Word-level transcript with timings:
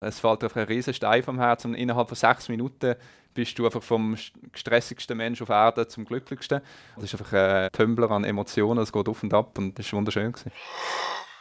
Es 0.00 0.18
fällt 0.18 0.42
einfach 0.42 0.60
ein 0.60 0.66
riesen 0.66 0.94
Stein 0.94 1.22
vom 1.22 1.38
Herz 1.38 1.66
und 1.66 1.74
innerhalb 1.74 2.08
von 2.08 2.16
sechs 2.16 2.48
Minuten 2.48 2.94
bist 3.34 3.58
du 3.58 3.66
einfach 3.66 3.82
vom 3.82 4.16
gestressigsten 4.50 5.16
Mensch 5.16 5.42
auf 5.42 5.50
Erden 5.50 5.88
zum 5.88 6.06
glücklichsten. 6.06 6.62
Das 6.96 7.04
ist 7.04 7.20
einfach 7.20 7.32
ein 7.34 7.70
Tümbler 7.72 8.10
an 8.10 8.24
Emotionen, 8.24 8.82
es 8.82 8.92
geht 8.92 9.08
auf 9.08 9.22
und 9.22 9.34
ab 9.34 9.58
und 9.58 9.78
das 9.78 9.92
war 9.92 9.98
wunderschön. 9.98 10.32
Gewesen. 10.32 10.52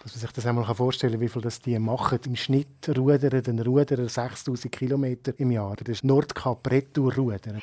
Dass 0.03 0.13
man 0.13 0.19
sich 0.21 0.31
das 0.31 0.45
einmal 0.45 0.75
vorstellen 0.75 1.13
kann, 1.13 1.21
wie 1.21 1.29
viel 1.29 1.41
das 1.41 1.59
die 1.61 1.79
machen. 1.79 2.19
Im 2.25 2.35
Schnitt 2.35 2.89
rudern 2.97 3.43
den 3.43 3.59
Ruderer 3.59 4.07
6000 4.07 4.71
Kilometer 4.71 5.33
im 5.37 5.51
Jahr. 5.51 5.75
Das 5.77 5.87
ist 5.89 6.03
Nordkap 6.03 6.69
Retour 6.69 7.15
Rudern. 7.15 7.61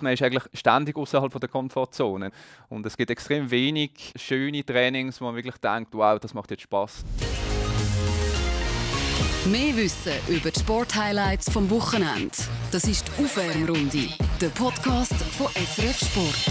Man 0.00 0.12
ist 0.12 0.22
eigentlich 0.22 0.44
ständig 0.52 0.96
außerhalb 0.96 1.38
der 1.38 1.48
Komfortzone. 1.48 2.32
Und 2.68 2.86
es 2.86 2.96
gibt 2.96 3.10
extrem 3.10 3.50
wenig 3.50 4.12
schöne 4.16 4.64
Trainings, 4.64 5.20
wo 5.20 5.26
man 5.26 5.36
wirklich 5.36 5.56
denkt, 5.58 5.94
wow, 5.94 6.18
das 6.18 6.34
macht 6.34 6.50
jetzt 6.50 6.62
Spaß. 6.62 7.04
Mehr 9.52 9.76
Wissen 9.76 10.12
über 10.26 10.50
die 10.50 10.58
Sporthighlights 10.58 11.50
vom 11.50 11.68
Wochenende. 11.68 12.30
Das 12.72 12.84
ist 12.84 13.04
die 13.06 13.24
Aufwärmrunde, 13.24 14.08
der 14.40 14.48
Podcast 14.48 15.12
von 15.12 15.48
SRF 15.48 15.98
Sport. 15.98 16.46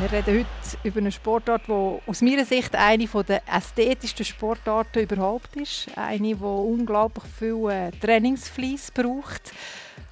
Wir 0.00 0.12
reden 0.12 0.40
heute 0.40 0.78
über 0.84 0.98
eine 0.98 1.12
Sportart, 1.12 1.62
die 1.66 1.98
aus 2.06 2.20
meiner 2.20 2.44
Sicht 2.44 2.76
eine 2.76 3.06
der 3.06 3.42
ästhetischsten 3.48 4.26
Sportarten 4.26 5.02
überhaupt 5.02 5.56
ist. 5.56 5.86
Eine, 5.96 6.34
die 6.34 6.44
unglaublich 6.44 7.24
viel 7.38 7.70
äh, 7.70 7.90
Trainingsfleiss 7.92 8.90
braucht 8.90 9.52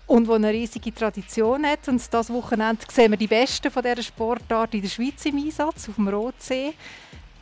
und 0.07 0.29
die 0.29 0.33
eine 0.33 0.51
riesige 0.51 0.95
Tradition 0.95 1.67
hat. 1.67 1.87
Und 1.89 2.03
das 2.11 2.31
Wochenende 2.31 2.87
sehen 2.91 3.11
wir 3.13 3.19
die 3.19 3.27
Besten 3.27 3.71
von 3.71 3.83
dieser 3.83 4.03
Sportart 4.03 4.73
in 4.73 4.81
der 4.81 4.89
Schweiz 4.89 5.27
im 5.27 5.37
Einsatz, 5.37 5.91
auf 5.91 5.97
dem 5.97 6.09
Rotsee. 6.09 6.73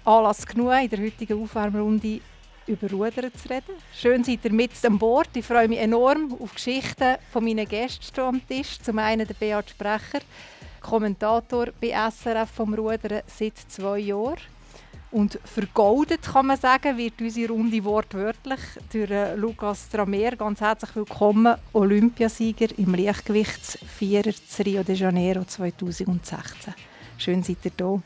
Anlass 0.04 0.44
genug 0.44 0.72
in 0.82 0.88
der 0.90 1.00
heutigen 1.00 1.40
Aufwärmrunde 1.40 2.20
über 2.66 2.90
Rudern 2.90 3.32
zu 3.34 3.48
reden. 3.48 3.74
Schön 3.94 4.24
seid 4.24 4.44
ihr 4.44 4.52
mit 4.52 4.72
an 4.84 4.98
Bord. 4.98 5.28
Ich 5.34 5.44
freue 5.44 5.68
mich 5.68 5.78
enorm 5.78 6.36
auf 6.40 6.54
Geschichten 6.54 7.16
von 7.32 7.44
meinen 7.44 7.66
Gästen 7.66 8.20
am 8.20 8.46
Tisch. 8.46 8.78
Zum 8.80 8.98
einen 8.98 9.26
der 9.26 9.34
Beat 9.34 9.70
Sprecher, 9.70 10.20
Kommentator 10.80 11.68
bei 11.80 11.88
SRF 12.10 12.50
vom 12.50 12.74
Rudern 12.74 13.22
seit 13.26 13.58
zwei 13.68 13.98
Jahren. 13.98 14.38
Und 15.12 15.38
vergoldet, 15.44 16.22
kann 16.22 16.46
man 16.46 16.58
sagen, 16.58 16.98
wird 16.98 17.20
unsere 17.20 17.52
Runde 17.52 17.82
wortwörtlich 17.84 18.60
durch 18.92 19.10
äh, 19.10 19.34
Lukas 19.36 19.88
Tramer. 19.88 20.32
Ganz 20.32 20.60
herzlich 20.60 20.94
willkommen, 20.96 21.54
Olympiasieger 21.72 22.76
im 22.76 22.94
Leichtgewichtsvierer 22.94 24.32
Rio 24.64 24.82
de 24.82 24.94
Janeiro 24.94 25.44
2016. 25.44 26.74
Schön 27.18 27.42
seid 27.42 27.64
ihr 27.64 27.72
hier. 27.78 28.02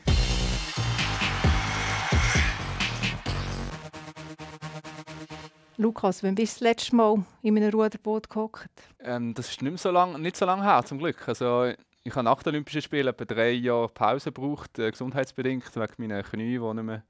Lukas, 5.77 6.23
wann 6.23 6.35
bist 6.35 6.59
du 6.59 6.65
das 6.65 6.69
letzte 6.69 6.95
Mal 6.95 7.23
in 7.41 7.57
einem 7.57 7.71
Ruderboot 7.71 8.29
gehockt? 8.29 8.69
Ähm, 8.99 9.33
das 9.33 9.49
ist 9.49 9.61
nicht, 9.61 9.79
so 9.79 9.91
lang, 9.91 10.21
nicht 10.21 10.35
so 10.35 10.45
lange 10.45 10.63
her, 10.63 10.83
zum 10.85 10.99
Glück. 10.99 11.27
Also, 11.27 11.71
ich 12.03 12.15
habe 12.15 12.23
nach 12.23 12.43
den 12.43 12.53
Olympischen 12.53 12.81
Spielen 12.81 13.07
etwa 13.07 13.25
drei 13.25 13.51
Jahre 13.51 13.89
Pause 13.89 14.31
gebraucht, 14.31 14.77
äh, 14.79 14.91
gesundheitsbedingt, 14.91 15.75
wegen 15.75 15.93
meiner 15.97 16.23
Knie, 16.23 16.57
die 16.57 16.73
nicht 16.73 16.83
mehr 16.83 17.03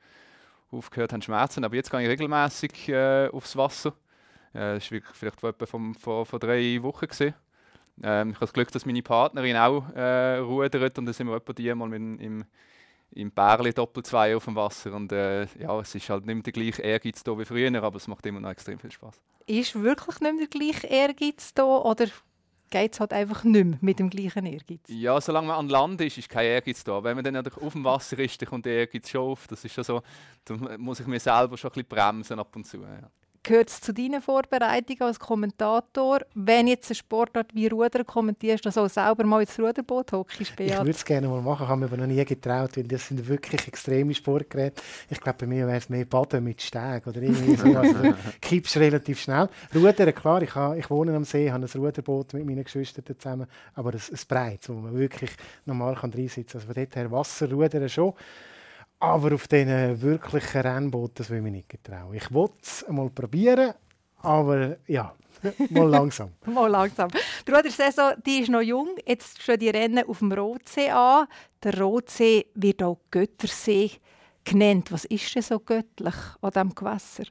aufgehört 0.72 1.14
haben 1.14 1.22
schmerzen. 1.22 1.64
Aber 1.64 1.76
jetzt 1.76 1.92
gehe 1.92 2.02
ich 2.02 2.08
regelmäßig 2.08 2.90
äh, 2.90 3.28
aufs 3.30 3.56
Wasser. 3.56 3.94
Äh, 4.54 4.76
das 4.76 4.92
war 4.92 5.00
vielleicht 5.14 5.40
vor, 5.40 5.54
vom, 5.66 5.96
vor, 5.96 6.26
vor 6.26 6.40
drei 6.40 6.80
Wochen. 6.82 7.08
Ähm, 8.04 8.30
ich 8.30 8.36
habe 8.36 8.46
das 8.46 8.54
Glück, 8.54 8.72
dass 8.72 8.86
meine 8.86 9.02
Partnerin 9.02 9.58
auch 9.58 9.90
äh, 9.94 10.38
rudert 10.38 10.98
und 10.98 11.06
dann 11.06 11.14
sind 11.14 11.28
wir 11.28 11.36
etwa 11.36 11.54
die 11.54 11.74
mal 11.74 11.88
mit, 11.88 12.22
im 12.22 12.46
im 13.14 13.32
Bärli 13.32 13.74
Doppel 13.74 14.04
2 14.04 14.36
auf 14.36 14.46
dem 14.46 14.56
Wasser. 14.56 14.94
Und 14.94 15.12
äh, 15.12 15.46
ja, 15.60 15.80
es 15.80 15.94
ist 15.96 16.10
halt 16.10 16.26
nicht 16.26 16.36
mehr 16.36 16.44
der 16.44 16.54
gleiche 16.54 16.82
Ehrgeiz 16.82 17.24
da 17.24 17.38
wie 17.38 17.46
früher, 17.46 17.84
aber 17.84 17.98
es 17.98 18.08
macht 18.08 18.26
immer 18.26 18.40
noch 18.40 18.50
extrem 18.50 18.80
viel 18.80 18.92
Spaß. 18.92 19.20
Ist 19.48 19.82
wirklich 19.82 20.20
nicht 20.20 20.34
mehr 20.34 20.48
der 20.48 20.60
gleiche 20.60 20.88
Ehrgeiz 20.88 21.54
da 21.54 21.64
oder 21.64 22.08
geht 22.70 22.94
es 22.94 23.00
halt 23.00 23.12
einfach 23.12 23.44
nicht 23.44 23.66
mehr 23.66 23.78
mit 23.82 24.00
dem 24.00 24.10
gleichen 24.10 24.46
Ehrgeiz? 24.46 24.82
Ja, 24.88 25.20
solange 25.20 25.48
man 25.48 25.58
an 25.58 25.70
Land 25.70 26.02
ist, 26.02 26.18
ist 26.18 26.30
kein 26.30 26.46
Ehrgeiz 26.46 26.84
da. 26.84 27.04
Wenn 27.04 27.16
man 27.16 27.24
dann 27.24 27.36
auf 27.38 27.74
dem 27.74 27.84
Wasser 27.84 28.18
ist, 28.20 28.42
dann 28.42 28.50
kommt 28.50 28.66
der 28.66 28.74
Ehrgeiz 28.74 29.10
schon 29.10 29.22
auf. 29.22 29.48
Das 29.48 29.64
ist 29.66 29.74
schon 29.74 29.84
so, 29.84 30.02
da 30.46 30.56
muss 30.78 31.00
ich 31.00 31.08
mir 31.08 31.20
selber 31.20 31.58
schon 31.58 31.72
ein 31.72 31.74
bisschen 31.74 31.90
bremsen 31.90 32.40
ab 32.40 32.56
und 32.56 32.66
zu. 32.66 32.82
Ja 32.82 33.10
gehört 33.44 33.70
es 33.70 33.82
zu 33.82 33.94
deinen 33.94 34.22
Vorbereitungen 34.22 35.02
als 35.02 35.20
Kommentator, 35.20 36.20
wenn 36.36 36.68
jetzt 36.68 36.92
ein 36.92 36.96
Sportart 36.96 37.54
wie 37.54 37.68
Ruder 37.68 38.04
kommentierst, 38.04 38.66
dass 38.66 38.76
du 38.76 38.82
auch 38.82 38.90
selber 38.90 39.24
mal 39.24 39.42
ins 39.42 39.58
Ruderboot 39.58 40.12
hockst, 40.12 40.40
Ich 40.40 40.58
würde 40.58 40.92
es 40.92 41.04
gerne 41.04 41.28
mal 41.28 41.42
machen, 41.42 41.68
habe 41.68 41.80
mir 41.80 41.86
aber 41.88 41.98
noch 41.98 42.06
nie 42.06 42.24
getraut, 42.24 42.78
weil 42.78 42.84
das 42.84 43.08
sind 43.08 43.28
wirklich 43.28 43.68
extreme 43.68 44.14
Sportgeräte. 44.14 44.82
Ich 45.10 45.20
glaube, 45.20 45.40
bei 45.40 45.48
mir 45.48 45.68
wäre 45.68 45.78
es 45.78 45.90
mehr 45.90 46.06
Baden 46.06 46.44
mit 46.44 46.62
Steg 46.62 47.08
oder 47.08 47.22
irgendwie 47.22 47.56
so. 47.56 47.76
Also, 47.76 48.14
kippst 48.42 48.78
relativ 48.78 49.20
schnell. 49.20 49.50
Rudern, 49.74 50.14
klar, 50.14 50.42
ich, 50.44 50.54
habe, 50.54 50.78
ich 50.78 50.90
wohne 50.90 51.16
am 51.16 51.24
See, 51.24 51.52
habe 51.52 51.66
ein 51.66 51.80
Ruderboot 51.80 52.34
mit 52.34 52.46
meinen 52.46 52.64
Geschwistern 52.64 53.04
zusammen, 53.18 53.48
aber 53.74 53.92
ein, 53.92 54.00
ein 54.00 54.20
breites, 54.28 54.70
wo 54.70 54.74
man 54.74 54.94
wirklich 54.94 55.32
normal 55.66 55.96
kann 55.96 56.14
reinsitzen 56.14 56.60
kann. 56.60 56.62
Also 56.62 56.74
von 56.74 56.76
dort 56.76 56.96
her 56.96 57.12
Wasserrudern 57.12 57.90
schon. 57.90 58.14
Aber 59.02 59.34
auf 59.34 59.48
diesen 59.48 60.00
wirklichen 60.00 60.62
Rennbooten, 60.62 61.16
das 61.16 61.32
will 61.32 61.38
ich 61.38 61.44
mir 61.44 61.52
nicht 61.52 61.70
getrauen. 61.70 62.14
Ich 62.14 62.32
wollte 62.32 62.58
es 62.62 62.86
mal 62.88 63.10
probieren, 63.10 63.74
aber 64.22 64.78
ja, 64.86 65.16
mal 65.72 65.90
langsam. 65.90 66.34
mal 66.46 66.68
langsam. 66.70 67.10
Die 67.48 67.52
Rudersaison 67.52 68.14
die 68.24 68.42
ist 68.42 68.50
noch 68.50 68.62
jung. 68.62 68.90
Jetzt 69.04 69.42
stehen 69.42 69.60
die 69.60 69.70
Rennen 69.70 70.08
auf 70.08 70.20
dem 70.20 70.32
Rotsee 70.32 70.92
an. 70.92 71.26
Der 71.64 71.80
Rotsee 71.80 72.46
wird 72.54 72.84
auch 72.84 73.00
Göttersee 73.10 73.90
genannt. 74.44 74.92
Was 74.92 75.06
ist 75.06 75.34
denn 75.34 75.42
so 75.42 75.60
göttlich 75.60 76.16
an 76.40 76.52
diesem 76.52 76.76
Gewässer? 76.76 77.24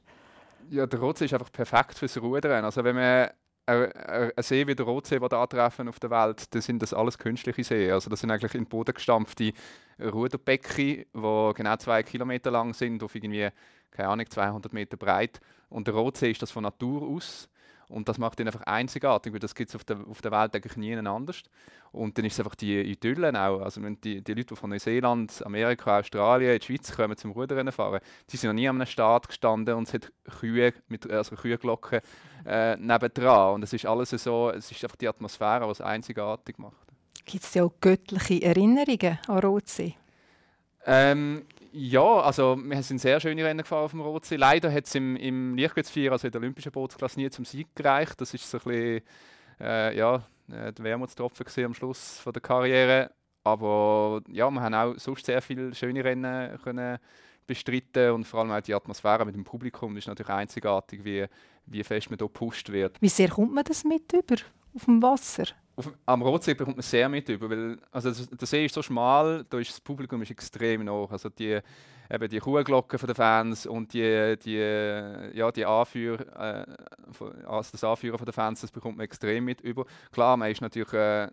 Ja, 0.69 0.85
der 0.85 0.99
Rotsee 0.99 1.23
ist 1.23 1.33
einfach 1.33 1.53
perfekt 1.53 1.97
fürs 1.97 2.21
Rudern. 2.21 2.65
Also 2.65 2.83
wenn 2.83 2.95
man 2.95 3.29
ein 3.65 4.31
See 4.39 4.65
wie 4.67 4.75
der 4.75 4.85
Rotsee, 4.85 5.19
den 5.19 5.29
da 5.29 5.45
treffen 5.47 5.87
auf 5.87 5.99
der 5.99 6.09
Welt, 6.09 6.53
das 6.53 6.65
sind 6.65 6.81
das 6.81 6.93
alles 6.93 7.17
künstliche 7.17 7.63
Seen. 7.63 7.91
Also 7.91 8.09
das 8.09 8.19
sind 8.19 8.31
eigentlich 8.31 8.53
in 8.53 8.63
den 8.63 8.69
Boden 8.69 8.93
gestampfte 8.93 9.53
Ruderbecken, 10.01 10.75
die 10.77 11.05
genau 11.13 11.75
zwei 11.77 12.03
Kilometer 12.03 12.51
lang 12.51 12.73
sind, 12.73 13.03
auf 13.03 13.15
irgendwie, 13.15 13.49
keine 13.91 14.09
Ahnung, 14.09 14.29
200 14.29 14.73
Meter 14.73 14.97
breit. 14.97 15.39
Und 15.69 15.87
der 15.87 15.93
Rotsee 15.93 16.31
ist 16.31 16.41
das 16.41 16.51
von 16.51 16.63
Natur 16.63 17.03
aus. 17.03 17.47
Und 17.91 18.07
das 18.07 18.17
macht 18.17 18.39
ihn 18.39 18.47
einfach 18.47 18.61
einzigartig, 18.61 19.33
weil 19.33 19.39
das 19.39 19.53
gibt 19.53 19.69
es 19.69 19.75
auf 19.75 19.83
der, 19.83 19.97
auf 20.09 20.21
der 20.21 20.31
Welt 20.31 20.55
eigentlich 20.55 20.77
nie 20.77 20.95
anders. 20.95 21.43
Und 21.91 22.17
dann 22.17 22.25
ist 22.25 22.33
es 22.33 22.39
einfach 22.39 22.55
die 22.55 22.79
Idyllen 22.79 23.35
auch. 23.35 23.61
Also 23.61 23.83
wenn 23.83 23.99
die, 23.99 24.23
die 24.23 24.33
Leute, 24.33 24.47
die 24.47 24.55
von 24.55 24.69
Neuseeland, 24.69 25.45
Amerika, 25.45 25.99
Australien, 25.99 26.53
in 26.53 26.59
die 26.59 26.65
Schweiz 26.65 26.95
kommen 26.95 27.17
zum 27.17 27.31
Rudern 27.31 27.71
fahren, 27.71 27.99
die 28.29 28.37
sind 28.37 28.49
noch 28.49 28.55
nie 28.55 28.69
an 28.69 28.77
einem 28.77 28.85
Start 28.85 29.27
gestanden 29.27 29.75
und 29.75 29.87
es 29.87 29.93
hat 29.93 30.11
Kühe, 30.39 30.73
mit, 30.87 31.09
also 31.11 31.35
Küheglocken 31.35 31.99
äh, 32.45 32.77
nebendran. 32.77 33.55
Und 33.55 33.63
es 33.63 33.73
ist 33.73 33.85
alles 33.85 34.11
so, 34.11 34.51
es 34.51 34.71
ist 34.71 34.83
einfach 34.83 34.95
die 34.95 35.09
Atmosphäre, 35.09 35.65
die 35.65 35.71
es 35.71 35.81
einzigartig 35.81 36.57
macht. 36.59 36.87
Gibt 37.25 37.43
es 37.43 37.53
ja 37.53 37.65
auch 37.65 37.73
göttliche 37.81 38.41
Erinnerungen 38.41 39.19
an 39.27 39.39
Rotsee? 39.39 39.95
Ähm, 40.85 41.43
ja, 41.71 42.21
also 42.21 42.57
wir 42.57 42.83
sind 42.83 42.99
sehr 42.99 43.19
schöne 43.19 43.43
Rennen 43.43 43.61
gefahren 43.61 43.85
auf 43.85 43.91
dem 43.91 44.01
Rotsee. 44.01 44.35
Leider 44.35 44.71
hat 44.71 44.85
es 44.85 44.95
im, 44.95 45.15
im 45.15 45.55
Lichtgewichtsvierer, 45.55 46.13
also 46.13 46.27
in 46.27 46.31
der 46.31 46.41
olympischen 46.41 46.71
Bootsklasse, 46.71 47.19
nie 47.19 47.29
zum 47.29 47.45
Sieg 47.45 47.75
gereicht. 47.75 48.19
Das 48.19 48.33
ist 48.33 48.49
so 48.49 48.57
ein 48.57 48.63
bisschen, 48.63 49.01
äh, 49.59 49.97
ja, 49.97 50.15
äh, 50.49 50.73
der 50.73 50.83
Wermutstropfen 50.83 51.65
am 51.65 51.73
Schluss 51.73 52.19
von 52.19 52.33
der 52.33 52.41
Karriere. 52.41 53.11
Aber 53.43 54.21
ja, 54.27 54.49
wir 54.49 54.61
haben 54.61 54.73
auch 54.73 54.93
sonst 54.97 55.25
sehr 55.25 55.41
viele 55.41 55.73
schöne 55.73 56.03
Rennen 56.03 56.59
können 56.61 56.99
bestreiten 57.47 58.11
und 58.11 58.25
vor 58.25 58.41
allem 58.41 58.51
auch 58.51 58.61
die 58.61 58.73
Atmosphäre 58.73 59.25
mit 59.25 59.35
dem 59.35 59.43
Publikum 59.43 59.97
ist 59.97 60.07
natürlich 60.07 60.29
einzigartig, 60.29 61.03
wie, 61.03 61.25
wie 61.65 61.83
fest 61.83 62.09
man 62.09 62.17
hier 62.17 62.27
gepusht 62.27 62.71
wird. 62.71 63.01
Wie 63.01 63.09
sehr 63.09 63.29
kommt 63.29 63.53
man 63.53 63.63
das 63.63 63.83
mit 63.83 64.13
über 64.13 64.35
auf 64.73 64.85
dem 64.85 65.01
Wasser? 65.01 65.45
Auf, 65.75 65.91
am 66.05 66.21
Rotsee 66.21 66.53
bekommt 66.53 66.77
man 66.77 66.83
sehr 66.83 67.07
mit 67.07 67.29
über, 67.29 67.49
weil 67.49 67.77
also 67.91 68.11
der 68.11 68.47
See 68.47 68.65
ist 68.65 68.75
so 68.75 68.81
schmal, 68.81 69.45
da 69.49 69.57
ist 69.57 69.71
das 69.71 69.81
Publikum 69.81 70.21
ist 70.21 70.31
extrem 70.31 70.87
hoch. 70.89 71.11
Also 71.11 71.29
die, 71.29 71.59
eben 72.09 72.29
die 72.29 72.39
Kuhglocken 72.39 72.99
von 72.99 73.07
den 73.07 73.15
Fans 73.15 73.65
und 73.65 73.93
die, 73.93 74.37
die, 74.43 75.37
ja, 75.37 75.51
die 75.51 75.65
Anführer, 75.65 76.65
äh, 76.67 77.45
also 77.45 77.71
das 77.71 77.83
Anführen 77.83 78.17
von 78.17 78.25
den 78.25 78.33
Fans, 78.33 78.61
das 78.61 78.71
bekommt 78.71 78.97
man 78.97 79.05
extrem 79.05 79.45
mit 79.45 79.61
über. 79.61 79.85
Klar, 80.11 80.35
man 80.35 80.51
ist 80.51 80.61
natürlich 80.61 80.93
äh, 80.93 81.29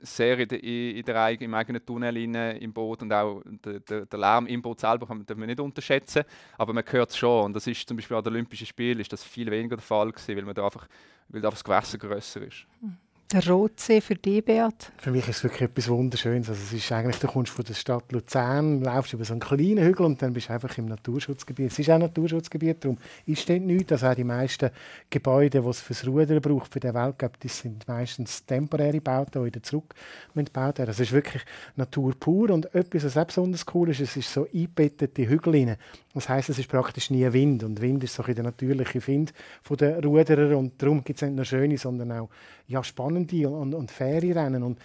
sehr 0.00 0.38
in, 0.38 0.48
der, 0.48 0.62
in 0.62 1.04
der, 1.04 1.40
im 1.40 1.54
eigenen 1.54 1.84
Tunnel 1.84 2.14
rein, 2.14 2.56
im 2.56 2.72
Boot 2.72 3.02
und 3.02 3.12
auch 3.12 3.42
der, 3.64 3.80
der, 3.80 4.06
der 4.06 4.18
Lärm 4.18 4.46
im 4.46 4.62
Boot 4.62 4.80
selber 4.80 5.06
kann 5.06 5.24
man 5.36 5.46
nicht 5.46 5.60
unterschätzen, 5.60 6.24
aber 6.56 6.72
man 6.72 6.84
hört 6.86 7.10
es 7.10 7.16
schon. 7.16 7.46
Und 7.46 7.52
das 7.54 7.66
ist 7.66 7.86
zum 7.86 7.96
Beispiel 7.96 8.16
an 8.16 8.24
den 8.24 8.32
Olympischen 8.32 8.66
Spielen 8.66 9.00
ist 9.00 9.12
das 9.12 9.24
viel 9.24 9.50
weniger 9.50 9.76
der 9.76 9.84
Fall 9.84 10.10
gewesen, 10.10 10.36
weil 10.36 10.44
man 10.44 10.54
da 10.54 10.64
einfach, 10.64 10.86
weil 11.28 11.40
da 11.40 11.48
einfach 11.48 11.58
das 11.58 11.64
Gewässer 11.64 11.98
grösser 11.98 12.42
ist. 12.42 12.66
Mhm. 12.80 12.96
Der 13.34 13.48
Rotsee 13.48 14.00
für 14.00 14.14
dich, 14.14 14.44
Beat? 14.44 14.92
Für 14.96 15.10
mich 15.10 15.28
ist 15.28 15.38
es 15.38 15.42
wirklich 15.42 15.62
etwas 15.62 15.88
Wunderschönes. 15.88 16.50
Also 16.50 16.60
es 16.66 16.72
ist 16.72 16.92
eigentlich, 16.92 17.18
du 17.18 17.26
kommst 17.26 17.50
von 17.50 17.64
der 17.64 17.74
Stadt 17.74 18.12
Luzern, 18.12 18.80
laufst 18.80 19.12
über 19.12 19.24
so 19.24 19.32
einen 19.32 19.40
kleinen 19.40 19.84
Hügel 19.84 20.06
und 20.06 20.22
dann 20.22 20.32
bist 20.32 20.50
du 20.50 20.52
einfach 20.52 20.78
im 20.78 20.86
Naturschutzgebiet. 20.86 21.72
Es 21.72 21.78
ist 21.80 21.90
auch 21.90 21.94
ein 21.94 22.02
Naturschutzgebiet, 22.02 22.84
darum 22.84 22.96
ist 23.26 23.48
dort 23.48 23.62
nichts. 23.62 23.90
Also 23.90 24.06
auch 24.06 24.14
die 24.14 24.22
meisten 24.22 24.70
Gebäude, 25.10 25.62
die 25.62 25.68
es 25.68 25.80
fürs 25.80 26.06
Rudern 26.06 26.40
braucht, 26.40 26.72
für 26.72 26.78
den 26.78 26.94
Weltcup, 26.94 27.40
das 27.40 27.58
sind 27.58 27.88
meistens 27.88 28.46
temporäre 28.46 29.00
Bauten, 29.00 29.40
die 29.40 29.46
wieder 29.46 29.62
zurück 29.64 29.96
gebaut 30.32 30.78
werden. 30.78 30.90
Also 30.90 31.02
es 31.02 31.08
ist 31.08 31.12
wirklich 31.12 31.42
Natur 31.74 32.14
pur 32.14 32.50
und 32.50 32.72
etwas, 32.72 33.02
was 33.02 33.16
auch 33.16 33.24
besonders 33.24 33.66
cool 33.74 33.90
ist, 33.90 33.98
es 33.98 34.16
ist 34.16 34.32
so 34.32 34.46
eingebettete 34.54 35.28
Hügel 35.28 35.54
rein. 35.54 35.76
Das 36.14 36.28
heisst, 36.28 36.50
es 36.50 36.60
ist 36.60 36.68
praktisch 36.68 37.10
nie 37.10 37.32
Wind 37.32 37.64
und 37.64 37.80
Wind 37.80 38.04
ist 38.04 38.14
so 38.14 38.22
der 38.22 38.44
natürliche 38.44 39.04
Wind 39.08 39.34
der 39.68 40.00
Ruderer 40.04 40.56
und 40.56 40.80
darum 40.80 41.02
gibt 41.02 41.20
es 41.20 41.22
nicht 41.26 41.34
nur 41.34 41.44
schöne, 41.44 41.76
sondern 41.76 42.12
auch 42.12 42.28
ja, 42.66 42.82
spannende 42.82 43.48
und, 43.48 43.74
und 43.74 43.90
faire 43.90 44.22
Rennen. 44.22 44.62
Und 44.62 44.78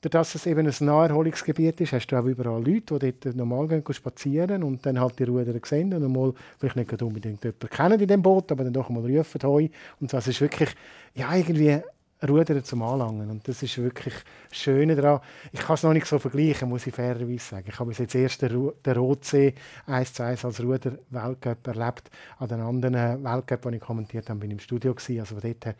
dadurch, 0.00 0.32
dass 0.32 0.34
es 0.34 0.46
eben 0.46 0.66
ein 0.66 0.74
Naherholungsgebiet 0.80 1.80
ist, 1.80 1.92
hast 1.92 2.06
du 2.08 2.16
auch 2.16 2.24
überall 2.24 2.64
Leute, 2.64 2.98
die 2.98 3.14
dort 3.18 3.36
normal 3.36 3.68
gehen, 3.68 3.84
spazieren 3.90 4.62
und 4.62 4.84
dann 4.86 5.00
halt 5.00 5.18
die 5.18 5.24
Ruderer 5.24 5.60
sehen 5.64 5.92
und 5.92 6.12
mal 6.12 6.32
vielleicht 6.58 6.76
nicht 6.76 7.02
unbedingt 7.02 7.44
jemanden 7.44 7.68
kennen 7.68 8.00
in 8.00 8.08
dem 8.08 8.22
Boot, 8.22 8.52
aber 8.52 8.64
dann 8.64 8.72
doch 8.72 8.88
mal 8.88 9.04
rufen 9.04 9.40
heu. 9.42 9.68
Und 10.00 10.12
das 10.12 10.28
ist 10.28 10.40
wirklich 10.40 10.70
ja, 11.14 11.34
irgendwie 11.34 11.80
Rudern 12.26 12.64
zum 12.64 12.82
Anlangen. 12.82 13.30
Und 13.30 13.46
das 13.46 13.62
ist 13.62 13.78
wirklich 13.78 14.14
das 14.48 14.58
Schöne 14.58 14.96
daran. 14.96 15.20
Ich 15.52 15.60
kann 15.60 15.74
es 15.74 15.82
noch 15.82 15.92
nicht 15.92 16.06
so 16.06 16.18
vergleichen, 16.18 16.68
muss 16.68 16.86
ich 16.86 16.94
fairerweise 16.94 17.38
sagen. 17.38 17.66
Ich 17.68 17.78
habe 17.78 17.92
jetzt 17.92 18.14
erst 18.14 18.42
den, 18.42 18.72
Rotsee 18.86 19.54
1 19.86 20.14
zu 20.14 20.24
1 20.24 20.44
als 20.44 20.60
Ruder-Weltcup 20.60 21.66
erlebt. 21.66 22.10
An 22.38 22.48
den 22.48 22.60
anderen 22.60 23.22
Weltcup, 23.22 23.70
die 23.70 23.76
ich 23.76 23.80
kommentiert 23.80 24.28
habe, 24.30 24.40
bin 24.40 24.50
ich 24.50 24.54
im 24.54 24.60
Studio. 24.60 24.94
Also 24.96 25.36
von 25.36 25.40
dort 25.40 25.76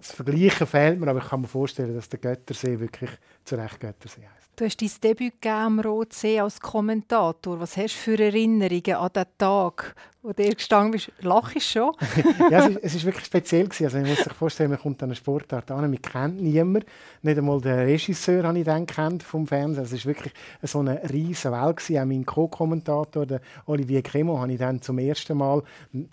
das 0.00 0.12
Vergleichen 0.12 0.66
fehlt 0.66 1.00
mir, 1.00 1.08
aber 1.08 1.20
ich 1.20 1.28
kann 1.28 1.42
mir 1.42 1.48
vorstellen, 1.48 1.94
dass 1.94 2.08
der 2.08 2.18
Göttersee 2.18 2.78
wirklich 2.78 3.10
zu 3.44 3.56
Recht 3.56 3.80
Göttersee 3.80 4.22
heißt. 4.22 4.40
Du 4.56 4.66
hast 4.66 4.82
dein 4.82 4.90
Debüt 5.02 5.46
am 5.46 5.80
Rotsee 5.80 6.38
als 6.38 6.60
Kommentator. 6.60 7.58
Was 7.60 7.78
hast 7.78 7.94
du 7.94 7.98
für 7.98 8.22
Erinnerungen 8.22 8.94
an 8.94 9.10
den 9.14 9.24
Tag, 9.38 9.94
wo 10.20 10.32
du 10.34 10.50
gestanden 10.50 10.92
bist? 10.92 11.10
Lachst 11.20 11.62
schon? 11.62 11.94
ja, 12.50 12.66
es, 12.66 12.68
ist, 12.68 12.78
es 12.82 12.94
ist 12.96 13.04
wirklich 13.06 13.24
speziell 13.24 13.64
gewesen. 13.64 13.84
Also, 13.84 13.98
man 13.98 14.08
muss 14.10 14.18
sich 14.18 14.32
vorstellen, 14.34 14.68
man 14.68 14.78
kommt 14.78 15.02
an 15.02 15.08
eine 15.08 15.16
Sportart 15.16 15.70
an, 15.70 15.80
man 15.80 16.02
kennt 16.02 16.42
niemanden. 16.42 16.84
Nicht 17.22 17.38
einmal 17.38 17.58
den 17.62 17.78
Regisseur 17.78 18.44
habe 18.44 18.58
ich 18.58 18.66
dann 18.66 18.84
kennt 18.84 19.22
vom 19.22 19.46
Fernsehen. 19.46 19.84
Es 19.84 19.92
war 19.92 20.04
wirklich 20.04 20.34
so 20.62 20.80
eine 20.80 21.10
riesige 21.10 21.54
Welt 21.54 21.76
gewesen. 21.78 21.98
Auch 21.98 22.04
mein 22.04 22.26
Co-Kommentator, 22.26 23.26
Olivier 23.64 24.02
Cremo, 24.02 24.38
habe 24.40 24.52
ich 24.52 24.58
dann 24.58 24.82
zum 24.82 24.98
ersten 24.98 25.38
Mal, 25.38 25.62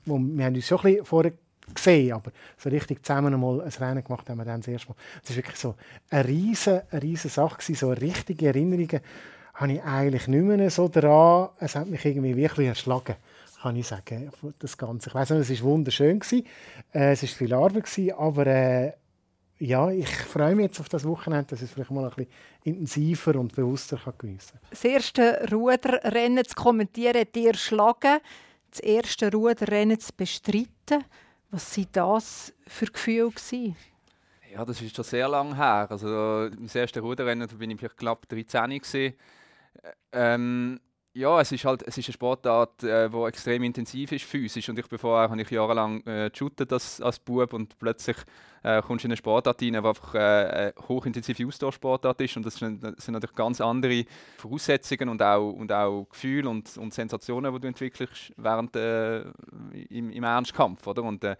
wo, 0.05 0.17
wir 0.17 0.45
haben 0.45 0.55
uns 0.55 0.65
schon 0.65 0.77
ein 0.77 0.83
bisschen 0.83 1.05
vorher 1.05 1.33
gesehen, 1.73 2.13
aber 2.13 2.31
so 2.57 2.69
richtig 2.69 3.05
zusammen 3.05 3.33
einmal 3.33 3.61
ein 3.61 3.69
Rennen 3.69 4.03
gemacht 4.03 4.29
haben 4.29 4.37
wir 4.37 4.45
dann 4.45 4.61
das 4.61 4.67
erste 4.67 4.89
Mal. 4.89 4.95
Das 5.21 5.31
war 5.31 5.35
wirklich 5.37 5.57
so 5.57 5.75
eine 6.09 6.27
riesige, 6.27 6.83
eine 6.91 7.01
riesige 7.01 7.33
Sache, 7.33 7.57
gewesen, 7.57 7.75
so 7.75 7.91
richtige 7.91 8.47
Erinnerungen 8.47 9.01
habe 9.53 9.73
ich 9.73 9.83
eigentlich 9.83 10.27
nicht 10.27 10.43
mehr 10.43 10.69
so 10.69 10.87
daran. 10.87 11.49
Es 11.59 11.75
hat 11.75 11.87
mich 11.87 12.05
irgendwie 12.05 12.35
wirklich 12.35 12.67
erschlagen, 12.67 13.15
kann 13.61 13.75
ich 13.75 13.87
sagen, 13.87 14.31
das 14.59 14.77
Ganze. 14.77 15.09
Ich 15.09 15.15
weiß 15.15 15.31
nicht, 15.31 15.49
es 15.49 15.63
war 15.63 15.71
wunderschön, 15.71 16.19
gewesen. 16.19 16.45
Äh, 16.93 17.13
es 17.13 17.23
war 17.23 17.29
viel 17.29 17.53
Arbeit, 17.53 17.85
gewesen, 17.85 18.13
aber 18.15 18.45
äh, 18.45 18.91
ja, 19.59 19.89
ich 19.89 20.09
freue 20.09 20.55
mich 20.55 20.67
jetzt 20.67 20.79
auf 20.79 20.89
das 20.89 21.03
Wochenende, 21.05 21.47
dass 21.49 21.61
ich 21.61 21.69
es 21.69 21.73
vielleicht 21.73 21.89
mal 21.89 22.03
ein 22.03 22.11
bisschen 22.11 22.31
intensiver 22.63 23.35
und 23.39 23.55
bewusster 23.55 23.99
geniessen 24.17 24.51
kann. 24.51 24.69
Das 24.69 24.83
erste 24.83 25.47
Ruderrennen 25.51 26.45
zu 26.45 26.53
kommentieren, 26.53 27.25
dir 27.33 27.55
schlagen, 27.55 28.19
das 28.69 28.79
erste 28.81 29.31
Ruderrennen 29.31 29.99
zu 29.99 30.11
bestreiten. 30.15 31.03
Was 31.51 31.77
waren 31.77 31.87
das 31.93 32.53
für 32.67 32.85
Gefühle? 32.87 33.29
Gewesen? 33.29 33.75
Ja, 34.53 34.65
das 34.65 34.81
ist 34.81 34.95
schon 34.95 35.05
sehr 35.05 35.27
lange 35.27 35.55
her. 35.55 35.87
Also, 35.89 36.49
das 36.49 36.75
erste 36.75 36.99
Ruderrennen, 36.99 37.47
da 37.47 37.55
bin 37.55 37.71
ich 37.71 37.95
knapp 37.95 38.27
13 38.27 38.69
gewesen. 38.69 39.13
Ähm, 40.11 40.79
ja, 41.17 41.41
es 41.41 41.51
ist 41.51 41.65
halt, 41.65 41.83
es 41.83 41.97
ist 41.97 42.07
eine 42.07 42.13
Sportart, 42.13 42.83
äh, 42.83 43.09
die 43.09 43.23
extrem 43.23 43.63
intensiv 43.63 44.11
ist 44.11 44.25
physisch 44.25 44.69
und 44.69 44.77
ich 44.77 44.85
vorher 44.97 45.29
habe 45.29 45.41
ich 45.41 45.49
jahrelang 45.49 46.05
äh, 46.05 46.29
geshootet 46.29 46.71
als, 46.71 47.01
als 47.01 47.17
Bub 47.19 47.53
und 47.53 47.77
plötzlich 47.79 48.17
äh, 48.63 48.81
kommst 48.83 49.03
du 49.03 49.07
in 49.07 49.11
eine 49.11 49.17
Sportart 49.17 49.61
rein, 49.61 49.73
die 49.73 49.77
einfach 49.77 50.13
äh, 50.13 50.17
eine 50.17 50.73
hochintensive 50.87 51.47
Ausdauersportart 51.47 52.21
ist 52.21 52.37
und 52.37 52.45
das 52.45 52.55
sind, 52.55 52.83
das 52.83 53.03
sind, 53.03 53.13
natürlich 53.13 53.35
ganz 53.35 53.59
andere 53.61 54.05
Voraussetzungen 54.37 55.09
und 55.09 55.21
auch, 55.23 55.53
und 55.53 55.71
auch 55.71 56.07
Gefühle 56.09 56.49
und, 56.49 56.77
und 56.77 56.93
Sensationen, 56.93 57.51
die 57.51 57.59
du 57.61 57.67
entwickelst 57.67 58.33
während 58.37 58.75
äh, 58.75 59.21
im, 59.89 60.11
im 60.11 60.23
Ernstkampf, 60.23 60.85
oder? 60.85 61.03
Und, 61.03 61.23
äh, 61.23 61.35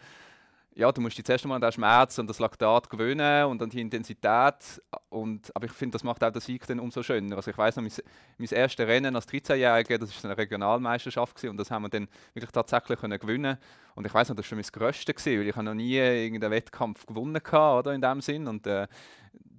ja, 0.78 0.92
du 0.92 1.02
musst 1.02 1.18
dich 1.18 1.26
zuerst 1.26 1.44
einmal 1.44 1.56
an 1.56 1.62
den 1.62 1.72
Schmerz 1.72 2.20
und 2.20 2.30
das 2.30 2.38
Laktat 2.38 2.88
gewöhnen 2.88 3.46
und 3.46 3.60
an 3.64 3.70
die 3.70 3.82
Intensität. 3.82 4.80
Und, 5.10 5.54
aber 5.56 5.66
ich 5.66 5.72
finde, 5.72 5.94
das 5.94 6.04
macht 6.04 6.24
auch 6.24 6.32
den 6.32 6.40
Sieg 6.40 6.68
dann 6.68 6.80
umso 6.80 7.02
schöner. 7.02 7.36
Also 7.36 7.50
ich 7.50 7.58
weiß 7.58 7.78
noch, 7.78 7.84
mein, 7.84 7.92
mein 8.38 8.50
erstes 8.50 8.86
Rennen 8.86 9.16
als 9.16 9.28
13-Jähriger, 9.28 9.98
das 9.98 10.24
war 10.24 10.30
eine 10.30 10.38
Regionalmeisterschaft 10.38 11.36
gewesen, 11.36 11.50
und 11.50 11.58
das 11.58 11.72
haben 11.72 11.82
wir 11.82 11.90
dann 11.90 12.08
wirklich 12.36 12.52
tatsächlich 12.52 13.00
können 13.00 13.18
gewinnen. 13.18 13.58
Und 13.96 14.06
ich 14.06 14.14
weiß 14.14 14.30
noch, 14.30 14.36
das 14.36 14.52
war 14.52 14.56
mein 14.56 14.66
Größte 14.72 15.16
gewesen, 15.16 15.40
weil 15.40 15.48
ich 15.48 15.56
noch 15.56 15.74
nie 15.74 15.96
irgendeinen 15.96 16.52
Wettkampf 16.52 17.08
gewonnen 17.08 17.42
hatte, 17.44 17.58
oder 17.58 17.94
in 17.94 18.02
dem 18.02 18.22
Sinn. 18.22 18.48
Und 18.48 18.68
äh, 18.68 18.88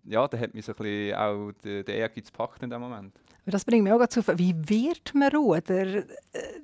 ja, 0.05 0.29
da 0.29 0.38
hat 0.38 0.55
mich 0.55 0.67
so 0.67 0.73
ein 0.73 0.76
bisschen 0.76 1.17
auch 1.17 1.50
der, 1.65 1.82
der 1.82 1.97
Ehrgeiz 1.97 2.31
gepackt 2.31 2.62
in 2.62 2.70
dem 2.70 2.81
Moment. 2.81 3.19
Das 3.50 3.64
bringt 3.64 3.84
mich 3.84 3.92
auch 3.92 4.06
zu 4.08 4.22
Wie 4.38 4.54
wird 4.68 5.14
man 5.14 5.34
Ruder? 5.34 5.86
Äh, 5.86 6.04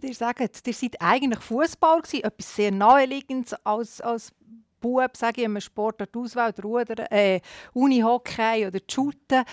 ihr 0.02 0.14
sagt, 0.14 0.66
ihr 0.66 0.74
seid 0.74 1.00
eigentlich 1.00 1.40
Fußball 1.40 2.02
etwas 2.12 2.56
sehr 2.56 2.70
naheliegendes 2.70 3.54
als, 3.64 4.00
als 4.00 4.32
Bub, 4.80 5.16
sage 5.16 5.40
ich, 5.40 5.44
einem 5.46 5.60
Sportart 5.60 6.14
Auswahl, 6.14 6.52
Rudern, 6.62 7.06
äh, 7.06 7.40
Unihockey 7.72 8.66
oder 8.66 8.80
Shooten. 8.90 9.44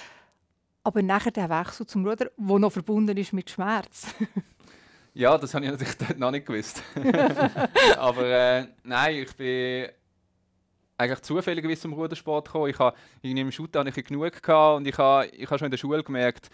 Aber 0.84 1.02
nachher 1.02 1.32
der 1.32 1.50
Wechsel 1.50 1.86
zum 1.86 2.06
Ruder, 2.06 2.30
der 2.36 2.60
noch 2.60 2.72
verbunden 2.72 3.16
ist 3.16 3.32
mit 3.32 3.50
Schmerz. 3.50 4.08
ja, 5.14 5.38
das 5.38 5.54
habe 5.54 5.64
ich 5.64 5.72
natürlich 5.72 5.98
dort 5.98 6.20
noch 6.20 6.32
nicht 6.32 6.46
gewusst. 6.46 6.84
Aber 7.98 8.26
äh, 8.26 8.68
nein, 8.84 9.16
ich 9.16 9.34
bin 9.38 9.88
eigentlich 10.98 11.22
zufällig 11.22 11.80
zum 11.80 11.94
Rudersport 11.94 12.48
gekommen. 12.48 12.70
Ich 12.70 12.80
habe 12.80 12.96
im 13.22 13.52
Shooter 13.52 13.86
ich 13.86 14.06
genug 14.06 14.42
gehabt 14.42 14.78
und 14.78 14.88
ich 14.88 14.98
habe, 14.98 15.28
ich 15.28 15.50
habe 15.50 15.60
schon 15.60 15.66
in 15.68 15.72
der 15.72 15.78
Schule 15.78 16.04
gemerkt, 16.04 16.50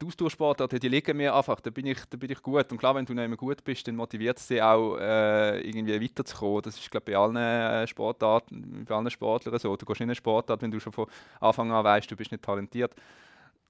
die 0.00 0.06
Ausdauersportarten, 0.06 0.80
die 0.80 0.88
liegen 0.88 1.16
mir 1.16 1.34
einfach, 1.34 1.60
da 1.60 1.70
bin, 1.70 1.86
ich, 1.86 1.98
da 2.10 2.16
bin 2.16 2.30
ich 2.30 2.42
gut. 2.42 2.70
Und 2.70 2.78
klar, 2.78 2.94
wenn 2.94 3.04
du 3.04 3.14
nicht 3.14 3.36
gut 3.36 3.62
bist, 3.62 3.86
dann 3.86 3.96
motiviert 3.96 4.38
es 4.38 4.46
dich 4.46 4.60
auch, 4.60 4.96
äh, 4.98 5.60
irgendwie 5.60 6.00
weiterzukommen. 6.02 6.62
Das 6.62 6.78
ist, 6.78 6.90
glaube 6.90 7.12
bei 7.12 7.16
allen 7.16 7.36
äh, 7.36 7.86
Sportarten, 7.86 8.84
bei 8.88 8.94
allen 8.94 9.10
Sportlern 9.10 9.58
so. 9.58 9.76
Du 9.76 9.86
gehst 9.86 10.00
in 10.00 10.04
eine 10.04 10.14
Sportart, 10.14 10.62
wenn 10.62 10.70
du 10.70 10.80
schon 10.80 10.92
von 10.92 11.06
Anfang 11.40 11.70
an 11.70 11.84
weißt, 11.84 12.10
du 12.10 12.16
bist 12.16 12.32
nicht 12.32 12.42
talentiert. 12.42 12.94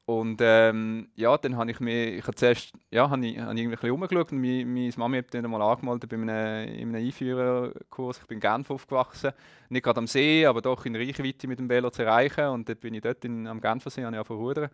Und 0.07 0.39
ähm, 0.43 1.09
ja, 1.15 1.39
dann 1.39 1.57
habe 1.57 1.71
ich 1.71 1.81
mir, 1.81 2.17
ich 2.17 2.27
habe 2.27 2.35
zuerst, 2.35 2.75
ja, 2.91 3.09
habe 3.09 3.27
ich, 3.27 3.39
habe 3.39 3.55
ich 3.55 3.61
irgendwie 3.61 3.77
bisschen 3.77 4.21
und 4.21 4.33
meine, 4.33 4.67
meine 4.67 4.93
Mami 4.99 5.17
hat 5.19 5.33
dann 5.33 5.51
mal 5.51 5.63
angemeldet 5.63 6.11
bei 6.11 6.17
einem, 6.17 6.29
in 6.29 6.95
einem 6.95 7.07
Einführerkurs. 7.07 8.19
Ich 8.19 8.27
bin 8.27 8.37
in 8.37 8.41
Genf 8.41 8.71
aufgewachsen, 8.71 9.33
nicht 9.71 9.83
gerade 9.83 9.99
am 9.99 10.07
See, 10.07 10.45
aber 10.45 10.61
doch 10.61 10.85
in 10.85 10.95
Reichweite 10.95 11.49
mit 11.49 11.59
dem 11.59 11.71
Velo 11.71 11.89
zu 11.89 12.03
erreichen. 12.03 12.49
Und 12.49 12.69
dann 12.69 12.77
bin 12.77 12.93
ich 12.93 13.01
dort 13.01 13.25
in, 13.25 13.47
am 13.47 13.63
Genfersee, 13.63 14.05
habe 14.05 14.15
ich 14.15 14.31
angefangen. 14.31 14.69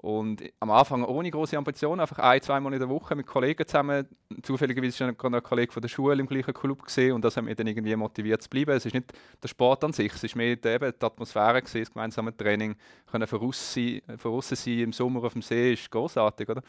Und 0.00 0.42
am 0.60 0.70
Anfang 0.70 1.04
ohne 1.04 1.30
große 1.30 1.58
Ambitionen, 1.58 2.00
einfach 2.00 2.18
ein, 2.20 2.40
zweimal 2.40 2.72
in 2.72 2.78
der 2.78 2.88
Woche 2.88 3.14
mit 3.14 3.26
Kollegen 3.26 3.66
zusammen. 3.66 4.08
Zufälligerweise 4.42 4.96
schon 4.96 5.34
ein 5.34 5.42
Kollege 5.42 5.70
von 5.70 5.82
der 5.82 5.90
Schule 5.90 6.18
im 6.18 6.26
gleichen 6.26 6.54
Club 6.54 6.84
gesehen 6.84 7.12
und 7.12 7.22
das 7.22 7.36
hat 7.36 7.44
mich 7.44 7.54
dann 7.54 7.66
irgendwie 7.66 7.94
motiviert 7.94 8.40
zu 8.40 8.48
bleiben. 8.48 8.70
Es 8.70 8.86
ist 8.86 8.94
nicht 8.94 9.12
der 9.42 9.48
Sport 9.48 9.84
an 9.84 9.92
sich, 9.92 10.10
es 10.10 10.24
ist 10.24 10.36
mehr 10.36 10.56
die, 10.56 10.68
eben 10.68 10.90
die 10.98 11.04
Atmosphäre 11.04 11.60
gewesen, 11.60 11.80
das 11.80 11.92
gemeinsame 11.92 12.34
Training, 12.34 12.76
können 13.10 13.26
voraus 13.26 13.74
sein, 13.74 14.00
voraus 14.16 14.48
sein 14.48 14.78
im 14.78 14.92
Sommer 14.94 15.22
auf 15.22 15.34
dem 15.34 15.42
See 15.42 15.74
ist 15.74 15.90
großartig, 15.90 16.48
oder? 16.48 16.62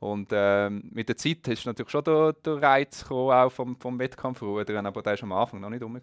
Und 0.00 0.30
ähm, 0.32 0.82
mit 0.90 1.08
der 1.08 1.16
Zeit 1.16 1.46
ist 1.46 1.64
natürlich 1.64 1.92
schon 1.92 2.02
der, 2.02 2.32
der 2.32 2.60
Reiz 2.60 3.02
gekommen, 3.02 3.30
auch 3.30 3.52
vom, 3.52 3.76
vom 3.76 3.96
Wettkampfrudern, 3.96 4.86
aber 4.86 5.02
der 5.02 5.14
ist 5.14 5.22
am 5.22 5.30
Anfang 5.30 5.60
noch 5.60 5.70
nicht 5.70 5.84
rum. 5.84 6.00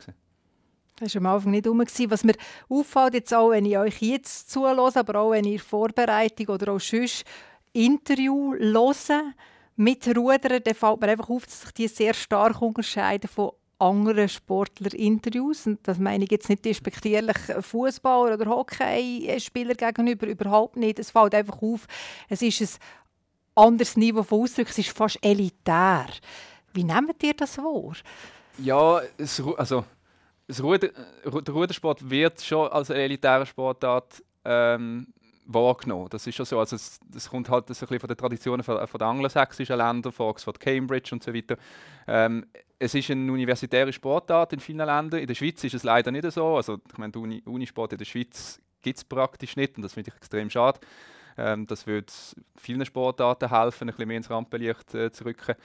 Das 0.99 1.15
war 1.15 1.21
am 1.21 1.25
Anfang 1.27 1.51
nicht 1.51 1.67
rum. 1.67 1.79
Was 1.79 2.23
mir 2.23 2.35
auffällt, 2.67 3.13
jetzt 3.13 3.33
auch, 3.33 3.51
wenn 3.51 3.65
ich 3.65 3.77
euch 3.77 4.01
jetzt 4.01 4.51
zuhöre, 4.51 4.91
aber 4.95 5.19
auch 5.19 5.31
wenn 5.31 5.45
ihr 5.45 5.59
Vorbereitung 5.59 6.47
oder 6.47 6.73
auch 6.73 6.79
sonst 6.79 7.23
Interview 7.73 8.53
höre 8.53 9.33
mit 9.75 10.07
Rudern, 10.07 10.61
dann 10.63 10.75
fällt 10.75 11.01
mir 11.01 11.07
einfach 11.07 11.29
auf, 11.29 11.45
dass 11.45 11.61
sich 11.61 11.71
die 11.71 11.87
sehr 11.87 12.13
stark 12.13 12.61
unterscheiden 12.61 13.29
von 13.29 13.51
anderen 13.77 14.27
Sportler-Interviews. 14.27 15.67
Und 15.67 15.79
das 15.83 15.99
meine 15.99 16.25
ich 16.25 16.31
jetzt 16.31 16.49
nicht 16.49 16.65
despektierlich 16.65 17.37
Fußballer 17.61 18.33
oder 18.33 18.49
Hockeyspieler 18.49 19.75
gegenüber, 19.75 20.27
überhaupt 20.27 20.75
nicht. 20.75 20.99
Es 20.99 21.11
fällt 21.11 21.33
einfach 21.33 21.61
auf, 21.61 21.87
es 22.27 22.41
ist 22.41 22.61
ein 22.61 22.67
anderes 23.55 23.95
Niveau 23.95 24.23
von 24.23 24.41
Ausdruck, 24.41 24.69
es 24.69 24.79
ist 24.79 24.89
fast 24.89 25.17
elitär. 25.23 26.07
Wie 26.73 26.83
nehmt 26.83 27.23
ihr 27.23 27.33
das 27.33 27.57
wahr? 27.57 27.93
Ja, 28.57 29.01
also 29.57 29.85
das 30.49 30.63
Ruder, 30.63 30.87
äh, 30.87 31.41
der 31.43 31.53
Rudersport 31.53 32.09
wird 32.09 32.41
schon 32.41 32.67
als 32.69 32.89
elitäre 32.89 33.45
Sportart 33.45 34.23
ähm, 34.43 35.13
wahrgenommen. 35.45 36.07
Das 36.09 36.25
ist 36.25 36.35
schon 36.35 36.45
so. 36.45 36.59
Also 36.59 36.75
es, 36.75 36.99
das 37.07 37.29
kommt 37.29 37.49
halt 37.49 37.69
das 37.69 37.81
ein 37.81 37.85
bisschen 37.85 37.99
von 37.99 38.07
den 38.07 38.17
Traditionen 38.17 38.63
von, 38.63 38.87
von 38.87 38.97
den 38.97 39.07
angelsächsischen 39.07 39.77
Ländern, 39.77 40.11
von 40.11 40.27
Oxford, 40.27 40.59
Cambridge 40.59 41.11
und 41.13 41.23
so 41.23 41.33
weiter. 41.33 41.55
Ähm, 42.07 42.47
es 42.79 42.95
ist 42.95 43.11
eine 43.11 43.31
universitäre 43.31 43.93
Sportart 43.93 44.53
in 44.53 44.59
vielen 44.59 44.79
Ländern. 44.79 45.19
In 45.19 45.27
der 45.27 45.35
Schweiz 45.35 45.63
ist 45.63 45.75
es 45.75 45.83
leider 45.83 46.11
nicht 46.11 46.29
so. 46.31 46.55
Also 46.55 46.79
ich 46.91 46.97
meine, 46.97 47.13
Uni, 47.15 47.43
Unisport 47.45 47.91
in 47.91 47.99
der 47.99 48.05
Schweiz 48.05 48.59
gibt 48.81 48.97
es 48.97 49.03
praktisch 49.03 49.55
nicht 49.55 49.77
und 49.77 49.83
das 49.83 49.93
finde 49.93 50.09
ich 50.09 50.15
extrem 50.15 50.49
schade. 50.49 50.79
Ähm, 51.37 51.67
das 51.67 51.85
würde 51.85 52.11
vielen 52.55 52.85
Sportarten 52.85 53.49
helfen, 53.49 53.87
ein 53.87 53.93
bisschen 53.93 54.07
mehr 54.07 54.17
ins 54.17 54.29
Rampenlicht 54.31 54.95
äh, 54.95 55.11
zu 55.11 55.25
rücken 55.25 55.55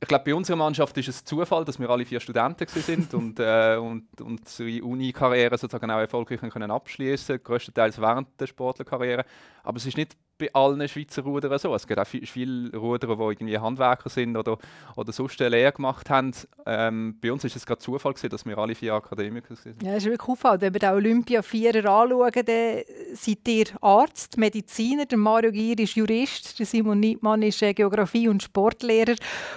ich 0.00 0.08
glaube, 0.08 0.24
bei 0.24 0.34
unserer 0.34 0.56
Mannschaft 0.56 0.96
ist 0.98 1.08
es 1.08 1.24
Zufall, 1.24 1.64
dass 1.64 1.78
wir 1.78 1.88
alle 1.88 2.04
vier 2.04 2.20
Studenten 2.20 2.66
sind 2.68 3.14
und, 3.14 3.38
äh, 3.38 3.76
und, 3.76 4.20
und 4.20 4.40
unsere 4.40 4.84
Uni-Karriere 4.84 5.56
sozusagen 5.56 5.90
auch 5.90 5.98
erfolgreich 5.98 6.40
können 6.40 6.70
abschließen, 6.70 7.42
größtenteils 7.42 8.00
während 8.00 8.28
der 8.38 8.46
Sportlerkarriere. 8.46 9.24
Aber 9.62 9.76
es 9.78 9.86
ist 9.86 9.96
nicht 9.96 10.16
bei 10.38 10.52
allen 10.52 10.86
Schweizer 10.88 11.22
Rudern 11.22 11.58
so. 11.58 11.74
Es 11.74 11.86
gibt 11.86 11.98
auch 11.98 12.06
viele 12.06 12.76
Ruderer, 12.76 13.16
die 13.16 13.22
irgendwie 13.22 13.58
Handwerker 13.58 14.08
sind 14.08 14.36
oder, 14.36 14.58
oder 14.96 15.12
sonst 15.12 15.40
eine 15.40 15.50
Lehre 15.50 15.72
gemacht 15.72 16.10
haben. 16.10 16.32
Ähm, 16.66 17.18
bei 17.20 17.32
uns 17.32 17.44
ist 17.44 17.56
es 17.56 17.64
gerade 17.64 17.80
Zufall, 17.80 18.12
gewesen, 18.14 18.30
dass 18.30 18.44
wir 18.44 18.58
alle 18.58 18.74
vier 18.74 18.94
Akademiker 18.94 19.54
sind. 19.54 19.82
Ja, 19.82 19.94
das 19.94 20.04
ist 20.04 20.10
wirklich 20.10 20.28
auffallend. 20.28 20.62
Wenn 20.62 20.74
wir 20.74 20.80
den 20.80 20.90
Olympia-Vierer 20.90 21.88
anschauen, 21.90 22.44
dann 22.44 22.82
seid 23.14 23.48
ihr 23.48 23.66
Arzt, 23.80 24.36
Mediziner, 24.36 25.06
der 25.06 25.18
Mario 25.18 25.52
Gier 25.52 25.78
ist 25.78 25.94
Jurist, 25.94 26.58
der 26.58 26.66
Simon 26.66 27.00
Niedmann 27.00 27.42
ist 27.42 27.62
äh, 27.62 27.72
Geografie- 27.72 28.28
und 28.28 28.42
Sportlehrer 28.42 29.14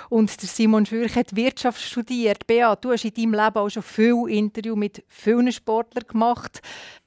und 0.09 0.41
der 0.41 0.49
Simon 0.49 0.85
Schürch 0.85 1.15
hat 1.15 1.35
Wirtschaft 1.35 1.81
studiert. 1.81 2.45
Bea, 2.45 2.75
du 2.75 2.91
hast 2.91 3.05
in 3.05 3.13
deinem 3.13 3.33
Leben 3.33 3.57
auch 3.57 3.69
schon 3.69 3.83
viele 3.83 4.29
Interviews 4.29 4.77
mit 4.77 5.03
vielen 5.07 5.51
Sportlern 5.51 6.05
gemacht. 6.07 6.61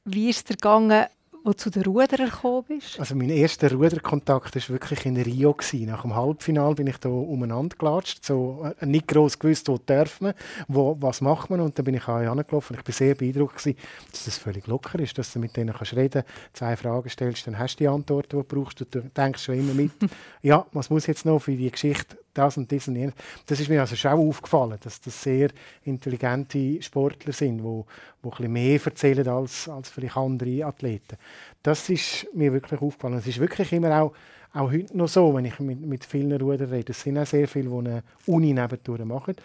Wie 0.05 0.31
ist 0.31 0.39
es 0.39 0.45
dir 0.45 0.55
gegangen, 0.55 1.07
wo 1.45 1.51
du 1.51 1.57
zu 1.57 1.71
den 1.71 1.83
Ruderern 1.83 2.31
gekommen 2.31 2.65
bist? 2.69 2.99
Also 2.99 3.15
mein 3.15 3.31
erster 3.31 3.73
Ruderkontakt 3.73 4.55
war 4.55 4.69
wirklich 4.69 5.07
in 5.07 5.17
Rio. 5.17 5.55
Gewesen. 5.55 5.87
Nach 5.87 6.03
dem 6.03 6.15
Halbfinale 6.15 6.75
bin 6.75 6.87
ich 6.87 6.99
da 6.99 7.09
umeinander 7.09 7.77
gelatscht. 7.77 8.25
So, 8.25 8.71
äh, 8.81 8.87
nicht 8.87 9.09
groß 9.09 9.39
gewusst, 9.39 9.69
wo 9.69 9.79
darf 9.79 10.21
man, 10.21 10.35
wo, 10.69 10.97
was 11.01 11.21
macht 11.21 11.51
man. 11.51 11.61
Und 11.61 11.79
dann 11.79 11.85
bin 11.85 11.95
ich 11.95 12.05
auch 12.05 12.17
angelaufen. 12.17 12.77
Ich 12.79 12.87
war 12.87 12.95
sehr 12.95 13.15
beeindruckt, 13.15 13.59
gewesen, 13.59 13.79
dass 14.11 14.25
das 14.25 14.39
völlig 14.39 14.67
locker 14.67 14.99
ist, 14.99 15.19
dass 15.19 15.33
du 15.33 15.39
mit 15.39 15.57
denen 15.57 15.75
kannst 15.75 15.95
reden 15.95 16.25
zwei 16.53 16.77
Fragen 16.77 17.09
stellst, 17.09 17.47
dann 17.47 17.59
hast 17.59 17.77
du 17.77 17.85
die 17.85 17.89
Antwort, 17.89 18.27
die 18.33 18.37
du 18.37 18.45
brauchst. 18.45 18.81
Du 18.81 18.85
denkst 18.85 19.45
schon 19.45 19.57
immer 19.57 19.75
mit, 19.75 19.93
ja, 20.43 20.67
was 20.73 20.91
muss 20.91 21.07
jetzt 21.07 21.25
noch 21.25 21.41
für 21.41 21.57
die 21.57 21.71
Geschichte 21.71 22.17
das 22.41 22.57
und 22.57 22.71
das 22.71 22.89
und 22.89 22.97
jenes. 22.97 23.15
Das 23.47 23.61
ist 23.61 23.69
mir 23.69 23.81
also 23.81 23.97
schon 23.97 24.13
aufgefallen, 24.13 24.79
dass 24.83 25.01
das 25.01 25.23
sehr 25.23 25.51
intelligente 25.85 26.83
Sportler 26.83 27.33
sind, 27.33 27.59
die 27.59 27.65
wo, 27.65 27.87
wo 28.23 28.33
ein 28.39 28.53
mehr 28.53 28.81
erzählen 28.85 29.27
als, 29.29 29.69
als 29.69 29.91
vielleicht 29.91 30.17
andere 30.17 30.65
Athleten. 30.65 31.17
Das 31.63 31.89
ist 31.89 32.27
mir 32.35 32.53
wirklich 32.53 32.81
aufgefallen. 32.81 33.19
Es 33.19 33.27
ist 33.27 33.39
wirklich 33.39 33.73
immer 33.73 34.01
auch, 34.01 34.13
auch 34.53 34.73
heute 34.73 34.97
noch 34.97 35.09
so, 35.09 35.35
wenn 35.35 35.45
ich 35.45 35.59
mit, 35.61 35.81
mit 35.81 36.05
vielen 36.05 36.41
Rudern 36.41 36.71
rede. 36.71 36.93
Es 36.93 37.03
sind 37.03 37.19
auch 37.19 37.27
sehr 37.27 37.47
viele, 37.47 37.71
die 37.71 37.77
eine 37.77 38.03
Uni 38.27 38.53
nebendurch 38.53 39.05
machen 39.05 39.37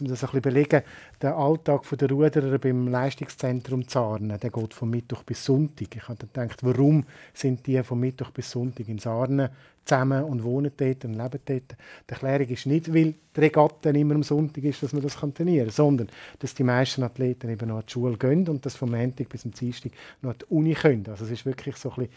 um 0.00 0.08
das 0.08 0.22
ein 0.22 0.26
bisschen 0.26 0.42
belegen, 0.42 0.82
der 1.22 1.36
Alltag 1.36 1.84
der 1.98 2.10
Ruderer 2.10 2.58
beim 2.58 2.88
Leistungszentrum 2.88 3.86
Zarnen, 3.88 4.38
der 4.38 4.50
geht 4.50 4.74
von 4.74 4.90
Mittwoch 4.90 5.22
bis 5.22 5.44
Sonntag. 5.44 5.94
Ich 5.94 6.08
habe 6.08 6.26
gedacht, 6.26 6.62
warum 6.62 7.04
sind 7.32 7.66
die 7.66 7.82
von 7.82 8.00
Mittwoch 8.00 8.30
bis 8.30 8.50
Sonntag 8.50 8.88
in 8.88 8.98
Sarnen 8.98 9.48
zusammen 9.84 10.24
und 10.24 10.42
wohnen 10.42 10.72
dort 10.76 11.04
und 11.04 11.14
leben 11.14 11.40
dort? 11.44 11.76
Die 12.08 12.12
Erklärung 12.12 12.48
ist 12.48 12.66
nicht, 12.66 12.92
weil 12.92 13.14
die 13.36 13.40
Regatta 13.40 13.90
immer 13.90 14.14
am 14.14 14.22
Sonntag 14.22 14.64
ist, 14.64 14.82
dass 14.82 14.92
man 14.92 15.02
das 15.02 15.14
trainieren 15.14 15.66
kann, 15.66 15.74
sondern 15.74 16.08
dass 16.40 16.54
die 16.54 16.64
meisten 16.64 17.02
Athleten 17.02 17.48
eben 17.50 17.68
noch 17.68 17.76
an 17.76 17.84
die 17.86 17.92
Schule 17.92 18.16
gehen 18.16 18.48
und 18.48 18.66
das 18.66 18.76
vom 18.76 18.90
Montag 18.90 19.28
bis 19.28 19.42
zum 19.42 19.52
Dienstag 19.52 19.92
noch 20.22 20.30
an 20.30 20.36
die 20.40 20.54
Uni 20.54 20.74
können. 20.74 21.06
Also 21.08 21.24
es 21.24 21.30
ist 21.30 21.46
wirklich 21.46 21.76
so 21.76 21.90
ein 21.90 21.96
bisschen, 21.96 22.12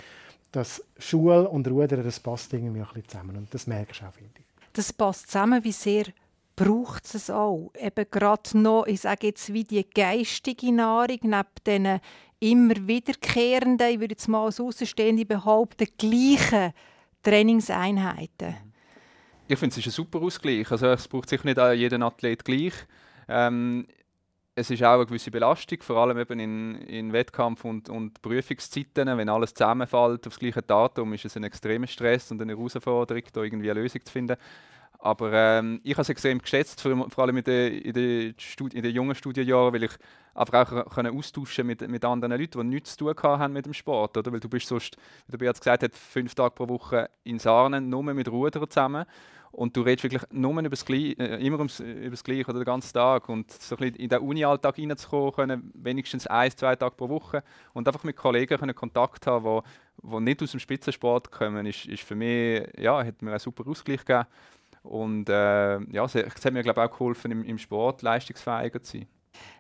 dass 0.52 0.84
Schule 0.98 1.48
und 1.48 1.68
Rudern, 1.68 2.04
das 2.04 2.20
passt 2.20 2.52
irgendwie 2.54 2.80
ein 2.80 2.88
bisschen 2.88 3.08
zusammen 3.08 3.38
und 3.38 3.54
das 3.54 3.68
merkst 3.68 4.02
du 4.02 4.06
auch, 4.06 4.14
finde 4.14 4.32
ich. 4.36 4.46
Das 4.74 4.92
passt 4.94 5.28
zusammen, 5.28 5.64
wie 5.64 5.72
sehr 5.72 6.06
braucht 6.60 7.16
es 7.16 7.30
auch. 7.30 7.72
Eben 7.80 8.06
gerade 8.12 8.58
noch, 8.58 8.86
ich 8.86 9.02
sage 9.02 9.28
jetzt, 9.28 9.54
wie 9.54 9.64
die 9.64 9.90
geistige 9.90 10.74
Nahrung, 10.74 11.20
neben 11.24 11.48
diesen 11.66 12.00
immer 12.42 12.76
wiederkehrenden, 12.88 13.88
ich 13.90 14.00
würde 14.00 14.14
jetzt 14.14 14.28
mal 14.28 14.46
als 14.46 14.60
Außenstehende 14.60 15.26
behaupten, 15.26 15.88
gleichen 15.98 16.74
Trainingseinheiten. 17.24 18.58
Ich 19.48 19.58
finde, 19.58 19.74
es 19.74 19.78
ist 19.78 19.88
ein 19.88 19.92
super 19.92 20.22
Ausgleich. 20.22 20.70
Also 20.70 20.88
es 20.88 21.08
braucht 21.08 21.30
sich 21.30 21.44
nicht 21.44 21.58
jeden 21.58 22.04
Athlet 22.04 22.44
gleich. 22.44 22.74
Ähm, 23.28 23.88
es 24.54 24.70
ist 24.70 24.84
auch 24.84 24.96
eine 24.96 25.06
gewisse 25.06 25.32
Belastung, 25.32 25.82
vor 25.82 25.98
allem 25.98 26.18
eben 26.18 26.40
in, 26.40 26.76
in 26.82 27.14
Wettkampf- 27.14 27.64
und, 27.64 27.90
und 27.90 28.22
Prüfungszeiten. 28.22 29.18
Wenn 29.18 29.30
alles 29.30 29.54
zusammenfällt 29.54 30.28
auf 30.28 30.34
das 30.34 30.40
gleiche 30.40 30.62
Datum, 30.62 31.14
ist 31.14 31.26
es 31.26 31.38
ein 31.38 31.46
extremer 31.46 31.88
Stress 31.88 32.32
und 32.32 32.42
eine 32.42 32.56
Herausforderung, 32.56 33.24
da 33.32 33.44
irgendwie 33.44 33.72
eine 33.72 33.82
Lösung 33.82 34.04
zu 34.04 34.12
finden. 34.12 34.36
Aber 35.02 35.32
ähm, 35.32 35.80
ich 35.84 35.94
habe 35.94 36.02
es 36.02 36.10
extrem 36.10 36.40
geschätzt, 36.40 36.82
vor, 36.82 37.10
vor 37.10 37.24
allem 37.24 37.38
in 37.38 37.44
den, 37.46 37.74
in, 37.74 37.94
den 37.94 38.36
in 38.74 38.84
den 38.84 38.94
jungen 38.94 39.16
Studienjahren, 39.16 39.74
weil 39.74 39.84
ich 39.84 39.92
einfach 40.36 40.74
auch 40.74 40.90
können 40.94 41.18
austauschen 41.18 41.66
mit, 41.66 41.88
mit 41.88 42.04
anderen 42.04 42.38
Leuten, 42.38 42.60
die 42.60 42.68
nichts 42.68 42.98
zu 42.98 43.14
tun 43.14 43.24
haben 43.24 43.54
mit 43.54 43.66
dem 43.66 43.74
Sport. 43.74 44.18
Oder? 44.18 44.32
Weil 44.34 44.42
du 44.42 44.50
bist 44.50 44.68
sonst, 44.68 44.98
wie 45.28 45.32
der 45.32 45.38
Beat 45.38 45.58
gesagt 45.58 45.84
hat, 45.84 45.96
fünf 45.96 46.36
Tage 46.36 46.54
pro 46.54 46.68
Woche 46.68 47.10
in 47.24 47.40
Sarnen, 47.40 47.90
nur 47.90 48.04
mit 48.04 48.28
Rudern 48.30 48.70
zusammen. 48.70 49.06
Und 49.52 49.76
du 49.76 49.82
redest 49.82 50.04
wirklich 50.04 50.22
nur 50.32 50.52
über 50.60 50.70
das 50.70 50.86
Gleiche, 50.86 51.18
äh, 51.18 51.46
immer 51.46 51.58
über 51.58 52.10
das 52.12 52.24
Gleiche 52.24 52.50
oder 52.50 52.60
den 52.60 52.66
ganzen 52.66 52.94
Tag. 52.94 53.30
Und 53.30 53.52
so 53.52 53.78
ein 53.78 53.96
in 53.96 54.10
den 54.10 54.20
Uni-Alltag 54.20 54.78
reinzukommen, 54.78 55.34
können, 55.34 55.72
wenigstens 55.76 56.28
ein, 56.28 56.52
zwei 56.52 56.76
Tage 56.76 56.96
pro 56.96 57.10
Woche 57.10 57.42
und 57.74 57.88
einfach 57.88 58.04
mit 58.04 58.18
Kollegen 58.18 58.60
können 58.60 58.76
Kontakt 58.76 59.26
haben, 59.28 59.62
die, 60.04 60.10
die 60.10 60.20
nicht 60.20 60.44
aus 60.44 60.52
dem 60.52 60.60
Spitzensport 60.60 61.32
kommen, 61.32 61.66
ist, 61.66 61.86
ist 61.86 62.04
für 62.04 62.16
mich, 62.16 62.68
ja, 62.78 63.04
hat 63.04 63.22
mir 63.22 63.32
einen 63.32 63.40
super 63.40 63.68
Ausgleich 63.68 64.06
gegeben. 64.06 64.28
Und 64.90 65.30
äh, 65.30 65.80
ja, 65.92 66.04
es 66.04 66.16
hat 66.16 66.52
mir 66.52 66.64
glaube 66.64 66.84
auch 66.84 66.90
geholfen, 66.90 67.30
im, 67.30 67.44
im 67.44 67.60
Sport 67.60 68.02
leistungsfähiger 68.02 68.82
zu 68.82 68.98
sein. 68.98 69.08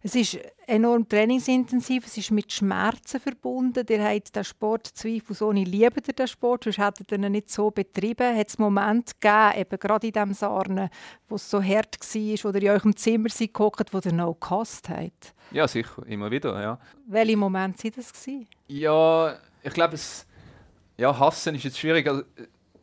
Es 0.01 0.15
ist 0.15 0.39
enorm 0.65 1.07
trainingsintensiv, 1.07 2.07
es 2.07 2.17
ist 2.17 2.31
mit 2.31 2.51
Schmerzen 2.51 3.19
verbunden. 3.19 3.86
Ihr 3.88 4.03
habt 4.03 4.36
den 4.36 4.43
Sport 4.43 4.88
zweifelsohne 4.88 5.63
liebt 5.63 6.07
ihr 6.07 6.13
den 6.15 6.27
Sport, 6.27 6.63
sonst 6.63 6.79
hättet 6.79 7.12
ihr 7.12 7.19
ihn 7.19 7.31
nicht 7.31 7.51
so 7.51 7.69
betrieben. 7.69 8.36
Hat 8.36 8.48
es 8.48 8.57
Momente 8.57 9.13
gegeben, 9.19 9.59
eben 9.62 9.79
gerade 9.79 10.07
in 10.07 10.13
diesem 10.13 10.33
Sarnen, 10.33 10.89
wo 11.27 11.36
es 11.36 11.48
so 11.48 11.62
hart 11.62 12.00
war, 12.00 12.50
oder 12.50 12.62
in 12.62 12.69
eurem 12.69 12.95
Zimmer 12.95 13.29
gehockt, 13.29 13.93
wo 13.93 14.00
ihr 14.03 14.12
noch 14.12 14.39
gehasst 14.39 14.89
habt? 14.89 15.36
Ja, 15.51 15.67
sicher, 15.67 16.03
immer 16.07 16.31
wieder, 16.31 16.59
ja. 16.59 16.79
Welche 17.05 17.38
Momente 17.38 17.83
waren 17.83 17.93
das? 17.95 18.13
Ja, 18.67 19.38
ich 19.62 19.74
glaube, 19.74 19.93
es... 19.93 20.25
Ja, 20.98 21.17
hassen 21.17 21.55
ist 21.55 21.63
jetzt 21.63 21.77
schwierig. 21.77 22.07
Also, 22.07 22.24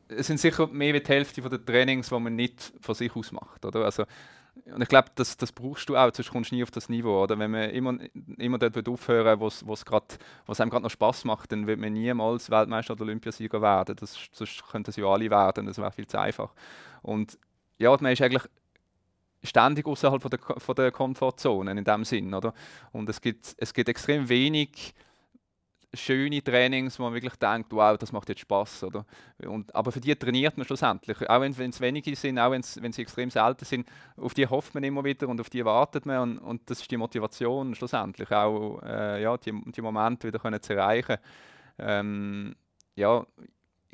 es 0.08 0.26
sind 0.26 0.38
sicher 0.38 0.66
mehr 0.68 0.94
als 0.94 1.04
die 1.04 1.12
Hälfte 1.12 1.40
der 1.40 1.64
Trainings, 1.64 2.08
die 2.08 2.18
man 2.18 2.36
nicht 2.36 2.72
von 2.80 2.94
sich 2.94 3.14
aus 3.14 3.32
macht. 3.32 3.64
Oder? 3.64 3.84
Also, 3.84 4.04
und 4.64 4.80
ich 4.80 4.88
glaube, 4.88 5.10
das, 5.14 5.36
das 5.36 5.52
brauchst 5.52 5.88
du 5.88 5.96
auch, 5.96 6.10
sonst 6.14 6.30
kommst 6.30 6.50
du 6.50 6.54
nie 6.54 6.62
auf 6.62 6.70
das 6.70 6.88
Niveau. 6.88 7.22
Oder? 7.22 7.38
Wenn 7.38 7.50
man 7.50 7.70
immer, 7.70 7.98
immer 8.38 8.58
dort 8.58 8.88
aufhören 8.88 9.38
wo 9.38 9.46
es 9.46 10.60
einem 10.60 10.70
gerade 10.70 10.82
noch 10.82 10.90
Spaß 10.90 11.24
macht, 11.24 11.52
dann 11.52 11.66
wird 11.66 11.78
man 11.78 11.92
niemals 11.92 12.50
Weltmeister 12.50 12.94
oder 12.94 13.02
Olympiasieger 13.02 13.60
werden. 13.60 13.96
Das, 13.96 14.16
sonst 14.32 14.66
könnten 14.70 14.90
es 14.90 14.96
ja 14.96 15.06
alle 15.06 15.30
werden, 15.30 15.66
das 15.66 15.78
wäre 15.78 15.92
viel 15.92 16.06
zu 16.06 16.18
einfach. 16.18 16.52
Und 17.02 17.38
ja, 17.78 17.94
man 18.00 18.12
ist 18.12 18.22
eigentlich 18.22 18.44
ständig 19.42 19.86
außerhalb 19.86 20.22
von 20.22 20.30
der, 20.30 20.40
von 20.40 20.74
der 20.74 20.90
Komfortzone 20.90 21.70
in 21.72 21.84
dem 21.84 22.04
Sinn. 22.04 22.32
Oder? 22.32 22.54
Und 22.92 23.08
es 23.08 23.20
gibt, 23.20 23.54
es 23.58 23.74
gibt 23.74 23.88
extrem 23.88 24.28
wenig 24.28 24.94
schöne 25.96 26.42
Trainings, 26.42 26.98
wo 26.98 27.04
man 27.04 27.14
wirklich 27.14 27.36
denkt, 27.36 27.72
wow, 27.72 27.96
das 27.96 28.12
macht 28.12 28.28
jetzt 28.28 28.40
Spaß, 28.40 28.86
aber 29.72 29.92
für 29.92 30.00
die 30.00 30.14
trainiert 30.14 30.56
man 30.56 30.66
schlussendlich, 30.66 31.28
auch 31.28 31.40
wenn 31.40 31.52
es 31.52 31.80
wenige 31.80 32.14
sind, 32.14 32.38
auch 32.38 32.50
wenn 32.50 32.62
sie 32.62 33.02
extrem 33.02 33.30
selten 33.30 33.64
sind, 33.64 33.88
auf 34.16 34.34
die 34.34 34.46
hofft 34.46 34.74
man 34.74 34.84
immer 34.84 35.04
wieder 35.04 35.28
und 35.28 35.40
auf 35.40 35.50
die 35.50 35.64
wartet 35.64 36.06
man 36.06 36.20
und, 36.20 36.38
und 36.38 36.70
das 36.70 36.80
ist 36.80 36.90
die 36.90 36.96
Motivation 36.96 37.74
schlussendlich, 37.74 38.30
auch 38.30 38.80
äh, 38.82 39.22
ja, 39.22 39.36
die, 39.36 39.52
die 39.72 39.82
Momente 39.82 40.28
wieder 40.28 40.38
können 40.38 40.62
zu 40.62 40.74
erreichen. 40.74 41.16
Ähm, 41.78 42.54
ja, 42.94 43.26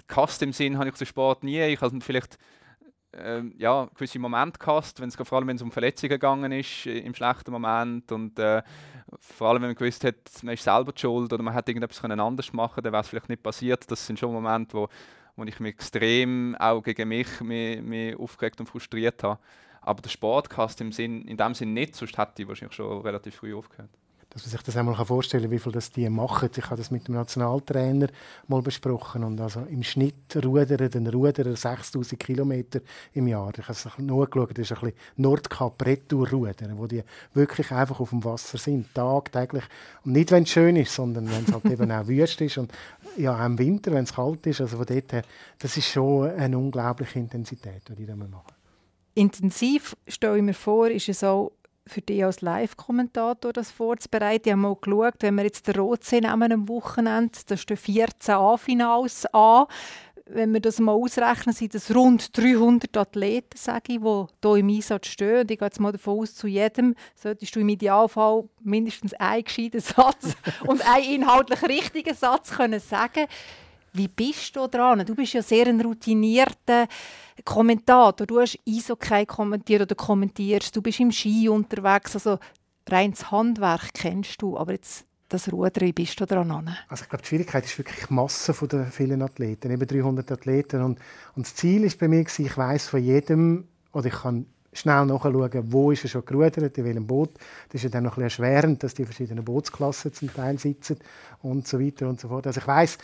Cast 0.06 0.42
im 0.42 0.52
Sinn 0.52 0.78
habe 0.78 0.88
ich 0.88 0.94
zu 0.94 1.06
Sport 1.06 1.44
nie, 1.44 1.60
ich 1.62 1.80
habe 1.80 2.00
vielleicht 2.00 2.38
ähm, 3.16 3.54
ja, 3.58 3.88
gewisse 3.94 4.18
Momente 4.18 4.58
gehabt, 4.58 5.00
wenn's, 5.00 5.16
vor 5.16 5.38
allem 5.38 5.48
wenn 5.48 5.56
es 5.56 5.62
um 5.62 5.70
Verletzungen 5.70 6.10
gegangen 6.10 6.52
ist, 6.52 6.86
im 6.86 7.14
schlechten 7.14 7.50
Moment 7.50 8.10
und 8.12 8.38
äh, 8.38 8.62
vor 9.20 9.48
allem 9.48 9.62
wenn 9.62 9.70
man 9.70 9.76
gewusst 9.76 10.04
hat, 10.04 10.16
man 10.42 10.54
ist 10.54 10.64
selber 10.64 10.92
schuld 10.96 11.32
oder 11.32 11.42
man 11.42 11.54
hätte 11.54 11.70
irgendetwas 11.70 12.02
anders 12.02 12.52
machen 12.52 12.82
dann 12.82 12.92
wäre 12.92 13.02
es 13.02 13.08
vielleicht 13.08 13.28
nicht 13.28 13.42
passiert. 13.42 13.90
Das 13.90 14.06
sind 14.06 14.18
schon 14.18 14.32
Momente, 14.32 14.74
wo, 14.74 14.88
wo 15.36 15.44
ich 15.44 15.60
mich 15.60 15.74
extrem 15.74 16.56
auch 16.56 16.82
gegen 16.82 17.08
mich, 17.08 17.40
mich, 17.40 17.82
mich 17.82 18.16
aufgeregt 18.16 18.60
und 18.60 18.66
frustriert 18.66 19.22
habe. 19.22 19.38
Aber 19.80 20.00
der 20.00 20.10
Sportcast 20.10 20.80
im 20.80 20.92
Sinn, 20.92 21.22
in 21.22 21.36
dem 21.36 21.54
Sinn 21.54 21.74
nicht, 21.74 21.96
sonst 21.96 22.16
hätte 22.16 22.42
ich 22.42 22.48
wahrscheinlich 22.48 22.76
schon 22.76 23.02
relativ 23.02 23.36
früh 23.36 23.54
aufgehört 23.54 23.90
dass 24.32 24.44
man 24.44 24.50
sich 24.50 24.62
das 24.62 24.76
einmal 24.76 24.94
vorstellen 25.04 25.44
kann, 25.44 25.50
wie 25.50 25.58
viel 25.58 25.72
das 25.72 25.90
die 25.90 26.08
machen. 26.08 26.48
Ich 26.56 26.64
habe 26.64 26.76
das 26.76 26.90
mit 26.90 27.06
dem 27.06 27.14
Nationaltrainer 27.14 28.08
mal 28.48 28.62
besprochen 28.62 29.24
und 29.24 29.38
also 29.40 29.60
im 29.60 29.82
Schnitt 29.82 30.14
rudern 30.42 30.90
den 30.90 31.06
Ruderer 31.06 31.54
6000 31.54 32.18
Kilometer 32.18 32.80
im 33.12 33.26
Jahr. 33.26 33.52
Ich 33.58 33.62
habe 33.62 33.72
es 33.72 33.86
nur 33.98 34.28
geschaut, 34.28 34.56
das 34.56 34.70
ist 34.70 34.72
ein 34.72 34.80
bisschen 34.80 34.98
Nordkap 35.16 35.84
Retour 35.84 36.30
rudern, 36.30 36.78
wo 36.78 36.86
die 36.86 37.02
wirklich 37.34 37.70
einfach 37.72 38.00
auf 38.00 38.10
dem 38.10 38.24
Wasser 38.24 38.56
sind, 38.56 38.94
tagtäglich. 38.94 39.64
Und 40.04 40.12
nicht, 40.12 40.30
wenn 40.30 40.44
es 40.44 40.50
schön 40.50 40.76
ist, 40.76 40.94
sondern 40.94 41.30
wenn 41.30 41.44
es 41.44 41.52
halt 41.52 41.66
eben 41.66 41.92
auch 41.92 42.06
wüst 42.06 42.40
ist 42.40 42.56
und 42.56 42.72
ja, 43.18 43.38
auch 43.38 43.44
im 43.44 43.58
Winter, 43.58 43.92
wenn 43.92 44.04
es 44.04 44.14
kalt 44.14 44.46
ist. 44.46 44.62
Also 44.62 44.78
von 44.78 44.86
dort 44.86 45.12
her, 45.12 45.24
das 45.58 45.76
ist 45.76 45.88
schon 45.88 46.30
eine 46.30 46.56
unglaubliche 46.56 47.18
Intensität, 47.18 47.82
die 47.88 47.94
die 47.94 48.06
da 48.06 48.16
machen. 48.16 48.54
Intensiv, 49.14 49.94
stelle 50.08 50.38
ich 50.38 50.42
mir 50.42 50.54
vor, 50.54 50.88
ist 50.88 51.10
es 51.10 51.22
auch 51.22 51.52
für 51.92 52.00
dich 52.00 52.24
als 52.24 52.40
Live-Kommentator 52.40 53.52
das 53.52 53.70
vorzubereiten. 53.70 54.48
Ich 54.48 54.52
habe 54.52 54.62
mal 54.62 54.76
geschaut, 54.80 55.14
wenn 55.20 55.34
wir 55.36 55.44
jetzt 55.44 55.68
den 55.68 55.76
Rotsee 55.76 56.20
nehmen 56.20 56.52
am 56.52 56.68
Wochenende, 56.68 57.38
da 57.46 57.56
stehen 57.56 57.76
14 57.76 58.34
A-Finals 58.34 59.26
an. 59.26 59.66
Wenn 60.26 60.52
wir 60.52 60.60
das 60.60 60.78
mal 60.78 60.92
ausrechnen, 60.92 61.54
sind 61.54 61.74
das 61.74 61.94
rund 61.94 62.36
300 62.36 62.96
Athleten, 62.96 63.56
sage 63.56 63.94
ich, 63.94 63.98
die 63.98 64.48
hier 64.48 64.56
im 64.56 64.68
Einsatz 64.68 65.08
stehen. 65.08 65.40
Und 65.40 65.50
ich 65.50 65.58
gehe 65.58 65.66
jetzt 65.66 65.80
mal 65.80 65.92
davon 65.92 66.20
aus, 66.20 66.34
zu 66.34 66.46
jedem 66.46 66.94
solltest 67.14 67.54
du 67.54 67.60
im 67.60 67.68
Idealfall 67.68 68.44
mindestens 68.60 69.14
einen 69.14 69.44
gescheiten 69.44 69.80
Satz 69.80 70.36
und 70.66 70.88
einen 70.88 71.22
inhaltlich 71.22 71.62
richtigen 71.62 72.14
Satz 72.14 72.50
können 72.50 72.80
sagen 72.80 73.26
Wie 73.92 74.08
bist 74.08 74.56
du 74.56 74.68
dran? 74.68 75.04
Du 75.04 75.14
bist 75.14 75.34
ja 75.34 75.42
sehr 75.42 75.66
ein 75.66 75.80
routinierter 75.80 76.86
Kommentator. 77.44 78.26
Du 78.26 78.40
hast 78.40 78.58
Eishockey 78.68 79.26
kommentiert 79.26 79.82
oder 79.82 79.94
kommentierst. 79.94 80.74
Du 80.74 80.82
bist 80.82 81.00
im 81.00 81.12
Ski 81.12 81.48
unterwegs. 81.48 82.14
Also 82.14 82.38
reines 82.88 83.30
Handwerk 83.30 83.94
kennst 83.94 84.42
du. 84.42 84.56
Aber 84.56 84.72
jetzt 84.72 85.04
das 85.28 85.50
Rudern, 85.50 85.92
bist 85.94 86.20
du 86.20 86.26
daran? 86.26 86.76
Also 86.88 87.04
ich 87.04 87.08
glaube, 87.08 87.22
die 87.22 87.28
Schwierigkeit 87.28 87.64
ist 87.64 87.78
wirklich 87.78 88.06
die 88.06 88.12
Masse 88.12 88.52
der 88.66 88.86
vielen 88.86 89.22
Athleten, 89.22 89.70
eben 89.70 89.86
300 89.86 90.30
Athleten. 90.30 90.82
Und, 90.82 90.98
und 91.34 91.46
das 91.46 91.54
Ziel 91.54 91.84
ist 91.84 91.98
bei 91.98 92.08
mir, 92.08 92.20
ich 92.20 92.56
weiß 92.56 92.88
von 92.88 93.02
jedem, 93.02 93.66
oder 93.92 94.06
ich 94.06 94.14
kann 94.14 94.46
schnell 94.72 95.06
nachschauen, 95.06 95.72
wo 95.72 95.90
ist 95.90 96.04
er 96.04 96.08
schon 96.08 96.24
gerudert, 96.24 96.76
in 96.78 96.84
welchem 96.84 97.06
Boot. 97.06 97.30
Das 97.68 97.76
ist 97.76 97.84
ja 97.84 97.90
dann 97.90 98.04
noch 98.04 98.16
ein 98.16 98.24
bisschen 98.24 98.44
erschwerend, 98.44 98.82
dass 98.82 98.94
die 98.94 99.04
verschiedenen 99.04 99.44
Bootsklassen 99.44 100.12
zum 100.12 100.32
Teil 100.32 100.58
sitzen 100.58 100.98
und 101.42 101.68
so 101.68 101.80
weiter 101.80 102.08
und 102.08 102.20
so 102.20 102.28
fort. 102.28 102.46
Also 102.46 102.60
ich 102.60 102.66
weiß 102.66 102.98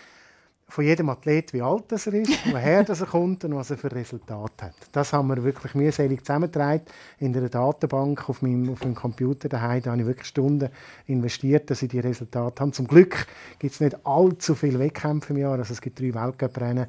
von 0.70 0.84
jedem 0.84 1.08
Athlet, 1.08 1.54
wie 1.54 1.62
alt 1.62 1.90
er 1.90 1.96
ist, 1.96 2.06
woher 2.52 2.86
er 2.86 3.06
kommt 3.06 3.42
und 3.44 3.54
was 3.54 3.70
er 3.70 3.78
für 3.78 3.90
Resultate 3.90 4.66
hat. 4.66 4.74
Das 4.92 5.14
haben 5.14 5.28
wir 5.28 5.42
wirklich 5.42 5.74
mühselig 5.74 6.24
zusammengetragen 6.24 6.82
in 7.18 7.32
der 7.32 7.48
Datenbank 7.48 8.28
auf 8.28 8.42
meinem, 8.42 8.70
auf 8.70 8.82
meinem 8.82 8.94
Computer 8.94 9.48
daheim. 9.48 9.82
Da 9.82 9.92
habe 9.92 10.02
ich 10.02 10.06
wirklich 10.06 10.28
Stunden 10.28 10.68
investiert, 11.06 11.70
dass 11.70 11.82
ich 11.82 11.88
die 11.88 12.00
Resultate 12.00 12.60
habe. 12.60 12.72
Zum 12.72 12.86
Glück 12.86 13.26
gibt 13.58 13.72
es 13.72 13.80
nicht 13.80 13.96
allzu 14.06 14.54
viele 14.54 14.78
Wettkämpfe 14.78 15.32
im 15.32 15.38
Jahr. 15.38 15.58
Also 15.58 15.72
es 15.72 15.80
gibt 15.80 16.00
drei 16.00 16.12
Weltcuprennen, 16.12 16.86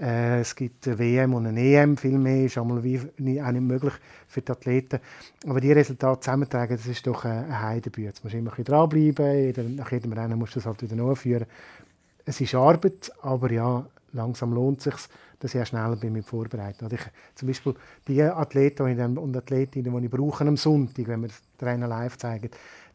äh, 0.00 0.40
es 0.40 0.56
gibt 0.56 0.86
eine 0.86 0.98
WM 0.98 1.34
und 1.34 1.46
eine 1.46 1.60
EM. 1.60 1.98
Viel 1.98 2.16
mehr 2.16 2.46
ist 2.46 2.56
einmal 2.56 2.82
wie, 2.82 2.98
auch 2.98 3.52
nicht 3.52 3.60
möglich 3.60 3.94
für 4.26 4.40
die 4.40 4.52
Athleten. 4.52 5.00
Aber 5.46 5.60
die 5.60 5.72
Resultate 5.72 6.20
zusammentragen, 6.20 6.76
das 6.78 6.86
ist 6.86 7.06
doch 7.06 7.26
eine 7.26 7.60
Heidenbüte. 7.60 8.06
Jetzt 8.06 8.24
musst 8.24 8.34
du 8.34 8.38
immer 8.38 8.52
ein 8.52 8.56
bisschen 8.56 8.72
dranbleiben. 8.72 9.76
Nach 9.76 9.92
jedem 9.92 10.12
Rennen 10.12 10.38
musst 10.38 10.54
du 10.54 10.60
das 10.60 10.66
halt 10.66 10.80
wieder 10.82 10.96
nachführen 10.96 11.46
es 12.28 12.40
ist 12.40 12.54
Arbeit, 12.54 13.10
aber 13.22 13.50
ja, 13.50 13.86
langsam 14.12 14.52
lohnt 14.52 14.78
es 14.78 14.84
sich, 14.84 14.94
dass 15.40 15.54
ich 15.54 15.62
auch 15.62 15.66
schneller 15.66 15.96
bin 15.96 16.12
mit 16.12 16.26
Vorbereiten. 16.26 16.84
Also 16.84 16.96
ich, 16.96 17.02
zum 17.34 17.48
Beispiel 17.48 17.74
die 18.06 18.22
Athleten 18.22 19.18
und 19.18 19.36
Athletinnen, 19.36 19.98
die 19.98 20.04
ich 20.04 20.10
brauche 20.10 20.44
am 20.44 20.56
Sonntag, 20.56 21.08
wenn 21.08 21.22
wir 21.22 21.28
das 21.28 21.40
Trainer 21.58 21.88
live 21.88 22.18
zeigen, 22.18 22.50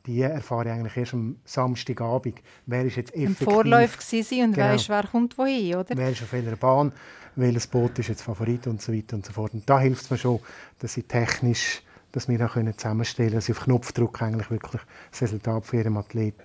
die 0.06 0.22
erfahre 0.22 0.66
ich 0.66 0.72
eigentlich 0.72 0.98
erst 0.98 1.14
am 1.14 1.38
Samstagabend. 1.46 2.42
Wer 2.66 2.86
ist 2.86 2.98
jetzt 2.98 3.16
effektiv... 3.16 3.42
Im 3.42 3.46
Vorlauf 3.48 3.98
war 3.98 4.46
und 4.46 4.54
genau, 4.54 4.68
weißt, 4.68 4.90
wer 4.90 5.04
kommt 5.04 5.38
wohin, 5.38 5.76
oder? 5.76 5.98
Wer 5.98 6.12
ist 6.12 6.22
auf 6.22 6.34
welcher 6.34 6.56
Bahn, 6.58 6.92
welches 7.36 7.68
Boot 7.68 7.98
ist 8.00 8.10
jetzt 8.10 8.22
Favorit 8.22 8.68
und 8.68 8.82
so 8.82 8.94
weiter 8.94 9.16
und 9.16 9.26
so 9.26 9.32
fort. 9.32 9.54
Und 9.54 9.68
da 9.68 9.80
hilft 9.80 10.04
es 10.04 10.12
mir 10.12 10.18
schon, 10.18 10.40
dass 10.80 10.98
ich 10.98 11.08
technisch 11.08 11.82
dass 12.12 12.28
wir 12.28 12.38
zusammenstellen 12.78 13.30
können, 13.32 13.36
dass 13.40 13.50
ich 13.50 13.58
auf 13.58 13.64
Knopfdruck 13.64 14.22
eigentlich 14.22 14.52
wirklich 14.52 14.84
das 15.10 15.24
Resultat 15.24 15.66
für 15.66 15.78
jeden 15.78 15.98
Athlet 15.98 16.36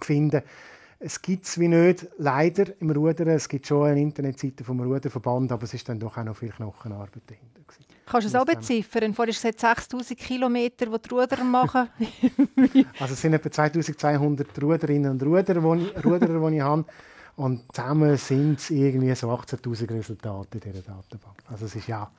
finde. 0.00 0.44
Es 0.98 1.20
gibt 1.20 1.44
es 1.44 1.58
wie 1.58 1.68
nicht, 1.68 2.06
leider 2.16 2.64
im 2.80 2.90
Rudern. 2.90 3.28
Es 3.28 3.48
gibt 3.48 3.66
schon 3.66 3.86
eine 3.86 4.00
Internetseite 4.00 4.64
vom 4.64 4.80
Ruderverband, 4.80 5.52
aber 5.52 5.64
es 5.64 5.74
ist 5.74 5.88
dann 5.88 5.98
doch 5.98 6.16
auch 6.16 6.24
noch 6.24 6.36
viel 6.36 6.50
Knochenarbeit 6.50 7.22
dahinter. 7.26 7.56
Kannst 8.06 8.24
du 8.24 8.28
es 8.28 8.34
auch 8.36 8.44
beziffern? 8.44 9.12
Vorhin 9.12 9.34
hast 9.34 9.42
du 9.42 9.48
gesagt, 9.48 9.78
6000 9.78 10.18
Kilometer, 10.18 10.86
die 10.86 10.98
die 10.98 11.08
Ruder 11.08 11.44
machen. 11.44 11.88
also 13.00 13.14
es 13.14 13.20
sind 13.20 13.34
etwa 13.34 13.50
2200 13.50 14.62
Ruderinnen 14.62 15.10
und 15.10 15.22
Ruderer, 15.22 15.76
die 15.76 15.82
ich, 15.82 16.04
Ruderer, 16.04 16.50
die 16.50 16.56
ich 16.56 16.62
habe. 16.62 16.84
Und 17.34 17.62
zusammen 17.74 18.16
sind 18.16 18.60
es 18.60 18.70
irgendwie 18.70 19.14
so 19.14 19.28
18'000 19.28 19.90
Resultate 19.92 20.58
in 20.58 20.60
dieser 20.60 20.82
Datenbank. 20.82 21.42
Also 21.50 21.66
es 21.66 21.74
ist 21.74 21.88
ja, 21.88 22.10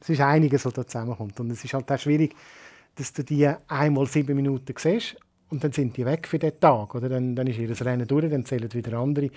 es 0.00 0.08
ist 0.08 0.20
einiges, 0.20 0.64
was 0.64 0.72
da 0.72 0.86
zusammenkommt. 0.86 1.38
Und 1.38 1.50
es 1.50 1.62
ist 1.62 1.74
halt 1.74 1.92
auch 1.92 1.98
schwierig, 1.98 2.34
dass 2.96 3.12
du 3.12 3.22
die 3.22 3.48
einmal 3.68 4.06
sieben 4.06 4.34
Minuten 4.34 4.74
siehst 4.76 5.16
und 5.50 5.62
dann 5.62 5.72
sind 5.72 5.96
die 5.96 6.04
weg 6.04 6.26
für 6.26 6.38
den 6.38 6.58
Tag. 6.58 6.94
Oder? 6.94 7.08
Dann, 7.08 7.36
dann 7.36 7.46
ist 7.46 7.58
ihr 7.58 7.80
Rennen 7.80 8.06
durch, 8.06 8.30
dann 8.30 8.44
zählen 8.44 8.72
wieder 8.72 8.98
andere. 8.98 9.30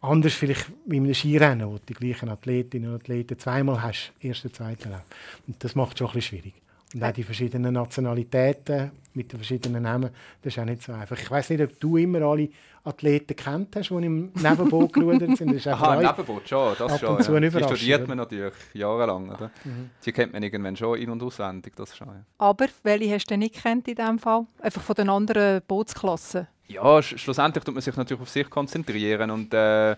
Anders 0.00 0.34
vielleicht 0.34 0.66
wie 0.86 0.98
in 0.98 1.04
einem 1.04 1.14
Skirennen, 1.14 1.66
wo 1.66 1.74
du 1.74 1.82
die 1.88 1.94
gleichen 1.94 2.28
Athletinnen 2.28 2.90
und 2.90 2.96
Athleten 2.96 3.38
zweimal 3.38 3.82
hast, 3.82 4.12
erste, 4.20 4.52
zweite 4.52 4.90
Lauf. 4.90 5.04
Und 5.46 5.62
das 5.64 5.74
macht 5.74 5.92
es 5.92 5.98
schon 5.98 6.08
ein 6.08 6.12
bisschen 6.14 6.40
schwierig. 6.40 6.63
Und 6.94 7.02
auch 7.02 7.12
die 7.12 7.24
verschiedenen 7.24 7.74
Nationalitäten 7.74 8.92
mit 9.14 9.32
den 9.32 9.38
verschiedenen 9.38 9.82
Namen, 9.82 10.10
das 10.42 10.52
ist 10.54 10.58
auch 10.60 10.64
nicht 10.64 10.82
so 10.82 10.92
einfach. 10.92 11.18
Ich 11.18 11.30
weiß 11.30 11.50
nicht, 11.50 11.62
ob 11.62 11.80
du 11.80 11.96
immer 11.96 12.22
alle 12.22 12.48
Athleten 12.84 13.34
kennt 13.34 13.74
hast, 13.76 13.90
die 13.90 13.94
im 13.94 14.30
Nebenboot 14.34 14.92
gerudert 14.92 15.36
sind. 15.36 15.54
Das 15.54 15.66
Aha, 15.66 15.96
im 15.96 16.06
Nebenboot 16.06 16.48
schon, 16.48 16.74
das 16.78 17.00
schon. 17.00 17.20
Ja. 17.20 17.40
Die 17.40 17.62
studiert 17.64 18.06
man 18.06 18.18
natürlich 18.18 18.54
jahrelang. 18.74 19.30
Oder? 19.30 19.50
Mhm. 19.64 19.90
Die 20.04 20.12
kennt 20.12 20.32
man 20.32 20.42
irgendwann 20.42 20.76
schon 20.76 20.98
in- 20.98 21.10
und 21.10 21.22
auswendig, 21.22 21.74
das 21.74 21.96
schon. 21.96 22.08
Ja. 22.08 22.24
Aber 22.38 22.66
welche 22.82 23.14
hast 23.14 23.26
du 23.26 23.36
nicht 23.36 23.60
kennt 23.60 23.88
in 23.88 23.96
diesem 23.96 24.18
Fall? 24.18 24.46
Einfach 24.60 24.82
von 24.82 24.94
den 24.94 25.08
anderen 25.08 25.62
Bootsklassen? 25.66 26.46
Ja, 26.66 27.02
sch 27.02 27.18
schlussendlich 27.18 27.64
tut 27.64 27.74
man 27.74 27.82
sich 27.82 27.96
natürlich 27.96 28.22
auf 28.22 28.28
sich 28.28 28.48
konzentrieren 28.48 29.30
und 29.30 29.52
äh, 29.52 29.96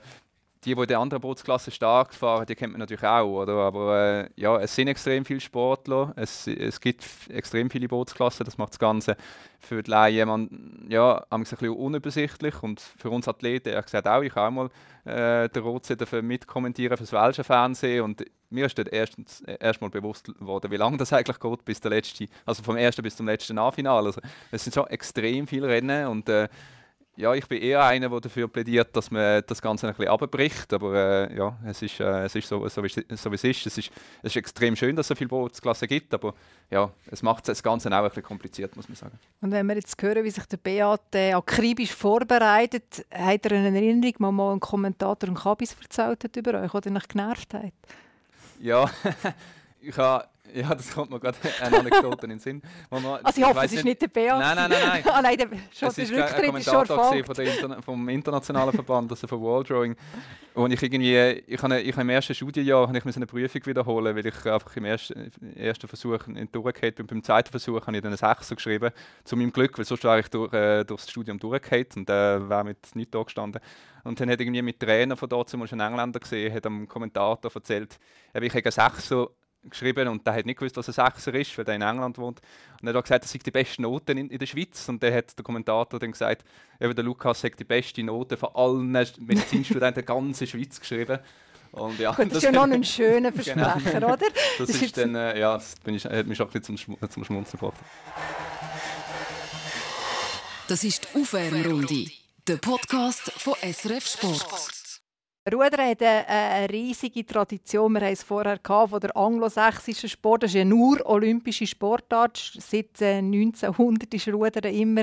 die, 0.66 0.74
die 0.74 0.80
in 0.80 0.88
der 0.88 0.98
anderen 0.98 1.20
Bootsklasse 1.20 1.70
stark 1.70 2.12
fahren, 2.12 2.44
die 2.46 2.54
kennt 2.54 2.72
man 2.72 2.80
natürlich 2.80 3.04
auch, 3.04 3.42
oder? 3.42 3.54
Aber 3.54 4.24
äh, 4.24 4.28
ja, 4.36 4.58
es 4.58 4.74
sind 4.74 4.88
extrem 4.88 5.24
viele 5.24 5.40
Sportler, 5.40 6.12
es, 6.16 6.46
es 6.46 6.80
gibt 6.80 7.04
extrem 7.28 7.70
viele 7.70 7.88
Bootsklassen, 7.88 8.44
das 8.44 8.58
macht 8.58 8.72
das 8.72 8.78
Ganze 8.78 9.16
für 9.60 9.82
die 9.82 9.90
Laien 9.90 10.28
man, 10.28 10.86
ja, 10.88 11.24
ein 11.30 11.40
bisschen 11.40 11.70
unübersichtlich. 11.70 12.62
Und 12.62 12.80
für 12.80 13.10
uns 13.10 13.28
Athleten, 13.28 13.68
er 13.68 13.82
gesagt 13.82 14.06
auch, 14.06 14.22
ich 14.22 14.36
auch 14.36 14.50
mal 14.50 14.70
äh, 15.04 15.48
den 15.48 15.80
dafür 15.98 16.22
mitkommentieren 16.22 16.96
für 16.96 17.04
das 17.04 17.12
Welsche 17.12 17.44
Fernsehen. 17.44 18.02
Und 18.02 18.24
mir 18.50 18.66
ist 18.66 18.78
dort 18.78 18.92
erstens 18.92 19.40
erstmal 19.40 19.90
bewusst 19.90 20.26
geworden, 20.26 20.70
wie 20.70 20.76
lange 20.76 20.96
das 20.96 21.12
eigentlich 21.12 21.38
geht 21.38 21.64
bis 21.64 21.80
der 21.80 21.90
letzte, 21.90 22.26
also 22.44 22.62
vom 22.62 22.76
ersten 22.76 23.02
bis 23.02 23.16
zum 23.16 23.26
letzten 23.26 23.58
A-Finale. 23.58 24.06
Also, 24.06 24.20
es 24.50 24.64
sind 24.64 24.74
schon 24.74 24.86
extrem 24.88 25.46
viele 25.46 25.68
Rennen. 25.68 26.06
Und 26.06 26.28
äh, 26.28 26.48
ja, 27.16 27.34
ich 27.34 27.48
bin 27.48 27.62
eher 27.62 27.82
einer, 27.82 28.10
der 28.10 28.20
dafür 28.20 28.46
plädiert, 28.46 28.94
dass 28.94 29.10
man 29.10 29.42
das 29.46 29.62
Ganze 29.62 29.88
ein 29.88 29.94
bisschen 29.94 30.10
abbricht. 30.10 30.72
Aber 30.72 30.94
äh, 31.30 31.36
ja, 31.36 31.58
es 31.64 31.80
ist, 31.80 31.98
äh, 31.98 32.24
es 32.24 32.34
ist 32.34 32.46
so, 32.46 32.68
so, 32.68 32.84
wie, 32.84 32.88
so, 32.88 33.30
wie 33.30 33.34
es 33.34 33.44
ist. 33.44 33.66
Es, 33.66 33.78
ist. 33.78 33.90
es 34.22 34.32
ist 34.32 34.36
extrem 34.36 34.76
schön, 34.76 34.94
dass 34.94 35.06
es 35.06 35.08
so 35.08 35.14
viele 35.14 35.28
Bootsklassen 35.28 35.88
gibt, 35.88 36.12
aber 36.12 36.34
ja, 36.70 36.90
es 37.10 37.22
macht 37.22 37.48
das 37.48 37.62
Ganze 37.62 37.88
auch 37.88 38.02
ein 38.02 38.08
bisschen 38.08 38.22
kompliziert, 38.22 38.76
muss 38.76 38.88
man 38.88 38.96
sagen. 38.96 39.18
Und 39.40 39.50
wenn 39.50 39.66
wir 39.66 39.76
jetzt 39.76 40.00
hören, 40.00 40.24
wie 40.24 40.30
sich 40.30 40.44
der 40.46 40.58
Beat 40.58 41.14
äh, 41.14 41.32
akribisch 41.32 41.94
vorbereitet, 41.94 43.06
hat 43.10 43.46
er 43.46 43.52
eine 43.58 43.76
Erinnerung, 43.76 44.14
wo 44.18 44.32
mal 44.32 44.52
ein 44.52 44.60
Kommentator 44.60 45.28
einen 45.28 45.36
Kabis 45.36 45.74
erzählt 45.80 46.22
hat 46.22 46.36
über 46.36 46.60
euch 46.62 46.74
oder 46.74 46.94
euch 46.94 47.08
genervt 47.08 47.54
hat? 47.54 47.72
Ja, 48.60 48.90
ich 49.80 49.96
habe 49.96 50.28
ja, 50.54 50.74
das 50.74 50.92
kommt 50.92 51.10
mir 51.10 51.20
gerade 51.20 51.36
eine 51.60 51.78
Anekdote 51.78 52.24
in 52.24 52.30
den 52.30 52.38
Sinn. 52.38 52.62
Man, 52.90 53.04
also 53.22 53.40
ich 53.40 53.46
hoffe, 53.46 53.60
es 53.64 53.72
ist 53.72 53.84
nicht 53.84 54.00
der 54.02 54.08
BA. 54.08 54.38
Nein, 54.38 54.56
nein, 54.56 54.70
nein. 54.70 54.80
nein. 54.86 55.04
ah, 55.12 55.22
nein 55.22 55.36
der, 55.36 55.48
schon 55.72 55.88
es 55.88 56.12
war 56.12 56.34
ein 56.34 56.44
Kommentator 56.44 57.14
von 57.24 57.34
der 57.34 57.44
Interna 57.44 57.82
vom 57.82 58.08
internationalen 58.08 58.72
Verband, 58.72 59.10
also 59.10 59.26
von 59.26 59.42
Walldrawing. 59.42 59.96
Und 60.54 60.72
ich 60.72 60.82
irgendwie, 60.82 61.42
ich 61.46 61.62
habe, 61.62 61.80
ich 61.80 61.92
habe 61.92 62.02
im 62.02 62.08
ersten 62.08 62.34
Studienjahr 62.34 62.88
habe 62.88 62.98
ich 62.98 63.16
eine 63.16 63.26
Prüfung 63.26 63.66
wiederholen, 63.66 64.16
weil 64.16 64.26
ich 64.26 64.46
einfach 64.46 64.74
im 64.76 64.86
ersten, 64.86 65.30
ersten 65.54 65.86
Versuch 65.86 66.26
in 66.28 66.50
durchgefallen 66.50 66.94
bin. 66.94 67.06
Beim 67.06 67.22
zweiten 67.22 67.50
Versuch 67.50 67.86
habe 67.86 67.96
ich 67.96 68.02
dann 68.02 68.12
eine 68.12 68.16
6 68.16 68.50
geschrieben, 68.50 68.90
zu 69.24 69.36
meinem 69.36 69.52
Glück, 69.52 69.76
weil 69.76 69.84
sonst 69.84 70.04
wäre 70.04 70.20
ich 70.20 70.28
durch, 70.28 70.52
äh, 70.54 70.84
durch 70.84 71.02
das 71.02 71.10
Studium 71.10 71.38
durchgefallen 71.38 71.86
und 71.96 72.10
äh, 72.10 72.48
wäre 72.48 72.64
mit 72.64 72.94
nicht 72.94 73.14
da 73.14 73.22
gestanden. 73.22 73.60
Und 74.04 74.20
dann 74.20 74.30
hat 74.30 74.40
irgendwie 74.40 74.62
mit 74.62 74.80
Trainer 74.80 75.16
von 75.16 75.28
dort, 75.28 75.50
zum 75.50 75.60
Beispiel 75.60 75.80
einen 75.80 75.92
Engländer 75.92 76.20
gesehen, 76.20 76.54
hat 76.54 76.64
dem 76.64 76.88
Kommentator 76.88 77.50
erzählt, 77.54 77.98
ich 78.32 78.54
habe 78.54 78.62
eine 78.64 78.72
6 78.72 79.14
geschrieben 79.70 80.08
und 80.08 80.26
der 80.26 80.34
hat 80.34 80.46
nicht 80.46 80.58
gewusst, 80.58 80.76
was 80.76 80.88
ein 80.88 80.92
Sechser 80.92 81.34
ist, 81.34 81.56
weil 81.58 81.66
er 81.66 81.74
in 81.74 81.82
England 81.82 82.18
wohnt. 82.18 82.40
Und 82.80 82.88
er 82.88 82.94
hat 82.94 83.04
gesagt, 83.04 83.24
das 83.24 83.32
sind 83.32 83.44
die 83.46 83.50
besten 83.50 83.82
Noten 83.82 84.18
in, 84.18 84.30
in, 84.30 84.38
der 84.38 84.46
Schweiz. 84.46 84.88
Und 84.88 85.02
dann 85.02 85.12
hat 85.14 85.36
der 85.36 85.44
Kommentator 85.44 85.98
dann 85.98 86.12
gesagt, 86.12 86.44
eben 86.80 86.94
der 86.94 87.04
Lukas 87.04 87.44
hat 87.44 87.58
die 87.58 87.64
beste 87.64 88.02
Note 88.02 88.36
von 88.36 88.50
allen 88.54 88.90
Medizinstudenten 88.90 89.94
der 89.94 90.02
ganzen 90.02 90.46
Schweiz 90.46 90.80
geschrieben. 90.80 91.18
Und 91.72 91.98
ja, 91.98 92.12
Gut, 92.12 92.30
das, 92.30 92.38
ist 92.38 92.42
ja 92.42 92.52
noch 92.52 92.62
ein 92.70 92.84
schöner 92.84 93.32
genau. 93.32 93.42
Versprecher, 93.42 94.00
genau. 94.00 94.12
oder? 94.12 94.26
Das, 94.58 94.68
das 94.68 94.82
ist 94.82 94.96
dann, 94.96 95.14
äh, 95.14 95.38
ja, 95.38 95.54
das 95.54 95.74
bin 95.84 95.94
ich, 95.94 96.04
hat 96.04 96.26
mich 96.26 96.40
auch 96.40 96.46
ein 96.46 96.52
bisschen 96.52 96.76
zum, 96.76 96.96
Schm 96.96 97.10
zum 97.10 97.24
Schmunzeln 97.24 97.60
gebracht. 97.60 97.80
Das 100.68 100.82
ist 100.82 101.06
die 101.14 101.20
Aufwärmrunde, 101.20 102.06
der 102.48 102.56
Podcast 102.56 103.30
von 103.32 103.54
SRF 103.62 104.06
Sport. 104.06 104.85
Rudern 105.52 105.88
hat 105.88 106.02
eine, 106.02 106.68
riesige 106.70 107.24
Tradition. 107.24 107.92
Wir 107.92 108.00
haben 108.00 108.12
es 108.12 108.24
vorher 108.24 108.58
gehabt, 108.58 108.90
von 108.90 108.98
der 108.98 109.16
anglosächsischen 109.16 110.08
Sport. 110.08 110.42
Das 110.42 110.50
ist 110.50 110.56
eine 110.56 110.70
nur 110.70 111.06
olympische 111.06 111.68
Sportart. 111.68 112.36
Seit 112.58 113.00
1900 113.00 114.12
äh, 114.12 114.26
war 114.26 114.34
Rudern 114.34 114.74
immer 114.74 115.02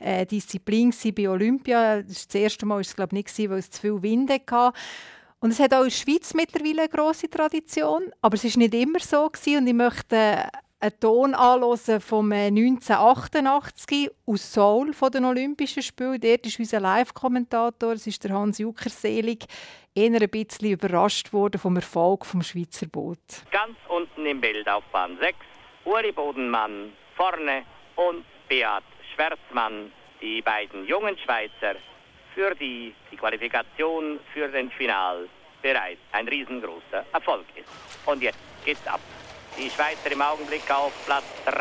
äh, 0.00 0.24
Disziplin 0.24 0.94
bei 1.14 1.28
Olympia. 1.28 2.00
Das, 2.00 2.26
das 2.26 2.34
erste 2.34 2.64
Mal 2.64 2.76
war 2.76 2.80
es 2.80 2.96
glaube 2.96 3.14
ich, 3.14 3.36
nicht, 3.36 3.50
weil 3.50 3.58
es 3.58 3.68
zu 3.68 3.80
viel 3.82 4.02
Wind 4.02 4.30
hatte. 4.30 4.72
Und 5.40 5.50
es 5.50 5.60
hat 5.60 5.74
auch 5.74 5.82
in 5.82 5.90
der 5.90 5.96
Schweiz 5.96 6.32
mittlerweile 6.32 6.80
eine 6.80 6.88
grosse 6.88 7.28
Tradition. 7.28 8.04
Aber 8.22 8.36
es 8.36 8.44
war 8.44 8.58
nicht 8.58 8.72
immer 8.72 9.00
so. 9.00 9.28
Gewesen. 9.28 9.58
Und 9.58 9.66
ich 9.66 9.74
möchte 9.74 10.48
einen 10.84 11.00
Ton 11.00 11.34
anhören 11.34 12.00
vom 12.00 12.30
1988 12.30 14.10
aus 14.26 14.52
Seoul 14.52 14.92
von 14.92 15.10
den 15.10 15.24
Olympischen 15.24 15.82
Spielen. 15.82 16.20
Dort 16.20 16.44
ist 16.44 16.58
unser 16.58 16.78
Live-Kommentator, 16.78 17.92
das 17.94 18.06
ist 18.06 18.22
der 18.22 18.32
Hans 18.32 18.58
Jucker 18.58 18.90
Selig, 18.90 19.46
eher 19.94 20.20
ein 20.20 20.28
bisschen 20.28 20.72
überrascht 20.72 21.32
worden 21.32 21.58
vom 21.58 21.76
Erfolg 21.76 22.26
vom 22.26 22.42
Schweizer 22.42 22.86
Boot. 22.86 23.18
Ganz 23.50 23.76
unten 23.88 24.26
im 24.26 24.42
Bild 24.42 24.68
auf 24.68 24.84
Bahn 24.92 25.16
6, 25.18 25.38
Uri 25.86 26.12
Bodenmann 26.12 26.92
vorne 27.16 27.62
und 27.96 28.26
Beat 28.48 28.84
Schwärzmann, 29.14 29.90
die 30.20 30.42
beiden 30.42 30.86
jungen 30.86 31.16
Schweizer, 31.16 31.76
für 32.34 32.54
die 32.54 32.94
die 33.10 33.16
Qualifikation 33.16 34.20
für 34.34 34.48
den 34.48 34.70
Final 34.72 35.28
bereits 35.62 36.00
ein 36.12 36.28
riesengroßer 36.28 37.06
Erfolg 37.10 37.46
ist. 37.54 37.70
Und 38.04 38.22
jetzt 38.22 38.38
geht's 38.66 38.86
ab. 38.86 39.00
Die 39.56 39.70
Schweizer 39.70 40.10
im 40.10 40.20
Augenblick 40.20 40.68
auf 40.68 40.92
Platz 41.06 41.22
3. 41.44 41.54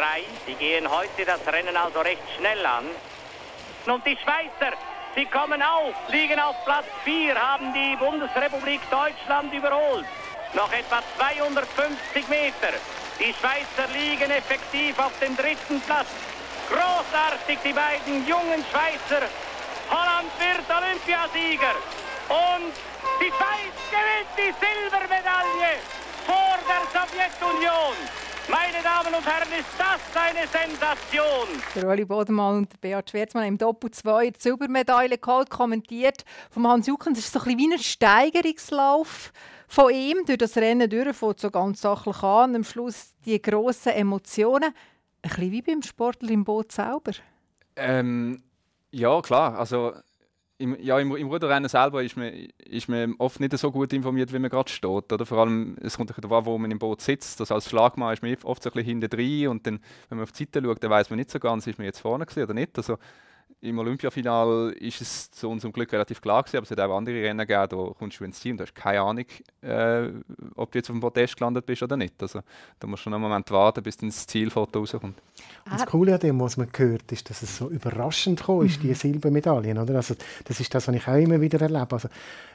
Sie 0.48 0.56
gehen 0.56 0.90
heute 0.90 1.26
das 1.26 1.46
Rennen 1.46 1.78
also 1.78 2.02
recht 2.02 2.24
schnell 2.38 2.66
an. 2.66 2.86
Und 3.86 4.04
die 4.04 4.18
Schweizer, 4.18 4.76
sie 5.14 5.26
kommen 5.26 5.62
auf, 5.62 5.94
liegen 6.08 6.40
auf 6.40 6.56
Platz 6.66 6.88
4, 7.04 7.36
haben 7.36 7.72
die 7.72 7.96
Bundesrepublik 7.98 8.82
Deutschland 8.90 9.54
überholt. 9.54 10.08
Noch 10.56 10.74
etwa 10.74 11.04
250 11.18 12.28
Meter. 12.30 12.74
Die 13.20 13.32
Schweizer 13.34 13.88
liegen 13.94 14.32
effektiv 14.32 14.98
auf 14.98 15.14
dem 15.20 15.38
dritten 15.38 15.80
Platz. 15.82 16.08
Großartig, 16.70 17.60
die 17.64 17.74
beiden 17.74 18.26
jungen 18.26 18.66
Schweizer. 18.72 19.28
Holland 19.92 20.32
wird 20.42 20.66
Olympiasieger. 20.66 21.76
Und 22.30 22.74
die 23.22 23.30
Schweiz 23.30 23.78
gewinnt 23.92 24.34
die 24.36 24.54
Silbermedaille 24.58 26.03
vor 26.26 26.58
der 26.68 26.84
Sowjetunion. 26.92 27.96
Meine 28.50 28.84
Damen 28.84 29.16
und 29.16 29.26
Herren, 29.26 29.48
ist 29.58 29.70
das 29.78 30.02
eine 30.22 30.46
Sensation! 30.48 31.48
Der 31.76 31.88
Ueli 31.88 32.04
Bodemann 32.04 32.58
und 32.58 32.82
Beat 32.82 33.10
Schwerzmann 33.10 33.44
haben 33.44 33.54
im 33.54 33.58
Doppel 33.58 33.92
2 33.92 34.32
die 34.32 34.40
Silbermedaille 34.40 35.18
geholt, 35.18 35.50
kommentiert 35.50 36.26
von 36.50 36.68
Hans 36.68 36.88
Juckens. 36.88 37.20
Es 37.20 37.26
ist 37.26 37.34
so 37.34 37.40
ein 37.40 37.46
bisschen 37.46 37.60
wie 37.60 37.74
ein 37.74 37.80
Steigerungslauf 37.80 39.32
von 39.68 39.94
ihm 39.94 40.26
durch 40.26 40.38
das 40.38 40.58
Rennen 40.58 40.90
durch, 40.90 41.16
fängt 41.16 41.40
so 41.40 41.50
ganz 41.52 41.82
sachlich 41.82 42.22
an 42.22 42.50
und 42.50 42.56
am 42.58 42.64
Schluss 42.66 43.14
die 43.26 43.42
grossen 43.42 43.94
Emotionen. 43.94 44.74
Ein 45.22 45.30
bisschen 45.30 45.52
wie 45.52 45.62
beim 45.62 45.82
Sportler 45.82 46.30
im 46.30 46.44
Boot 46.44 46.72
selber. 46.74 47.14
Ähm, 47.78 48.44
ja, 48.92 49.22
klar. 49.22 49.58
Also, 49.58 49.94
im, 50.58 50.78
ja, 50.80 51.00
im, 51.00 51.16
im 51.16 51.28
Ruderrennen 51.28 51.68
selber 51.68 52.04
ist 52.04 52.16
man, 52.16 52.32
ist 52.66 52.88
man 52.88 53.16
oft 53.18 53.40
nicht 53.40 53.58
so 53.58 53.72
gut 53.72 53.92
informiert, 53.92 54.32
wie 54.32 54.40
man 54.40 54.50
gerade 54.50 54.70
steht. 54.70 55.12
Oder? 55.12 55.26
Vor 55.26 55.40
allem, 55.40 55.78
es 55.82 55.98
kommt 55.98 56.12
darauf 56.12 56.32
an, 56.32 56.46
wo 56.46 56.58
man 56.58 56.72
im 56.72 56.80
Boot 56.80 57.02
sitzt. 57.02 57.40
Das 57.40 57.52
als 57.52 57.70
Schlagmann 57.70 58.14
ist 58.14 58.22
man 58.22 58.36
oft 58.44 58.64
so 58.64 58.70
ein 58.70 58.74
bisschen 58.74 58.86
hinten 59.02 59.10
drin 59.10 59.48
und 59.48 59.66
dann, 59.68 59.80
wenn 60.10 60.18
man 60.18 60.24
auf 60.24 60.32
die 60.32 60.44
Seite 60.46 60.62
schaut, 60.64 60.84
dann 60.84 60.92
weiß 60.92 61.10
man 61.10 61.18
nicht 61.18 61.32
so 61.32 61.40
ganz, 61.40 61.68
ist 61.68 61.78
man 61.78 61.86
jetzt 61.86 62.00
vorne 62.00 62.26
oder 62.36 62.54
nicht. 62.54 62.78
Also, 62.78 62.98
im 63.64 63.80
Olympiafinal 63.80 64.74
ist 64.80 65.00
es 65.00 65.32
zu 65.32 65.50
unserem 65.50 65.72
Glück 65.72 65.92
relativ 65.94 66.20
klar 66.20 66.44
gewesen, 66.44 66.58
aber 66.58 66.66
es 66.66 66.72
hat 66.72 66.80
auch 66.82 66.98
andere 66.98 67.16
Rennen 67.24 67.48
gegeben, 67.48 67.68
da 67.70 67.94
kommst 67.98 68.20
du 68.20 68.26
ins 68.26 68.40
Ziel 68.40 68.52
und 68.52 68.58
du 68.58 68.64
hast 68.64 68.76
keine 68.76 69.02
Ahnung, 69.02 69.26
äh, 69.62 70.10
ob 70.56 70.72
du 70.72 70.80
jetzt 70.80 70.90
auf 70.90 70.96
dem 70.96 71.00
Podest 71.00 71.38
gelandet 71.38 71.66
bist 71.66 71.82
oder 71.82 71.96
nicht. 71.96 72.22
Also 72.22 72.42
da 72.80 72.88
musst 72.88 73.06
du 73.06 73.10
noch 73.10 73.16
einen 73.16 73.24
Moment 73.24 73.50
warten, 73.52 73.82
bis 73.82 73.96
das 73.96 74.28
Zielfoto 74.28 74.80
rauskommt. 74.80 75.16
Und 75.66 75.74
das 75.74 75.86
Coole 75.86 76.14
an 76.14 76.20
dem, 76.20 76.40
was 76.42 76.58
man 76.58 76.70
gehört, 76.72 77.10
ist, 77.14 77.30
dass 77.30 77.42
es 77.42 77.58
so 77.58 77.70
überraschend 77.70 78.44
kam, 78.44 78.66
ist, 78.66 78.84
die 78.84 78.90
mhm. 78.90 78.96
Silbermedaillen. 78.96 79.78
Oder? 79.78 79.96
Also, 79.96 80.16
das 80.44 80.60
ist 80.60 80.76
das, 80.76 80.88
was 80.90 80.96
ich 80.96 81.08
auch 81.08 81.16
immer 81.16 81.40
wieder 81.40 81.62
erlebe. 81.62 81.94
Also, 81.94 82.10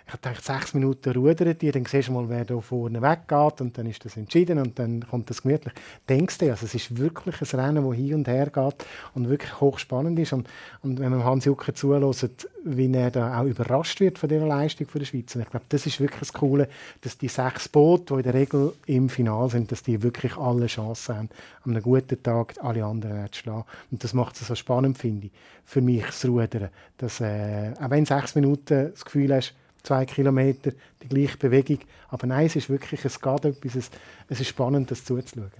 ich 0.09 0.14
habe 0.14 0.23
gedacht, 0.23 0.42
sechs 0.42 0.73
Minuten 0.73 1.12
rudern 1.12 1.59
die, 1.59 1.71
dann 1.71 1.85
siehst 1.85 2.09
du 2.09 2.12
mal, 2.12 2.27
wer 2.31 2.42
da 2.47 2.59
vorne 2.61 3.03
weggeht 3.03 3.61
und 3.61 3.77
dann 3.77 3.85
ist 3.85 4.03
das 4.07 4.16
entschieden 4.16 4.59
und 4.59 4.79
dann 4.79 5.07
kommt 5.07 5.29
das 5.29 5.42
gemütlich. 5.42 5.75
Denkst 6.09 6.38
du, 6.38 6.51
also 6.51 6.64
es 6.64 6.75
ist 6.75 6.97
wirklich 6.97 7.42
ein 7.42 7.61
Rennen, 7.61 7.87
das 7.87 7.94
hin 7.94 8.14
und 8.14 8.27
her 8.27 8.47
geht 8.47 8.87
und 9.12 9.29
wirklich 9.29 9.61
hochspannend 9.61 10.18
ist. 10.18 10.33
Und, 10.33 10.49
und 10.83 10.98
wenn 10.99 11.11
man 11.11 11.25
Hans 11.25 11.45
Jucker 11.45 11.75
zulässt, 11.75 12.49
wie 12.65 12.93
er 12.93 13.11
da 13.11 13.41
auch 13.41 13.45
überrascht 13.45 14.01
wird 14.01 14.19
von 14.19 14.29
dieser 14.29 14.47
Leistung 14.47 14.87
der 14.93 15.05
Schweiz. 15.05 15.35
Und 15.35 15.43
ich 15.43 15.51
glaube, 15.51 15.67
das 15.69 15.87
ist 15.87 16.01
wirklich 16.01 16.21
das 16.21 16.33
Coole, 16.33 16.69
dass 17.03 17.19
die 17.19 17.29
sechs 17.29 17.69
Boote, 17.69 18.15
die 18.15 18.21
in 18.21 18.23
der 18.23 18.35
Regel 18.35 18.73
im 18.87 19.09
Finale 19.09 19.51
sind, 19.51 19.73
dass 19.73 19.83
die 19.83 20.03
wirklich 20.03 20.37
alle 20.37 20.67
Chancen 20.67 21.17
haben, 21.17 21.29
an 21.65 21.73
einem 21.73 21.83
guten 21.83 22.23
Tag 22.23 22.55
alle 22.63 22.85
anderen 22.85 23.33
zu 23.33 23.41
schlagen. 23.41 23.65
Und 23.91 24.05
das 24.05 24.15
macht 24.15 24.41
es 24.41 24.47
so 24.47 24.55
spannend, 24.55 24.99
finde 24.99 25.27
ich, 25.27 25.33
für 25.65 25.81
mich 25.81 26.05
das 26.05 26.25
Rudern. 26.27 26.69
Dass, 26.99 27.21
äh, 27.21 27.73
auch 27.81 27.91
wenn 27.91 28.07
sechs 28.07 28.35
Minuten 28.35 28.91
das 28.91 29.05
Gefühl 29.05 29.35
hast, 29.35 29.55
zwei 29.83 30.05
Kilometer, 30.05 30.73
die 31.03 31.09
gleiche 31.09 31.37
Bewegung. 31.37 31.79
Aber 32.09 32.27
nein, 32.27 32.47
es 32.47 32.57
ist 32.57 32.69
wirklich, 32.69 33.05
es 33.05 33.21
geht 33.21 33.45
etwas, 33.45 33.91
es 34.29 34.41
ist 34.41 34.49
spannend, 34.49 34.91
das 34.91 35.05
zuzuschauen. 35.05 35.51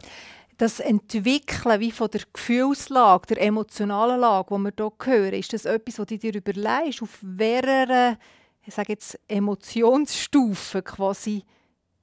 Das 0.59 0.81
Entwickeln 0.81 1.79
wie 1.79 1.93
von 1.93 2.11
der 2.11 2.23
Gefühlslage, 2.33 3.29
der 3.29 3.43
emotionalen 3.43 4.19
Lage, 4.19 4.57
die 4.57 4.61
wir 4.61 4.73
hier 4.77 4.93
hören, 5.05 5.33
ist 5.35 5.53
das 5.53 5.65
etwas, 5.67 6.01
was 6.01 6.07
du 6.07 6.19
dir 6.19 6.35
überlegst, 6.35 7.01
auf 7.01 7.17
welcher 7.23 8.19
ich 8.67 8.77
jetzt, 8.89 9.21
Emotionsstufe 9.29 10.83
quasi 10.83 11.45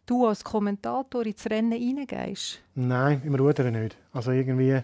du 0.05 0.25
als 0.25 0.41
Kommentator 0.41 1.25
ins 1.25 1.45
Rennen 1.49 1.73
hineingehst? 1.73 2.61
Nein, 2.75 3.21
im 3.25 3.35
Rudern 3.35 3.73
nicht. 3.73 3.97
Also 4.13 4.31
irgendwie 4.31 4.81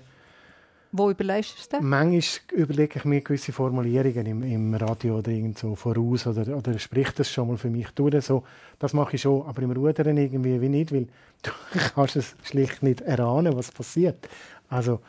wo 0.91 1.10
überlegst 1.10 1.56
du 1.56 1.62
es 1.62 1.69
denn? 1.69 1.86
Manchmal 1.86 2.60
überlege 2.60 2.99
ich 2.99 3.06
mir 3.06 3.21
gewisse 3.21 3.54
Formulierungen 3.54 4.25
im, 4.25 4.43
im 4.43 4.73
Radio 4.75 5.19
oder 5.19 5.32
irgend 5.32 5.58
so 5.58 5.75
voraus 5.75 6.27
oder, 6.27 6.56
oder 6.56 6.77
spricht 6.80 7.19
das 7.19 7.32
schon 7.32 7.47
mal 7.47 7.58
für 7.58 7.69
mich 7.69 7.89
durch. 7.91 8.25
So, 8.25 8.43
das 8.77 8.93
mache 8.93 9.15
ich 9.15 9.21
schon, 9.21 9.45
aber 9.47 9.62
im 9.62 9.71
Rudern 9.71 10.17
irgendwie 10.17 10.60
wie 10.60 10.69
nicht, 10.69 10.91
weil 10.91 11.08
du 11.43 11.51
kannst 11.95 12.17
es 12.17 12.36
schlicht 12.43 12.84
nicht 12.84 13.01
erahnen, 13.01 13.56
was 13.56 13.71
passiert. 13.71 14.27
Also, 14.69 14.99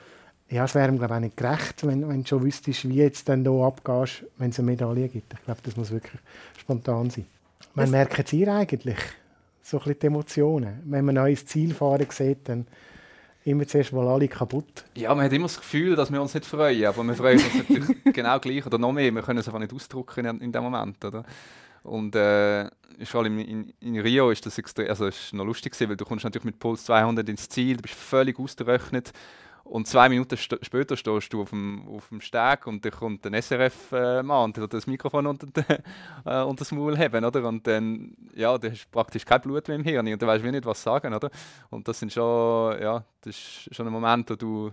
ja, 0.49 0.65
es 0.65 0.75
wäre 0.75 0.89
ihm 0.89 0.99
glaube 0.99 1.15
ich, 1.15 1.21
nicht 1.21 1.37
gerecht, 1.37 1.87
wenn, 1.87 2.09
wenn 2.09 2.23
du 2.23 2.29
schon 2.29 2.45
wüsstest, 2.45 2.89
wie 2.89 2.97
jetzt 2.97 3.29
dann 3.29 3.43
hier 3.43 3.65
abgehst, 3.65 4.25
wenn 4.39 4.51
es 4.51 4.59
eine 4.59 4.71
Medaille 4.71 5.09
gibt. 5.09 5.33
Ich 5.33 5.45
glaube, 5.45 5.61
das 5.65 5.77
muss 5.77 5.91
wirklich 5.91 6.21
spontan 6.59 7.11
sein. 7.11 7.27
Man 7.75 7.91
merkt 7.91 8.33
es 8.33 8.49
eigentlich, 8.49 8.99
so 9.63 9.79
ein 9.79 9.85
bisschen 9.85 10.01
die 10.01 10.07
Emotionen. 10.07 10.81
Wenn 10.85 11.05
man 11.05 11.17
ein 11.17 11.25
neues 11.25 11.47
Ziel 11.47 11.75
fahren 11.75 12.07
sieht, 12.11 12.49
dann 12.49 12.67
immer 13.45 13.67
zuerst 13.67 13.93
mal 13.93 14.07
alle 14.07 14.29
kaputt. 14.29 14.85
Ja, 14.95 15.15
man 15.15 15.25
hat 15.25 15.33
immer 15.33 15.47
das 15.47 15.59
Gefühl, 15.59 15.97
dass 15.97 16.13
wir 16.13 16.21
uns 16.21 16.35
nicht 16.35 16.47
freuen, 16.47 16.85
aber 16.87 17.03
wir 17.05 17.15
freuen 17.15 17.39
uns 17.39 17.55
natürlich 17.55 18.05
genau 18.13 18.39
gleich 18.39 18.65
oder 18.67 18.79
noch 18.79 18.93
mehr. 18.93 19.13
Wir 19.13 19.23
können 19.23 19.39
es 19.39 19.47
einfach 19.47 19.61
nicht 19.61 19.73
ausdrücken 19.73 20.25
in, 20.25 20.41
in 20.41 20.53
dem 20.53 20.63
Moment, 20.63 21.05
oder? 21.05 21.25
Und 21.83 22.15
äh, 22.15 22.69
vor 23.05 23.23
allem 23.23 23.39
in, 23.39 23.73
in, 23.81 23.99
Rio 23.99 24.31
ist 24.31 24.47
das 24.47 24.57
extrem, 24.59 24.89
also 24.89 25.07
ist 25.07 25.33
noch 25.33 25.45
lustig 25.45 25.73
gewesen, 25.73 25.91
weil 25.91 25.97
du 25.97 26.05
kommst 26.05 26.25
natürlich 26.25 26.45
mit 26.45 26.59
Puls 26.61 26.85
200 26.85 27.29
ins 27.29 27.49
Ziel, 27.49 27.77
du 27.77 27.83
bist 27.83 27.95
völlig 27.95 28.39
ausgerechnet 28.39 29.13
und 29.73 29.87
zwei 29.87 30.11
Minuten 30.11 30.37
st 30.37 30.59
später 30.61 30.99
stehst 30.99 31.33
du 31.33 31.41
auf 31.41 31.49
dem, 31.49 31.89
auf 31.89 32.09
dem 32.11 32.21
Steg 32.21 32.67
und 32.67 32.85
dann 32.85 32.93
kommt 32.93 33.27
ein 33.27 33.33
SRF-Mann 33.33 34.53
und 34.55 34.73
das 34.75 34.87
Mikrofon 34.87 35.27
unter, 35.27 35.47
de, 35.47 35.65
äh, 36.27 36.43
unter 36.43 36.59
das 36.59 36.73
Maul 36.73 36.99
haben, 36.99 37.25
oder? 37.25 37.49
Und 37.49 37.67
dann, 37.67 38.15
ja, 38.35 38.59
du 38.59 38.71
hast 38.71 38.91
praktisch 38.91 39.25
kein 39.25 39.41
Blut 39.41 39.67
mehr 39.69 39.79
im 39.79 39.83
Hirn 39.83 40.07
und 40.07 40.21
du 40.21 40.27
weißt 40.27 40.45
nicht, 40.45 40.67
was 40.67 40.83
sagen, 40.83 41.15
oder? 41.15 41.31
Und 41.71 41.89
das 41.89 41.99
sind 41.99 42.13
schon, 42.13 42.83
ja, 42.83 43.03
das 43.23 43.35
ist 43.35 43.75
schon 43.75 43.87
ein 43.87 43.93
Moment, 43.95 44.29
wo 44.29 44.35
du 44.35 44.73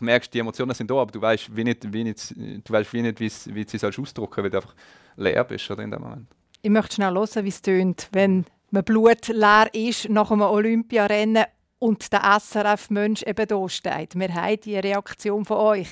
merkst, 0.00 0.34
die 0.34 0.40
Emotionen 0.40 0.74
sind 0.74 0.90
da, 0.90 0.96
aber 0.96 1.12
du 1.12 1.22
weißt 1.22 1.54
wie 1.54 1.62
nicht, 1.62 1.92
wie 1.92 2.02
nicht, 2.02 2.34
du 2.36 2.72
weißt 2.72 2.92
wie 2.92 3.02
nicht, 3.02 3.20
wie, 3.20 3.30
wie 3.54 3.64
sie 3.68 3.78
sollst 3.78 4.00
ausdrücken, 4.00 4.42
weil 4.42 4.50
du 4.50 4.56
einfach 4.56 4.74
leer 5.16 5.44
bist, 5.44 5.70
oder, 5.70 5.84
in 5.84 5.92
dem 5.92 6.02
Moment. 6.02 6.26
Ich 6.62 6.70
möchte 6.70 6.96
schnell 6.96 7.14
hören, 7.14 7.44
wie 7.44 7.48
es 7.48 7.62
tönt, 7.62 8.08
wenn 8.10 8.44
man 8.72 8.82
Blut 8.82 9.28
leer 9.28 9.70
ist 9.72 10.08
nach 10.08 10.32
einem 10.32 10.42
Olympiarennen 10.42 11.44
und 11.82 12.12
der 12.12 12.22
SRF-Mensch 12.38 13.24
eben 13.24 13.44
da 13.44 13.68
steht. 13.68 14.14
Wir 14.14 14.32
haben 14.32 14.60
die 14.60 14.76
Reaktion 14.76 15.44
von 15.44 15.56
euch 15.56 15.88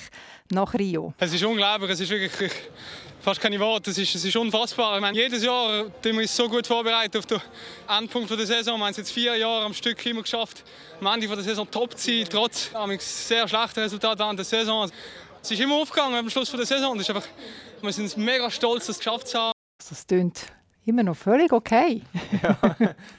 nach 0.53 0.73
Rio. 0.75 1.13
Es 1.19 1.33
ist 1.33 1.43
unglaublich, 1.43 1.91
es 1.91 1.99
ist 1.99 2.11
wirklich 2.11 2.53
fast 3.21 3.41
keine 3.41 3.59
Worte, 3.59 3.91
es 3.91 3.99
ist, 3.99 4.15
es 4.15 4.25
ist 4.25 4.37
unfassbar. 4.37 4.95
Ich 4.95 5.01
meine, 5.01 5.19
jedes 5.19 5.43
Jahr 5.43 5.87
tun 6.01 6.13
wir 6.13 6.21
uns 6.21 6.37
so 6.37 6.49
gut 6.49 6.65
vorbereitet 6.65 7.17
auf 7.17 7.27
den 7.27 7.41
Endpunkt 7.89 8.31
der 8.31 8.47
Saison. 8.47 8.79
Wir 8.79 8.85
haben 8.85 8.93
es 8.93 8.99
jetzt 8.99 9.11
vier 9.11 9.35
Jahre 9.37 9.65
am 9.65 9.75
Stück 9.75 10.07
immer 10.07 10.23
geschafft, 10.23 10.63
am 11.01 11.09
Ende 11.09 11.27
der 11.27 11.43
Saison 11.43 11.69
top 11.69 11.99
zu 11.99 12.07
sein, 12.09 12.27
trotz 12.31 12.71
sehr 13.01 13.49
schlechter 13.49 13.83
Resultate 13.83 14.21
während 14.21 14.39
der 14.39 14.47
Saison. 14.47 14.89
Es 15.43 15.51
ist 15.51 15.61
immer 15.61 15.75
aufgegangen 15.75 16.15
am 16.15 16.31
Schluss 16.31 16.53
der 16.53 16.67
Saison. 16.67 17.01
ist 17.01 17.11
einfach, 17.11 17.27
wir 17.83 17.93
sind 17.93 18.17
mega 18.17 18.49
stolz, 18.49 18.87
das 18.87 18.99
geschafft 18.99 19.27
zu 19.27 19.39
haben. 19.41 19.53
Das 19.89 20.07
klingt 20.07 20.53
immer 20.87 21.03
noch 21.03 21.17
völlig 21.17 21.53
okay. 21.53 22.03
ja, 22.43 22.57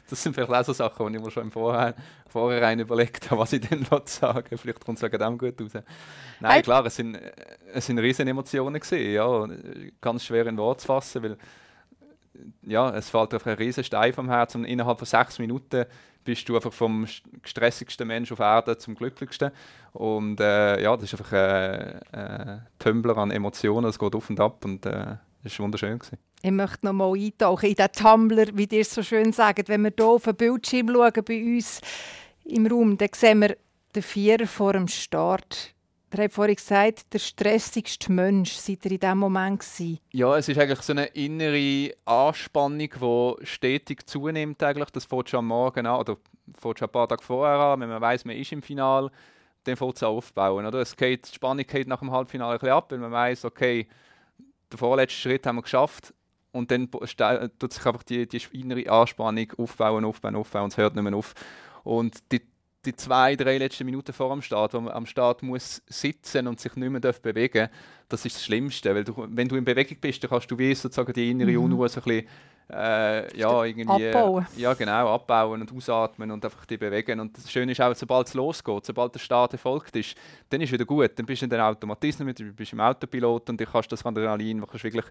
das 0.10 0.21
sind 0.21 0.34
vielleicht 0.34 0.52
auch 0.52 0.65
so 0.65 0.74
Sachen, 0.74 1.08
die 1.08 1.17
ich 1.17 1.24
mir 1.24 1.32
schon 1.32 1.43
im 1.43 1.52
Vorhinein, 1.52 1.93
Vorhinein 2.28 2.80
überlegt 2.80 3.30
habe, 3.30 3.41
was 3.41 3.54
ich 3.54 3.62
denn 3.62 3.86
sagen 4.06 4.58
Vielleicht 4.58 4.84
kommt 4.84 4.97
es 4.97 5.04
wegen 5.04 5.19
dem 5.19 5.38
gut 5.38 5.62
raus. 5.62 5.84
Nein, 6.39 6.52
hey. 6.52 6.62
klar, 6.62 6.86
es 6.86 6.95
sind, 6.95 7.19
es 7.74 7.86
sind 7.86 8.00
riesen 8.00 8.28
Emotionen 8.28 8.80
gewesen, 8.80 9.12
ja. 9.12 9.47
Ganz 10.00 10.26
schwer 10.26 10.47
in 10.47 10.58
Worte 10.58 10.82
zu 10.82 10.88
fassen, 10.88 11.24
weil 11.24 11.38
ja, 12.63 12.89
es 12.95 13.10
fällt 13.10 13.34
einfach 13.34 13.52
ein 13.52 13.58
riesen 13.58 13.84
Stein 13.84 14.13
vom 14.13 14.30
Herzen 14.30 14.62
und 14.62 14.65
innerhalb 14.65 15.00
von 15.00 15.06
sechs 15.06 15.39
Minuten 15.39 15.86
bist 16.24 16.47
du 16.47 16.56
einfach 16.56 16.74
vom 16.74 17.08
stressigsten 17.43 18.08
Mensch 18.08 18.32
auf 18.32 18.39
Erden 18.39 18.78
zum 18.78 18.95
glücklichsten. 18.95 19.52
Und 19.93 20.39
äh, 20.39 20.82
ja, 20.82 20.95
das 20.95 21.12
ist 21.12 21.19
einfach 21.19 21.34
ein 21.34 22.02
äh, 22.13 22.54
äh, 22.54 22.58
Tumbler 22.80 23.17
an 23.17 23.32
Emotionen, 23.32 23.89
es 23.89 24.00
geht 24.00 24.15
auf 24.15 24.30
und 24.30 24.39
ab 24.39 24.63
und 24.63 24.86
äh, 24.86 25.15
das 25.43 25.58
war 25.58 25.63
wunderschön. 25.65 25.99
Gewesen. 25.99 26.17
Ich 26.41 26.51
möchte 26.51 26.86
noch 26.86 26.93
mal 26.93 27.13
eintauchen 27.13 27.69
in 27.69 27.75
den 27.75 27.91
Tumblr, 27.91 28.47
wie 28.54 28.67
ihr 28.71 28.86
so 28.86 29.04
schön 29.04 29.32
sagt. 29.32 29.69
Wenn 29.69 29.84
wir 29.84 29.93
hier 29.95 30.06
auf 30.06 30.23
den 30.23 30.36
Bildschirm 30.36 30.89
schauen 30.89 31.23
bei 31.25 31.43
uns 31.43 31.82
im 32.45 32.67
Raum, 32.67 32.97
dann 32.97 33.10
sehen 33.13 33.41
wir 33.41 33.58
der 33.93 34.04
Vierer 34.04 34.47
vor 34.47 34.73
dem 34.73 34.88
Start. 34.88 35.73
Er 36.13 36.25
hat 36.25 36.34
vorhin 36.34 36.56
gesagt, 36.56 37.13
der 37.13 37.19
stressigste 37.19 38.12
Mensch 38.12 38.51
seit 38.54 38.86
er 38.86 38.91
in 38.91 38.99
diesem 38.99 39.17
Moment 39.17 39.62
war. 39.62 39.97
Ja, 40.12 40.38
es 40.38 40.49
ist 40.49 40.60
eigentlich 40.60 40.82
so 40.82 40.91
eine 40.91 41.06
innere 41.06 41.93
Anspannung, 42.04 42.80
die 42.80 43.45
stetig 43.45 44.06
zunimmt. 44.08 44.62
Eigentlich. 44.62 44.89
Das 44.89 45.06
fängt 45.06 45.30
schon 45.30 45.39
am 45.39 45.47
Morgen 45.47 45.86
an, 45.86 45.99
oder 45.99 46.17
fängt 46.60 46.80
schon 46.80 46.88
ein 46.88 46.91
paar 46.91 47.08
Tage 47.08 47.23
vorher 47.23 47.58
an, 47.58 47.80
wenn 47.80 47.89
man 47.89 48.01
weiß, 48.01 48.25
man 48.25 48.36
ist 48.36 48.51
im 48.51 48.62
Finale, 48.62 49.10
dann 49.63 49.77
fängt 49.77 49.95
es 49.95 50.04
aufbauen. 50.04 50.65
Oder? 50.65 50.80
Es 50.80 50.97
geht, 50.97 51.30
die 51.30 51.36
Spannung 51.36 51.65
geht 51.65 51.88
nach 51.88 51.99
dem 51.99 52.12
Halbfinale 52.12 52.54
ein 52.54 52.60
bisschen 52.60 52.73
ab, 52.73 52.91
weil 52.91 52.99
man 52.99 53.12
weiß, 53.12 53.45
okay, 53.45 53.88
den 54.72 54.78
vorletzten 54.78 55.20
Schritt 55.20 55.46
haben 55.46 55.58
wir 55.58 55.62
geschafft. 55.62 56.14
Und 56.52 56.70
dann 56.70 56.90
tut 56.92 57.74
sich 57.74 57.86
einfach 57.86 58.04
die, 58.04 58.28
die 58.28 58.42
innere 58.52 58.90
Anspannung 58.90 59.52
aufbauen, 59.58 60.04
aufbauen, 60.04 60.36
aufbauen 60.36 60.66
und 60.66 60.74
es 60.74 60.78
hört 60.78 60.96
nicht 60.96 61.04
mehr 61.04 61.16
auf. 61.16 61.34
Und 61.84 62.32
die 62.32 62.42
die 62.86 62.96
zwei, 62.96 63.36
drei 63.36 63.58
letzten 63.58 63.86
Minuten 63.86 64.12
vor 64.14 64.34
dem 64.34 64.42
Start, 64.42 64.74
wo 64.74 64.82
man 64.82 64.94
am 64.94 65.06
Start 65.06 65.44
muss 65.44 65.82
sitzen 65.88 66.48
und 66.48 66.60
sich 66.60 66.76
nicht 66.76 66.90
mehr 66.90 67.00
bewegen 67.00 67.70
darf, 67.70 67.70
das 68.10 68.26
ist 68.26 68.38
das 68.38 68.46
Schlimmste. 68.46 68.94
Weil 68.96 69.04
du, 69.04 69.28
wenn 69.30 69.48
du 69.48 69.56
in 69.56 69.66
Bewegung 69.66 69.98
bist, 70.02 70.24
dann 70.24 70.30
kannst 70.30 70.50
du 70.50 70.58
wie 70.58 70.74
sozusagen 70.74 71.14
die 71.14 71.30
innere 71.30 71.52
mhm. 71.52 71.66
Unruhe 71.66 71.90
so 71.90 72.02
ein 72.02 72.04
bisschen, 72.04 72.28
äh, 72.74 73.38
ja, 73.38 73.64
irgendwie, 73.64 74.10
abbauen. 74.10 74.48
Ja, 74.56 74.74
genau, 74.74 75.14
abbauen 75.14 75.62
und 75.62 75.76
ausatmen 75.76 76.32
und 76.32 76.44
einfach 76.44 76.66
die 76.66 76.78
bewegen. 76.78 77.20
Und 77.20 77.38
das 77.38 77.52
Schöne 77.52 77.72
ist 77.72 77.82
auch, 77.82 77.94
sobald 77.96 78.28
es 78.28 78.34
losgeht, 78.34 78.86
sobald 78.86 79.14
der 79.14 79.20
Start 79.20 79.54
erfolgt 79.54 79.96
ist, 79.96 80.16
dann 80.50 80.62
ist 80.62 80.72
wieder 80.72 80.86
gut. 80.86 81.12
Dann 81.16 81.26
bist 81.26 81.42
du 81.42 81.46
in 81.46 81.50
den 81.50 81.60
Automatismen, 81.60 82.34
du 82.34 82.46
bist 82.54 82.74
im 82.74 82.80
Autopilot 82.80 83.50
und 83.50 83.60
du 83.60 83.66
kannst 83.66 83.92
das 83.92 84.06
Adrenalin 84.06 84.62
kannst 84.66 84.84
wirklich 84.84 85.06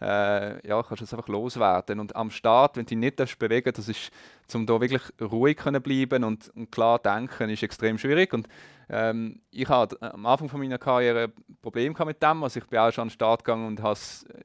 äh, 0.00 0.66
ja, 0.66 0.82
kannst 0.82 1.00
du 1.00 1.04
es 1.04 1.12
einfach 1.12 1.28
loswerden. 1.28 2.00
Und 2.00 2.16
am 2.16 2.30
Start, 2.30 2.76
wenn 2.76 2.86
du 2.86 2.94
dich 2.96 2.98
nicht 2.98 3.38
bewegen 3.38 3.72
das 3.74 3.88
ist, 3.88 4.10
um 4.54 4.66
da 4.66 4.80
wirklich 4.80 5.02
ruhig 5.20 5.56
können 5.56 5.82
bleiben 5.82 6.24
und, 6.24 6.50
und 6.54 6.72
klar 6.72 6.98
denken, 6.98 7.50
ist 7.50 7.62
extrem 7.62 7.98
schwierig. 7.98 8.32
Und 8.32 8.48
ähm, 8.88 9.40
ich 9.50 9.68
hatte 9.68 10.00
am 10.00 10.26
Anfang 10.26 10.58
meiner 10.58 10.78
Karriere 10.78 11.30
Probleme 11.62 11.94
mit 12.04 12.22
dem, 12.22 12.42
also 12.42 12.58
ich 12.58 12.66
bin 12.66 12.78
auch 12.78 12.90
schon 12.92 13.02
an 13.02 13.08
den 13.08 13.12
Start 13.12 13.44
gegangen 13.44 13.66
und 13.66 13.80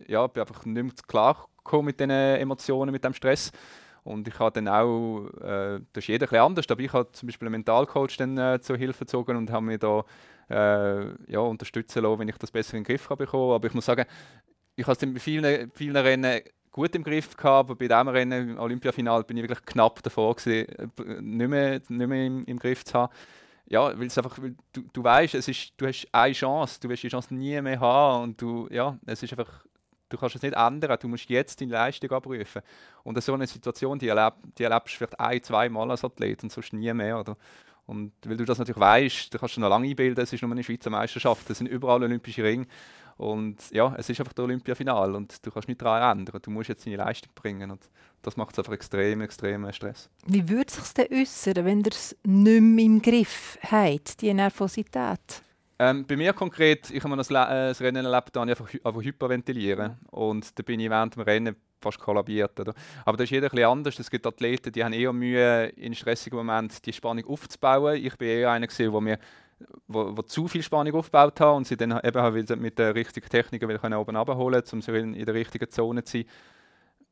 ja, 0.07 0.27
bin 0.27 0.41
einfach 0.41 0.65
nicht 0.65 0.83
mehr 0.83 0.93
klar 1.07 1.47
mit 1.81 1.99
den 1.99 2.09
Emotionen, 2.11 2.91
mit 2.91 3.03
dem 3.03 3.13
Stress. 3.13 3.51
Und 4.05 4.27
ich 4.27 4.37
habe 4.37 4.51
dann 4.51 4.67
auch, 4.67 5.25
äh, 5.41 5.79
das 5.91 6.03
ist 6.03 6.07
jeder 6.07 6.31
ein 6.31 6.39
anders, 6.39 6.69
aber 6.69 6.81
ich 6.81 6.93
habe 6.93 7.11
zum 7.11 7.25
Beispiel 7.25 7.47
einen 7.47 7.53
Mentalcoach 7.53 8.17
dann, 8.17 8.37
äh, 8.37 8.59
zur 8.61 8.77
Hilfe 8.77 8.99
gezogen 8.99 9.35
und 9.35 9.51
habe 9.51 9.65
mich 9.65 9.79
da 9.79 10.05
äh, 10.47 11.07
ja, 11.27 11.39
unterstützen 11.39 12.03
lassen, 12.03 12.19
wenn 12.19 12.29
ich 12.29 12.37
das 12.37 12.51
besser 12.51 12.77
in 12.77 12.83
den 12.83 12.87
Griff 12.87 13.09
habe 13.09 13.25
bekommen. 13.25 13.53
Aber 13.53 13.65
ich 13.65 13.73
muss 13.73 13.85
sagen, 13.85 14.05
ich 14.75 14.85
habe 14.85 14.93
es 14.93 15.13
bei 15.13 15.19
vielen, 15.19 15.71
vielen 15.71 15.95
Rennen 15.95 16.41
gut 16.71 16.93
im 16.93 17.03
Griff 17.03 17.37
gehabt, 17.37 17.69
aber 17.69 17.75
bei 17.75 17.87
diesem 17.87 18.07
Rennen 18.09 18.49
im 18.49 18.59
Olympiafinal 18.59 19.23
bin 19.23 19.37
ich 19.37 19.43
wirklich 19.43 19.65
knapp 19.65 20.03
davor 20.03 20.35
gewesen, 20.35 20.67
nicht 21.21 21.49
mehr, 21.49 21.81
nicht 21.87 21.89
mehr 21.89 22.25
im, 22.25 22.43
im 22.43 22.59
Griff 22.59 22.83
zu 22.83 22.95
haben. 22.95 23.13
Ja, 23.67 23.97
weil 23.97 24.07
es 24.07 24.17
einfach, 24.17 24.37
weil 24.41 24.55
du, 24.73 24.83
du 24.91 25.03
weißt, 25.03 25.35
es 25.35 25.47
ist, 25.47 25.73
du 25.77 25.87
hast 25.87 26.07
eine 26.11 26.33
Chance, 26.33 26.79
du 26.81 26.89
wirst 26.89 27.03
die 27.03 27.07
Chance 27.07 27.33
nie 27.33 27.59
mehr 27.61 27.79
haben 27.79 28.23
und 28.23 28.41
du, 28.41 28.67
ja, 28.69 28.97
es 29.05 29.23
ist 29.23 29.31
einfach, 29.31 29.65
du 30.09 30.17
kannst 30.17 30.35
es 30.35 30.41
nicht 30.41 30.53
ändern, 30.53 30.97
du 31.01 31.07
musst 31.07 31.29
jetzt 31.29 31.61
deine 31.61 31.71
Leistung 31.71 32.11
abrufen. 32.11 32.61
Und 33.03 33.23
so 33.23 33.33
eine 33.33 33.47
Situation, 33.47 33.97
die, 33.97 34.09
erleb, 34.09 34.33
die 34.57 34.63
erlebst 34.63 34.93
du 34.93 34.97
vielleicht 34.97 35.19
ein, 35.19 35.41
zwei 35.41 35.69
Mal 35.69 35.89
als 35.89 36.03
Athlet 36.03 36.43
und 36.43 36.51
sonst 36.51 36.73
nie 36.73 36.93
mehr, 36.93 37.19
oder? 37.19 37.37
Und 37.87 38.11
weil 38.25 38.37
du 38.37 38.45
das 38.45 38.57
natürlich 38.57 38.79
weißt, 38.79 39.33
da 39.33 39.37
kannst 39.37 39.57
du 39.57 39.61
noch 39.61 39.69
lange 39.69 39.87
einbilden, 39.87 40.21
es 40.21 40.33
ist 40.33 40.41
nur 40.41 40.51
eine 40.51 40.63
Schweizer 40.63 40.89
Meisterschaft, 40.89 41.49
es 41.49 41.59
sind 41.59 41.67
überall 41.67 42.03
olympische 42.03 42.43
Ringe 42.43 42.67
und 43.17 43.57
ja, 43.71 43.95
es 43.97 44.09
ist 44.09 44.19
einfach 44.19 44.33
der 44.33 44.43
Olympiafinal 44.43 45.15
und 45.15 45.45
du 45.45 45.51
kannst 45.51 45.67
nicht 45.67 45.81
daran 45.81 46.19
ändern. 46.19 46.39
Du 46.41 46.51
musst 46.51 46.69
jetzt 46.69 46.85
deine 46.85 46.97
Leistung 46.97 47.31
bringen 47.33 47.71
und 47.71 47.89
das 48.21 48.35
macht 48.35 48.53
es 48.53 48.59
einfach 48.59 48.73
extrem, 48.73 49.21
extrem 49.21 49.71
Stress. 49.71 50.09
Wie 50.25 50.49
würde 50.49 50.65
es 50.67 50.75
sich 50.75 50.93
denn 50.93 51.21
äußern, 51.21 51.65
wenn 51.65 51.79
ihr 51.79 51.91
es 51.91 52.15
nicht 52.23 52.61
mehr 52.61 52.85
im 52.85 53.01
Griff 53.01 53.57
habt, 53.61 54.21
die 54.21 54.33
Nervosität? 54.33 55.43
Ähm, 55.77 56.05
bei 56.05 56.15
mir 56.15 56.33
konkret, 56.33 56.89
ich 56.89 57.03
habe 57.03 57.17
das, 57.17 57.29
äh, 57.29 57.33
das 57.33 57.81
Rennen 57.81 58.05
erlebt, 58.05 58.29
da 58.33 58.43
ich 58.43 58.49
einfach, 58.49 58.73
einfach 58.83 59.03
hyperventilieren 59.03 59.97
und 60.11 60.57
da 60.57 60.63
bin 60.63 60.79
ich 60.79 60.89
während 60.89 61.15
dem 61.15 61.23
Rennen 61.23 61.55
fast 61.81 61.99
kollabiert. 61.99 62.59
Oder? 62.59 62.73
Aber 63.05 63.17
das 63.17 63.25
ist 63.25 63.31
jeder 63.31 63.47
etwas 63.47 63.63
anders. 63.63 63.99
Es 63.99 64.09
gibt 64.09 64.25
Athleten, 64.25 64.71
die 64.71 64.83
haben 64.83 64.93
eher 64.93 65.13
Mühe, 65.13 65.67
in 65.75 65.93
stressigen 65.93 66.37
Momenten 66.37 66.77
die 66.83 66.93
Spannung 66.93 67.25
aufzubauen. 67.25 67.95
Ich 68.03 68.17
bin 68.17 68.29
eher 68.29 68.51
einer, 68.51 68.67
der 68.67 69.01
mir 69.01 69.19
wo, 69.87 70.17
wo 70.17 70.21
zu 70.21 70.47
viel 70.47 70.63
Spannung 70.63 70.95
aufgebaut 70.95 71.39
haben 71.39 71.57
und 71.57 71.67
sie 71.67 71.77
dann 71.77 71.99
eben 72.03 72.61
mit 72.61 72.77
der 72.79 72.95
richtigen 72.95 73.29
Technik 73.29 73.67
wieder 73.67 73.99
oben 73.99 74.15
abholen 74.15 74.63
um 74.71 74.81
sie 74.81 74.91
in, 74.91 75.25
der 75.25 75.33
richtigen 75.33 75.69
Zone 75.69 76.03
zu 76.03 76.17
sein. 76.17 76.25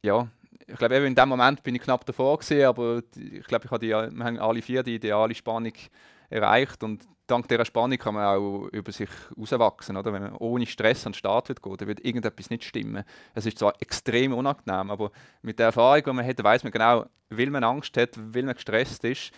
Ja, 0.02 0.28
ich 0.68 0.76
glaube, 0.76 0.96
in 0.96 1.16
dem 1.16 1.30
Moment 1.30 1.64
bin 1.64 1.76
ich 1.76 1.82
knapp 1.82 2.06
davor 2.06 2.38
gewesen, 2.38 2.66
aber 2.66 3.02
ich 3.16 3.46
glaube, 3.46 3.66
ich 3.66 3.72
habe 3.72 3.80
die, 3.80 3.90
wir 3.90 4.26
haben 4.26 4.40
alle 4.40 4.62
vier 4.62 4.84
die 4.84 4.96
ideale 4.96 5.34
Spannung 5.34 5.74
erreicht 6.30 6.84
und 6.84 7.08
dank 7.28 7.48
dieser 7.48 7.66
Spannung 7.66 7.98
kann 7.98 8.16
man 8.16 8.26
auch 8.26 8.68
über 8.72 8.92
sich 8.92 9.10
herauswachsen. 9.30 9.98
Oder? 9.98 10.12
Wenn 10.12 10.24
man 10.24 10.36
ohne 10.36 10.66
Stress 10.66 11.06
an 11.06 11.12
den 11.12 11.18
Start 11.18 11.50
wird 11.50 11.62
gehen, 11.62 11.78
dann 11.78 11.88
wird 11.88 12.06
irgendetwas 12.06 12.50
nicht 12.50 12.64
stimmen. 12.64 13.04
Es 13.34 13.46
ist 13.46 13.60
zwar 13.60 13.74
extrem 13.80 14.34
unangenehm, 14.34 14.92
aber 14.92 15.12
mit 15.42 15.60
der 15.60 15.68
Erfahrung, 15.68 16.04
die 16.04 16.14
man 16.14 16.26
hat, 16.26 16.44
weiß 16.44 16.64
man 16.64 16.72
genau, 16.72 17.06
weil 17.30 17.50
man 17.50 17.64
Angst 17.64 17.96
hat, 17.98 18.12
weil 18.18 18.44
man 18.44 18.56
gestresst 18.56 19.04
ist, 19.04 19.32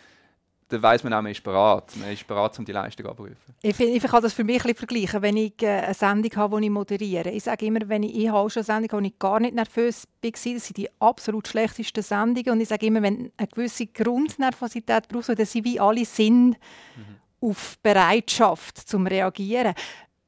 dann 0.67 0.81
weiß 0.81 1.03
man 1.03 1.13
auch, 1.13 1.21
man 1.21 1.31
ist 1.31 1.43
bereit. 1.43 1.95
Man 1.97 2.11
ist 2.11 2.25
bereit, 2.25 2.57
um 2.57 2.65
die 2.65 2.71
Leistung 2.71 3.05
abzurufen. 3.05 3.37
Ich, 3.61 3.75
find, 3.75 3.95
ich 3.95 4.03
kann 4.03 4.23
das 4.23 4.33
für 4.33 4.43
mich 4.43 4.65
ein 4.65 4.73
vergleichen, 4.73 5.21
wenn 5.21 5.37
ich 5.37 5.61
äh, 5.61 5.81
eine 5.81 5.93
Sendung 5.93 6.35
habe, 6.35 6.59
die 6.59 6.65
ich 6.65 6.71
moderiere. 6.71 7.29
Ich 7.29 7.43
sage 7.43 7.67
immer, 7.67 7.87
wenn 7.87 8.01
ich, 8.01 8.15
ich 8.15 8.29
habe 8.29 8.49
schon 8.49 8.61
eine 8.61 8.65
Sendung, 8.65 8.99
wo 8.99 9.05
ich 9.05 9.19
gar 9.19 9.39
nicht 9.39 9.53
nervös 9.53 10.07
war, 10.23 10.31
das 10.31 10.43
sind 10.43 10.77
die 10.77 10.89
absolut 10.99 11.47
schlechtesten 11.47 12.01
Sendungen. 12.01 12.53
Und 12.53 12.61
ich 12.61 12.69
sage 12.69 12.87
immer, 12.87 13.03
wenn 13.03 13.31
eine 13.37 13.47
gewisse 13.47 13.85
Grundnervosität 13.85 15.07
braucht, 15.07 15.29
dann 15.29 15.45
sind 15.45 15.65
wie 15.65 15.79
alle 15.79 16.03
Sinn 16.03 16.47
mhm. 16.47 17.47
auf 17.47 17.77
Bereitschaft 17.83 18.77
zum 18.89 19.05
Reagieren. 19.05 19.75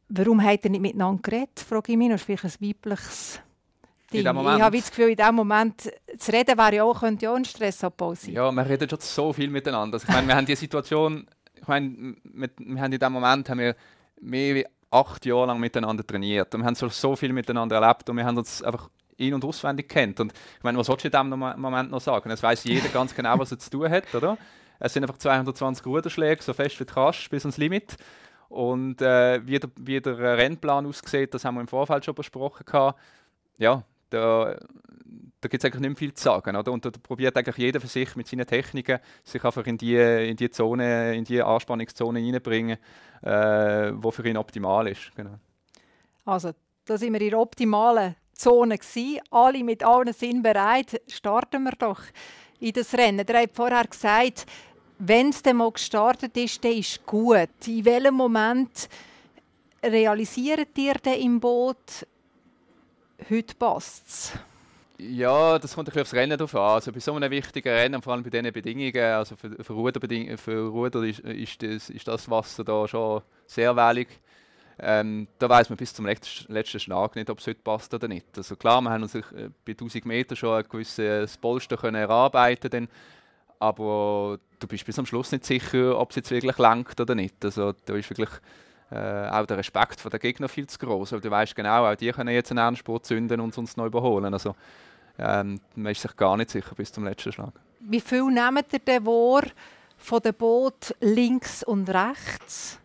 Warum 0.10 0.41
hat 0.43 0.63
er 0.63 0.69
nicht 0.69 0.82
miteinander 0.82 1.21
geredet, 1.21 1.60
frage 1.60 1.93
ich 1.93 1.97
mich. 1.97 2.10
Das 2.10 2.21
ist 2.21 2.26
vielleicht 2.26 2.45
ein 2.45 2.67
weibliches 2.67 3.41
Ding. 4.11 4.21
Ich 4.21 4.27
habe 4.27 4.77
das 4.77 4.89
Gefühl, 4.89 5.09
in 5.09 5.15
diesem 5.15 5.35
Moment 5.35 5.91
zu 6.17 6.31
reden 6.31 6.57
wäre 6.57 6.75
ja 6.75 6.83
auch, 6.83 6.99
könnte 6.99 7.25
ja 7.25 7.31
auch 7.31 7.35
ein 7.35 7.45
Stressabbau 7.45 8.15
sein. 8.15 8.33
Ja, 8.33 8.51
wir 8.51 8.67
reden 8.67 8.89
schon 8.89 8.99
so 8.99 9.33
viel 9.33 9.49
miteinander. 9.49 9.95
Also, 9.95 10.07
ich 10.07 10.13
meine, 10.13 10.27
wir 10.27 10.35
haben 10.35 10.45
die 10.45 10.55
Situation, 10.55 11.27
ich 11.55 11.67
meine, 11.67 12.15
wir, 12.23 12.49
wir 12.57 12.81
haben 12.81 12.91
in 12.93 12.99
diesem 12.99 13.13
Moment 13.13 13.49
haben 13.49 13.59
wir 13.59 13.75
mehr 14.21 14.57
als 14.57 14.65
acht 14.89 15.25
Jahre 15.25 15.47
lang 15.47 15.59
miteinander 15.59 16.05
trainiert. 16.05 16.53
Und 16.55 16.61
wir 16.61 16.65
haben 16.65 16.75
so, 16.75 16.87
so 16.89 17.15
viel 17.15 17.33
miteinander 17.33 17.75
erlebt 17.75 18.09
und 18.09 18.17
wir 18.17 18.25
haben 18.25 18.37
uns 18.37 18.63
einfach 18.63 18.89
in- 19.17 19.33
und 19.33 19.43
auswendig 19.43 19.89
kennt. 19.89 20.19
Und 20.19 20.31
ich 20.31 20.63
meine, 20.63 20.77
was 20.77 20.87
sollst 20.87 21.03
du 21.03 21.07
in 21.07 21.11
diesem 21.11 21.61
Moment 21.61 21.91
noch 21.91 22.01
sagen? 22.01 22.29
Es 22.31 22.41
weiß 22.41 22.63
jeder 22.65 22.89
ganz 22.89 23.13
genau, 23.13 23.37
was 23.39 23.51
er 23.51 23.59
zu 23.59 23.69
tun 23.69 23.89
hat, 23.89 24.13
oder? 24.15 24.37
Es 24.79 24.93
sind 24.93 25.03
einfach 25.03 25.17
220 25.17 25.85
Ruderschläge, 25.85 26.41
so 26.41 26.53
fest 26.53 26.79
wie 26.79 26.85
du 26.85 26.93
kannst, 26.93 27.29
bis 27.29 27.43
ans 27.43 27.57
Limit. 27.57 27.97
Und 28.47 29.01
äh, 29.01 29.45
wie, 29.45 29.59
der, 29.59 29.69
wie 29.75 29.99
der 29.99 30.37
Rennplan 30.37 30.85
aussieht, 30.85 31.33
das 31.33 31.43
haben 31.43 31.55
wir 31.55 31.61
im 31.61 31.67
Vorfeld 31.67 32.05
schon 32.05 32.15
besprochen. 32.15 32.63
Gehabt. 32.65 32.99
Ja, 33.57 33.83
da, 34.09 34.57
da 35.41 35.47
gibt 35.47 35.63
es 35.63 35.65
eigentlich 35.65 35.81
nicht 35.81 35.89
mehr 35.89 35.97
viel 35.97 36.13
zu 36.13 36.23
sagen. 36.23 36.55
Oder? 36.55 36.71
Und 36.71 36.85
da 36.85 36.91
probiert 36.91 37.37
eigentlich 37.37 37.57
jeder 37.57 37.79
für 37.79 37.87
sich 37.87 38.15
mit 38.15 38.27
seinen 38.27 38.45
Techniken 38.45 38.99
sich 39.23 39.43
einfach 39.43 39.65
in 39.65 39.77
die, 39.77 39.95
in 39.95 40.35
die 40.35 40.49
Zone, 40.49 41.15
in 41.15 41.23
die 41.23 41.41
Anspannungszone 41.41 42.19
reinbringen, 42.19 42.77
äh, 43.21 43.91
wo 43.93 44.11
für 44.11 44.27
ihn 44.27 44.37
optimal 44.37 44.87
ist. 44.87 45.15
Genau. 45.15 45.35
Also, 46.25 46.51
da 46.85 46.97
sind 46.97 47.13
wir 47.13 47.21
in 47.21 47.29
der 47.29 47.39
optimalen 47.39 48.15
Zone 48.33 48.77
gewesen. 48.77 49.19
Alle 49.31 49.63
mit 49.63 49.83
allen 49.83 50.13
Sinnen 50.13 50.41
bereit. 50.41 51.01
Starten 51.07 51.63
wir 51.63 51.73
doch 51.77 52.01
in 52.59 52.73
das 52.73 52.93
Rennen. 52.93 53.25
Der 53.25 53.41
hat 53.41 53.51
vorher 53.53 53.85
gesagt, 53.85 54.45
wenn 54.99 55.29
es 55.29 55.43
mal 55.53 55.71
gestartet 55.71 56.35
ist, 56.37 56.63
dann 56.63 56.71
ist 56.71 57.05
gut. 57.05 57.49
In 57.67 57.85
welchem 57.85 58.15
Moment 58.15 58.89
realisiert 59.83 60.75
ihr 60.77 60.95
denn 60.95 61.21
im 61.21 61.39
Boot, 61.39 62.07
heute 63.30 63.56
passt 63.56 64.08
es? 64.08 64.34
Ja, 64.99 65.60
das 65.60 65.75
kommt 65.75 65.88
ein 65.88 65.91
bisschen 65.91 66.01
aufs 66.01 66.13
Rennen 66.13 66.38
drauf 66.38 66.56
an. 66.56 66.62
Also 66.62 66.91
bei 66.91 66.99
so 66.99 67.13
einem 67.13 67.30
wichtigen 67.30 67.69
Rennen, 67.69 68.01
vor 68.01 68.13
allem 68.13 68.23
bei 68.23 68.32
diesen 68.32 68.51
Bedingungen, 68.51 68.95
also 68.95 69.36
für, 69.36 69.63
für 69.63 69.73
Ruder, 69.73 69.99
für 70.38 70.67
Ruder 70.67 71.03
ist, 71.03 71.19
ist, 71.19 71.62
das, 71.62 71.89
ist 71.89 72.08
das 72.08 72.30
Wasser 72.30 72.63
da 72.63 72.88
schon 72.88 73.21
sehr 73.45 73.75
wählig. 73.75 74.08
Ähm, 74.80 75.27
da 75.39 75.49
weiß 75.49 75.69
man 75.69 75.77
bis 75.77 75.93
zum 75.93 76.06
letzten, 76.06 76.51
letzten 76.51 76.80
Schlag 76.80 77.15
nicht, 77.15 77.30
ob 77.30 77.39
es 77.39 77.47
heute 77.47 77.62
passt 77.63 77.93
oder 77.93 78.08
nicht. 78.08 78.25
Also 78.38 78.56
klar, 78.56 78.82
wir 78.82 78.89
haben 78.89 79.03
uns 79.03 79.13
bei 79.13 79.71
1000 79.71 80.06
Metern 80.06 80.36
schon 80.36 80.58
ein 80.58 80.69
gewisses 80.69 81.38
Polster 81.38 81.77
können 81.77 81.95
erarbeiten 81.95 82.69
können, 82.69 82.88
aber 83.60 84.39
du 84.60 84.67
bist 84.67 84.86
bis 84.86 84.99
am 84.99 85.06
Schluss 85.06 85.32
nicht 85.32 85.45
sicher, 85.45 85.97
ob 85.97 86.12
es 86.12 86.17
jetzt 86.17 86.32
wirklich 86.32 86.58
lenkt 86.60 86.99
oder 86.99 87.15
nicht. 87.15 87.43
Also 87.43 87.73
da 87.86 87.95
ist 87.95 88.10
wirklich 88.10 88.30
äh, 88.91 89.30
auch 89.30 89.45
der 89.45 89.58
Respekt 89.58 90.00
von 90.00 90.12
der 90.12 90.19
Gegner 90.19 90.47
viel 90.47 90.67
zu 90.67 90.78
groß. 90.80 91.13
Aber 91.13 91.21
du 91.21 91.30
weißt 91.30 91.56
genau, 91.56 91.86
auch 91.86 91.95
die 91.95 92.12
können 92.12 92.34
jetzt 92.34 92.52
einen 92.52 92.67
Endspurt 92.67 93.06
zünden 93.06 93.39
und 93.41 93.58
uns 93.58 93.78
noch 93.78 93.86
überholen. 93.86 94.34
Also 94.34 94.56
ähm, 95.19 95.60
man 95.76 95.91
ist 95.91 96.02
sich 96.02 96.15
gar 96.15 96.38
nicht 96.38 96.52
sicher 96.52 96.76
bis 96.76 96.91
zum 96.91 97.04
letzten 97.04 97.32
Schlag. 97.32 97.54
Wie 97.80 98.02
viel 98.02 98.26
nehmt 98.26 98.73
ihr 98.73 98.80
denn 98.80 99.06
wahr 99.06 99.43
von 99.97 100.21
dem 100.21 100.34
Boot 100.36 100.95
links 101.00 101.63
und 101.63 101.89
rechts? 101.89 102.80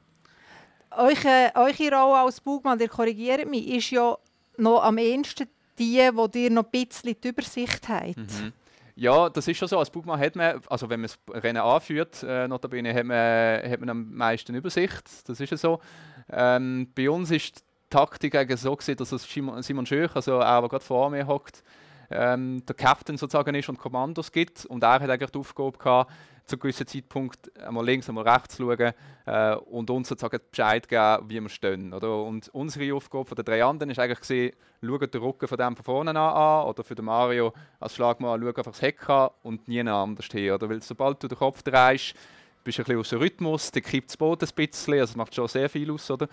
Eure, 0.90 1.52
eure 1.54 1.90
Rolle 1.90 2.18
als 2.18 2.40
Bugmann, 2.40 2.78
ihr 2.78 2.88
korrigiert 2.88 3.48
mich, 3.48 3.66
ist 3.68 3.90
ja 3.90 4.16
noch 4.58 4.82
am 4.82 4.98
ehesten 4.98 5.48
die, 5.78 6.10
wo 6.12 6.28
ihr 6.34 6.50
noch 6.50 6.64
ein 6.64 6.70
bisschen 6.70 7.16
die 7.22 7.28
Übersicht 7.28 7.88
habt. 7.88 8.16
Mhm. 8.16 8.52
Ja, 9.02 9.28
das 9.28 9.48
ist 9.48 9.56
schon 9.56 9.66
so. 9.66 9.80
Als 9.80 9.90
Bugmann 9.90 10.20
hat 10.20 10.36
man, 10.36 10.60
also 10.68 10.88
wenn 10.88 11.00
man 11.00 11.10
das 11.10 11.42
Rennen 11.42 11.60
anführt, 11.60 12.22
äh, 12.22 12.46
notabene, 12.46 12.94
hat 12.94 13.04
man, 13.04 13.68
hat 13.68 13.80
man 13.80 13.88
am 13.88 14.14
meisten 14.14 14.54
Übersicht. 14.54 15.28
Das 15.28 15.40
ist 15.40 15.50
ja 15.50 15.56
so. 15.56 15.80
Ähm, 16.30 16.86
bei 16.94 17.10
uns 17.10 17.32
ist 17.32 17.56
die 17.58 17.62
Taktik 17.90 18.36
eigentlich 18.36 18.60
so 18.60 18.76
dass 18.76 19.10
es 19.10 19.24
Simon 19.24 19.86
Schöch, 19.86 20.14
also 20.14 20.38
er, 20.38 20.60
der 20.60 20.68
gerade 20.68 20.84
vor 20.84 21.10
mir 21.10 21.26
hockt, 21.26 21.64
ähm, 22.10 22.64
der 22.64 22.76
Captain 22.76 23.16
sozusagen 23.16 23.56
ist 23.56 23.68
und 23.68 23.76
Kommandos 23.76 24.30
gibt. 24.30 24.66
Und 24.66 24.84
er 24.84 25.00
hat 25.00 25.10
eigentlich 25.10 25.30
die 25.30 25.38
Aufgabe 25.40 25.78
gehabt, 25.78 26.12
zu 26.46 26.56
einem 26.56 26.60
gewissen 26.60 26.86
Zeitpunkt 26.86 27.56
einmal 27.60 27.84
links, 27.84 28.08
einmal 28.08 28.28
rechts 28.28 28.56
schauen 28.56 28.92
äh, 29.26 29.54
und 29.54 29.90
uns 29.90 30.08
sozusagen 30.08 30.40
Bescheid 30.50 30.88
geben, 30.88 31.28
wie 31.28 31.40
wir 31.40 31.48
stehen. 31.48 31.92
Oder? 31.92 32.22
Und 32.22 32.48
unsere 32.48 32.94
Aufgabe 32.94 33.24
von 33.24 33.36
den 33.36 33.44
drei 33.44 33.64
anderen 33.64 33.90
ist 33.90 33.98
eigentlich 33.98 34.20
gesehen, 34.20 34.52
schauen 34.80 35.10
den 35.10 35.20
Rücken 35.20 35.48
von 35.48 35.58
dem 35.58 35.76
von 35.76 35.84
vorne 35.84 36.18
an, 36.18 36.66
oder 36.66 36.82
für 36.84 36.94
den 36.94 37.04
Mario 37.04 37.52
als 37.80 37.94
Schlagmann, 37.94 38.40
schau 38.40 38.48
einfach 38.48 38.64
das 38.64 38.82
Heck 38.82 39.08
an 39.08 39.30
und 39.42 39.68
nie 39.68 39.80
anders 39.80 40.26
hin. 40.26 40.52
Oder? 40.52 40.68
Weil 40.68 40.82
sobald 40.82 41.22
du 41.22 41.28
den 41.28 41.38
Kopf 41.38 41.62
drehst, 41.62 42.14
bist 42.64 42.78
du 42.78 42.82
ein 42.82 42.84
bisschen 42.84 43.00
aus 43.00 43.08
dem 43.10 43.18
Rhythmus, 43.18 43.70
dann 43.70 43.82
kippt 43.82 44.10
das 44.10 44.16
Boot 44.16 44.42
ein 44.42 44.48
bisschen, 44.54 44.94
also 44.94 45.04
es 45.12 45.16
macht 45.16 45.34
schon 45.34 45.48
sehr 45.48 45.68
viel 45.68 45.90
aus. 45.90 46.10
Oder? 46.10 46.28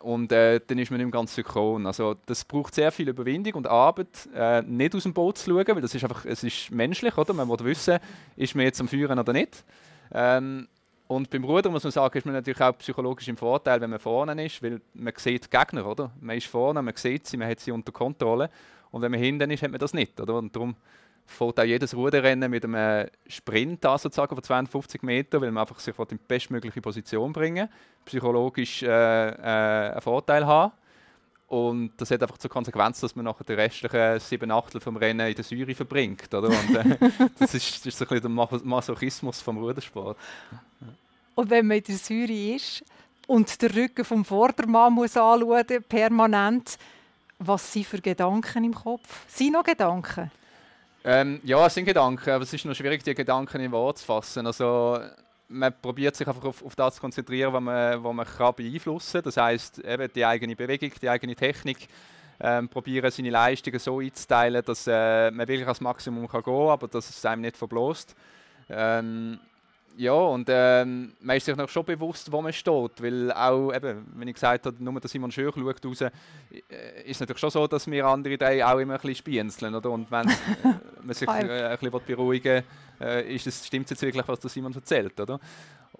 Und 0.00 0.30
äh, 0.30 0.60
dann 0.64 0.78
ist 0.78 0.90
man 0.90 1.00
nicht 1.00 1.12
ganz 1.12 1.34
synchron. 1.34 1.86
Also 1.86 2.14
das 2.26 2.44
braucht 2.44 2.74
sehr 2.74 2.92
viel 2.92 3.08
Überwindung 3.08 3.54
und 3.54 3.66
Arbeit, 3.66 4.28
äh, 4.34 4.62
nicht 4.62 4.94
aus 4.94 5.02
dem 5.02 5.12
Boot 5.12 5.38
zu 5.38 5.50
schauen, 5.50 5.66
weil 5.66 5.80
das 5.80 5.94
ist 5.94 6.04
einfach, 6.04 6.24
es 6.24 6.44
ist 6.44 6.70
menschlich, 6.70 7.16
oder? 7.18 7.32
Man 7.32 7.48
muss 7.48 7.64
wissen, 7.64 7.98
ist 8.36 8.54
man 8.54 8.64
jetzt 8.64 8.80
am 8.80 8.88
Führen 8.88 9.18
oder 9.18 9.32
nicht. 9.32 9.64
Ähm, 10.12 10.68
und 11.08 11.28
beim 11.28 11.42
Ruder 11.42 11.70
muss 11.70 11.82
man 11.82 11.90
sagen, 11.90 12.16
ist 12.16 12.24
man 12.24 12.34
natürlich 12.34 12.60
auch 12.60 12.78
psychologisch 12.78 13.26
im 13.26 13.36
Vorteil, 13.36 13.80
wenn 13.80 13.90
man 13.90 13.98
vorne 13.98 14.46
ist, 14.46 14.62
weil 14.62 14.80
man 14.94 15.12
sieht 15.16 15.46
die 15.46 15.50
Gegner, 15.50 15.84
oder? 15.84 16.12
Man 16.20 16.36
ist 16.36 16.46
vorne, 16.46 16.82
man 16.82 16.94
sieht 16.94 17.26
sie, 17.26 17.36
man 17.36 17.48
hat 17.48 17.58
sie 17.58 17.72
unter 17.72 17.90
Kontrolle. 17.90 18.48
Und 18.92 19.02
wenn 19.02 19.10
man 19.10 19.20
hinten 19.20 19.50
ist, 19.50 19.62
hat 19.62 19.72
man 19.72 19.80
das 19.80 19.92
nicht, 19.92 20.20
oder? 20.20 20.36
Und 20.36 20.54
darum 20.54 20.76
fährt 21.30 21.60
auch 21.60 21.64
jedes 21.64 21.94
Ruderrennen 21.94 22.50
mit 22.50 22.64
einem 22.64 23.08
Sprint 23.26 23.84
an, 23.86 23.98
sozusagen 23.98 24.34
von 24.34 24.42
52 24.42 25.02
Metern, 25.02 25.42
weil 25.42 25.50
man 25.50 25.62
einfach 25.62 25.78
sich 25.78 25.98
in 25.98 26.06
die 26.08 26.18
bestmögliche 26.26 26.80
Position 26.80 27.32
bringen 27.32 27.68
psychologisch 28.04 28.82
äh, 28.82 28.86
äh, 28.88 29.92
einen 29.92 30.00
Vorteil 30.00 30.46
haben. 30.46 30.72
Und 31.48 31.92
das 31.96 32.10
hat 32.12 32.22
einfach 32.22 32.38
zur 32.38 32.50
Konsequenz, 32.50 33.00
dass 33.00 33.16
man 33.16 33.24
nachher 33.24 33.44
die 33.44 33.54
restlichen 33.54 34.20
sieben 34.20 34.50
Achtel 34.52 34.80
vom 34.80 34.96
Rennen 34.96 35.26
in 35.28 35.34
der 35.34 35.44
Säure 35.44 35.74
verbringt. 35.74 36.32
Oder? 36.32 36.48
Und, 36.48 36.76
äh, 36.76 36.96
das, 37.38 37.54
ist, 37.54 37.78
das 37.78 37.86
ist 37.86 37.98
so 37.98 38.04
ein 38.04 38.08
bisschen 38.08 38.36
der 38.36 38.60
Masochismus 38.64 39.40
vom 39.40 39.58
Rudersport. 39.58 40.16
Und 41.34 41.50
wenn 41.50 41.66
man 41.66 41.78
in 41.78 41.84
der 41.84 41.96
Säure 41.96 42.54
ist 42.54 42.84
und 43.26 43.60
den 43.60 43.70
Rücken 43.72 44.04
vom 44.04 44.24
Vordermann 44.24 44.92
muss 44.92 45.16
anschauen 45.16 45.82
permanent, 45.88 46.78
was 47.40 47.72
sind 47.72 47.86
für 47.86 48.00
Gedanken 48.00 48.64
im 48.64 48.74
Kopf? 48.74 49.24
Sind 49.26 49.52
noch 49.52 49.64
Gedanken? 49.64 50.30
Ähm, 51.02 51.40
ja, 51.44 51.66
es 51.66 51.74
sind 51.74 51.86
Gedanken, 51.86 52.30
aber 52.30 52.42
es 52.42 52.52
ist 52.52 52.64
noch 52.64 52.74
schwierig, 52.74 53.02
die 53.02 53.14
Gedanken 53.14 53.60
in 53.60 53.72
Worte 53.72 54.00
zu 54.00 54.06
fassen. 54.06 54.46
Also, 54.46 54.98
man 55.48 55.72
probiert 55.80 56.14
sich 56.14 56.26
einfach 56.26 56.44
auf, 56.44 56.64
auf 56.64 56.76
das 56.76 56.96
zu 56.96 57.00
konzentrieren, 57.00 57.52
was 57.52 57.62
man, 57.62 58.04
was 58.04 58.14
man 58.14 58.26
kann 58.26 58.54
beeinflussen 58.54 59.12
kann. 59.14 59.22
Das 59.22 59.36
heißt, 59.36 59.78
eben 59.80 60.12
die 60.14 60.24
eigene 60.24 60.54
Bewegung, 60.54 60.92
die 61.00 61.08
eigene 61.08 61.34
Technik, 61.34 61.88
ähm, 62.40 62.68
probieren 62.68 63.10
seine 63.10 63.30
Leistungen 63.30 63.78
so 63.78 63.98
einzuteilen, 63.98 64.62
dass 64.64 64.86
äh, 64.86 65.30
man 65.30 65.46
wirklich 65.48 65.66
ans 65.66 65.80
Maximum 65.80 66.28
kann 66.28 66.42
gehen 66.42 66.54
kann, 66.54 66.68
aber 66.68 66.88
dass 66.88 67.10
es 67.10 67.24
einem 67.24 67.42
nicht 67.42 67.56
verblost. 67.56 68.14
Ähm, 68.68 69.38
ja, 69.96 70.12
und 70.12 70.48
ähm, 70.48 71.12
man 71.20 71.36
ist 71.36 71.44
sich 71.44 71.56
noch 71.56 71.68
schon 71.68 71.84
bewusst, 71.84 72.30
wo 72.32 72.40
man 72.40 72.52
steht, 72.52 73.02
weil 73.02 73.32
auch, 73.32 73.72
eben, 73.74 74.06
wenn 74.14 74.28
ich 74.28 74.34
gesagt 74.34 74.64
habe, 74.64 74.82
nur 74.82 74.98
der 74.98 75.10
Simon 75.10 75.30
Schöch 75.30 75.54
schaut 75.54 75.84
raus, 75.84 76.00
äh, 76.00 76.10
ist 77.04 77.16
es 77.16 77.20
natürlich 77.20 77.40
schon 77.40 77.50
so, 77.50 77.66
dass 77.66 77.90
wir 77.90 78.06
andere 78.06 78.38
drei 78.38 78.64
auch 78.64 78.78
immer 78.78 78.94
ein 78.94 79.00
bisschen 79.00 79.16
spienzeln, 79.16 79.74
oder? 79.74 79.90
Und 79.90 80.10
wenn 80.10 80.26
man 81.02 81.14
sich 81.14 81.28
äh, 81.28 81.32
ein 81.32 81.78
bisschen 81.78 82.00
beruhigen 82.06 82.64
will, 82.98 83.08
äh, 83.08 83.34
ist 83.34 83.46
es, 83.46 83.66
stimmt 83.66 83.86
es 83.86 83.90
jetzt 83.90 84.02
wirklich, 84.02 84.26
was 84.26 84.40
der 84.40 84.50
Simon 84.50 84.74
erzählt, 84.74 85.18
oder? 85.20 85.40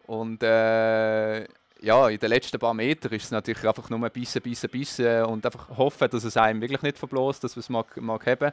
Und 0.07 0.43
äh, 0.43 1.45
ja, 1.83 2.09
in 2.09 2.19
den 2.19 2.29
letzten 2.29 2.59
paar 2.59 2.75
Metern 2.75 3.13
ist 3.13 3.25
es 3.25 3.31
natürlich 3.31 3.67
einfach 3.67 3.89
nur 3.89 4.05
ein 4.05 4.11
bisschen, 4.11 4.43
bisschen, 4.43 4.71
bisschen 4.71 5.25
und 5.25 5.45
einfach 5.47 5.69
hoffen, 5.77 6.09
dass 6.11 6.25
es 6.25 6.37
einem 6.37 6.61
wirklich 6.61 6.83
nicht 6.83 6.99
verbläst, 6.99 7.43
dass 7.43 7.57
wir 7.57 7.61
es 7.61 7.69
mag, 7.69 7.97
mag 7.97 8.27
haben. 8.27 8.53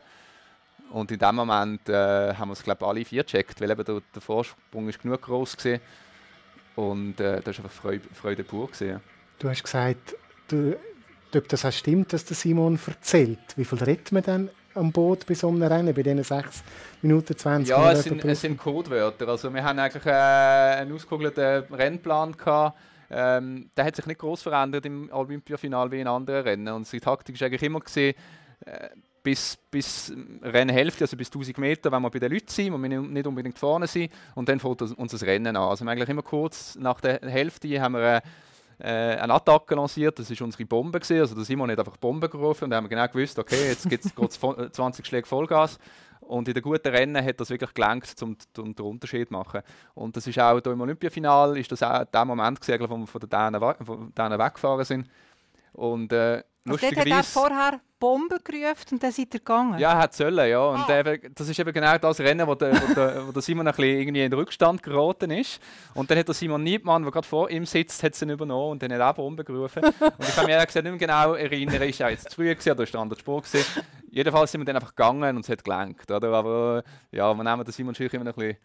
Und 0.92 1.12
in 1.12 1.20
dem 1.20 1.36
Moment 1.36 1.90
äh, 1.90 2.34
haben 2.34 2.50
wir 2.50 2.54
es, 2.54 2.64
glaube 2.64 2.86
alle 2.88 3.04
vier 3.04 3.24
gecheckt, 3.24 3.60
weil 3.60 3.72
eben 3.72 3.84
der, 3.84 4.02
der 4.14 4.22
Vorsprung 4.22 4.88
ist 4.88 5.02
genug 5.02 5.22
groß 5.22 5.58
war. 5.66 5.80
Und 6.76 7.20
äh, 7.20 7.42
das 7.42 7.58
war 7.58 7.66
einfach 7.66 7.82
Freude, 7.82 8.08
Freude 8.14 8.44
pur. 8.44 8.68
Gewesen. 8.68 9.02
Du 9.40 9.50
hast 9.50 9.64
gesagt, 9.64 10.16
du, 10.48 10.78
ob 11.36 11.48
das 11.50 11.66
auch 11.66 11.72
stimmt, 11.72 12.14
dass 12.14 12.24
der 12.24 12.36
Simon 12.36 12.80
erzählt. 12.86 13.40
Wie 13.56 13.66
viel 13.66 13.80
redet 13.80 14.12
man 14.12 14.24
dann 14.24 14.50
am 14.78 14.92
Boot 14.92 15.26
bei 15.26 15.34
so 15.34 15.50
einem 15.50 15.64
Rennen, 15.64 15.94
bei 15.94 16.04
diesen 16.04 16.24
6 16.24 16.64
Minuten 17.02 17.36
20 17.36 17.70
Ja, 17.70 17.92
es 17.92 18.04
sind, 18.04 18.24
es 18.24 18.42
sind 18.42 18.58
Codewörter. 18.58 19.28
Also 19.28 19.54
wir 19.54 19.64
haben 19.64 19.80
eigentlich 19.80 20.06
äh, 20.06 20.12
einen 20.12 20.94
ausgekugelten 20.94 21.74
Rennplan 21.74 22.36
gehabt. 22.36 22.78
Ähm, 23.10 23.70
der 23.76 23.86
hat 23.86 23.96
sich 23.96 24.06
nicht 24.06 24.20
groß 24.20 24.42
verändert 24.44 24.86
im 24.86 25.10
Olympiafinal 25.12 25.90
wie 25.92 26.02
in 26.02 26.08
anderen 26.08 26.44
Rennen. 26.44 26.74
Und 26.74 26.92
die 26.92 27.00
Taktik 27.00 27.40
war 27.40 27.48
eigentlich 27.48 27.64
immer 27.64 27.80
gesehen, 27.80 28.16
äh, 28.66 28.90
bis, 29.24 29.58
bis 29.70 30.14
Rennhälfte, 30.42 31.04
also 31.04 31.18
bis 31.18 31.28
1000 31.28 31.58
Meter, 31.58 31.92
wenn 31.92 32.02
wir 32.02 32.10
bei 32.10 32.20
den 32.20 32.32
Leuten 32.32 32.48
sind, 32.48 32.72
wo 32.72 32.78
wir 32.78 33.02
nicht 33.02 33.28
unbedingt 33.28 33.60
vorne 33.60 33.86
sind, 33.86 34.12
und 34.36 34.48
dann 34.48 34.60
fängt 34.60 34.82
unser 34.82 35.28
Rennen 35.28 35.56
an. 35.56 35.70
Also 35.70 35.86
eigentlich 35.86 36.08
immer 36.08 36.22
kurz 36.22 36.76
nach 36.76 37.02
der 37.02 37.20
Hälfte 37.22 37.82
haben 37.82 37.96
wir 37.96 38.22
äh, 38.80 39.16
eine 39.16 39.34
Attacke 39.34 39.76
lanciert, 39.76 40.20
das 40.20 40.30
war 40.30 40.46
unsere 40.46 40.66
Bombe. 40.66 41.00
Gewesen. 41.00 41.20
Also 41.22 41.36
da 41.36 41.44
Simon 41.44 41.72
hat 41.72 41.80
einfach 41.80 41.98
Bombe 41.98 42.30
gerufen 42.30 42.66
und 42.66 42.70
dann 42.70 42.78
haben 42.78 42.86
wir 42.86 42.90
genau 42.90 43.08
gewusst, 43.08 43.40
okay, 43.40 43.70
jetzt 43.70 43.90
gibt 43.90 44.06
es 44.06 44.40
20 44.72 45.06
Schläge 45.06 45.28
Vollgas. 45.28 45.80
Und 46.22 46.48
in 46.48 46.54
den 46.54 46.62
guten 46.62 46.90
Rennen 46.90 47.24
hat 47.24 47.40
das 47.40 47.50
wirklich 47.50 47.74
gelangt, 47.74 48.14
um, 48.22 48.36
um 48.58 48.76
den 48.76 48.86
Unterschied 48.86 49.30
zu 49.30 49.34
machen. 49.34 49.62
Und 49.94 50.18
das 50.18 50.28
ist 50.28 50.38
auch 50.40 50.60
hier 50.62 50.72
im 50.74 50.82
Olympiafinal, 50.82 51.58
ist 51.58 51.72
das 51.72 51.82
auch 51.82 52.04
der 52.04 52.26
Moment 52.26 52.60
gewesen, 52.60 52.90
wo 52.90 52.98
wir 52.98 53.08
von 53.08 53.22
den 53.22 53.30
Dänen 53.30 54.40
weggefahren 54.40 54.86
sind. 54.86 55.10
Und 55.74 56.12
äh, 56.12 56.44
also 56.68 56.86
er 56.86 57.24
vorher 57.24 57.80
Bomben 58.00 58.38
gerufen 58.44 58.86
und 58.94 59.04
dann 59.04 59.12
seid 59.12 59.34
ihr 59.34 59.40
gegangen? 59.40 59.80
Ja, 59.80 59.98
hat 59.98 60.14
sollen, 60.14 60.50
ja. 60.50 60.60
Und 60.60 60.90
ah. 60.90 61.00
eben, 61.00 61.34
das 61.34 61.50
ist 61.50 61.60
eben 61.60 61.74
genau 61.74 61.98
das 61.98 62.20
Rennen, 62.20 62.48
wo 62.48 62.56
der, 62.56 62.74
wo 62.74 62.94
der, 62.94 63.28
wo 63.28 63.32
der 63.32 63.42
Simon 63.42 63.68
ein 63.68 63.74
bisschen 63.74 64.00
irgendwie 64.00 64.24
in 64.24 64.32
den 64.32 64.40
Rückstand 64.40 64.84
geraten 64.84 65.32
ist. 65.32 65.60
Und 65.94 66.10
dann 66.10 66.18
hat 66.18 66.28
der 66.28 66.36
Simon 66.36 66.64
Niebmann, 66.64 67.04
der 67.04 67.12
gerade 67.12 67.28
vor 67.28 67.50
ihm 67.50 67.66
sitzt, 67.66 68.04
hat 68.04 68.22
ihn 68.22 68.30
übernommen 68.30 68.72
und 68.72 68.84
dann 68.84 68.92
hat 68.94 69.00
er 69.00 69.10
auch 69.10 69.16
Bomben 69.16 69.46
gerufen. 69.46 69.84
und 69.84 69.96
ich 70.20 70.36
kann 70.36 70.46
mich 70.46 70.54
ehrlich 70.54 70.68
gesagt 70.68 70.84
nicht 70.86 71.00
mehr 71.00 71.08
genau 71.08 71.34
erinnern, 71.34 71.82
ist 71.82 72.00
er 72.00 72.12
jetzt 72.12 72.30
zu 72.30 72.36
früh 72.36 72.50
gewesen 72.50 72.72
oder 72.72 72.84
ist 72.84 72.94
der 72.94 73.02
andere 73.02 73.20
Spur 73.20 73.42
gewesen. 73.42 73.84
Jedenfalls 74.10 74.52
sind 74.52 74.62
wir 74.62 74.66
dann 74.66 74.78
einfach 74.78 74.96
gegangen 74.96 75.36
und 75.36 75.44
es 75.44 75.50
hat 75.50 75.64
gelenkt. 75.64 76.10
Oder? 76.12 76.32
Aber 76.34 76.84
ja, 77.12 77.34
wir 77.34 77.44
nehmen 77.44 77.64
den 77.64 77.72
Simon 77.72 77.96
Schüch 77.96 78.14
immer 78.14 78.26
ein 78.26 78.34
bisschen 78.34 78.58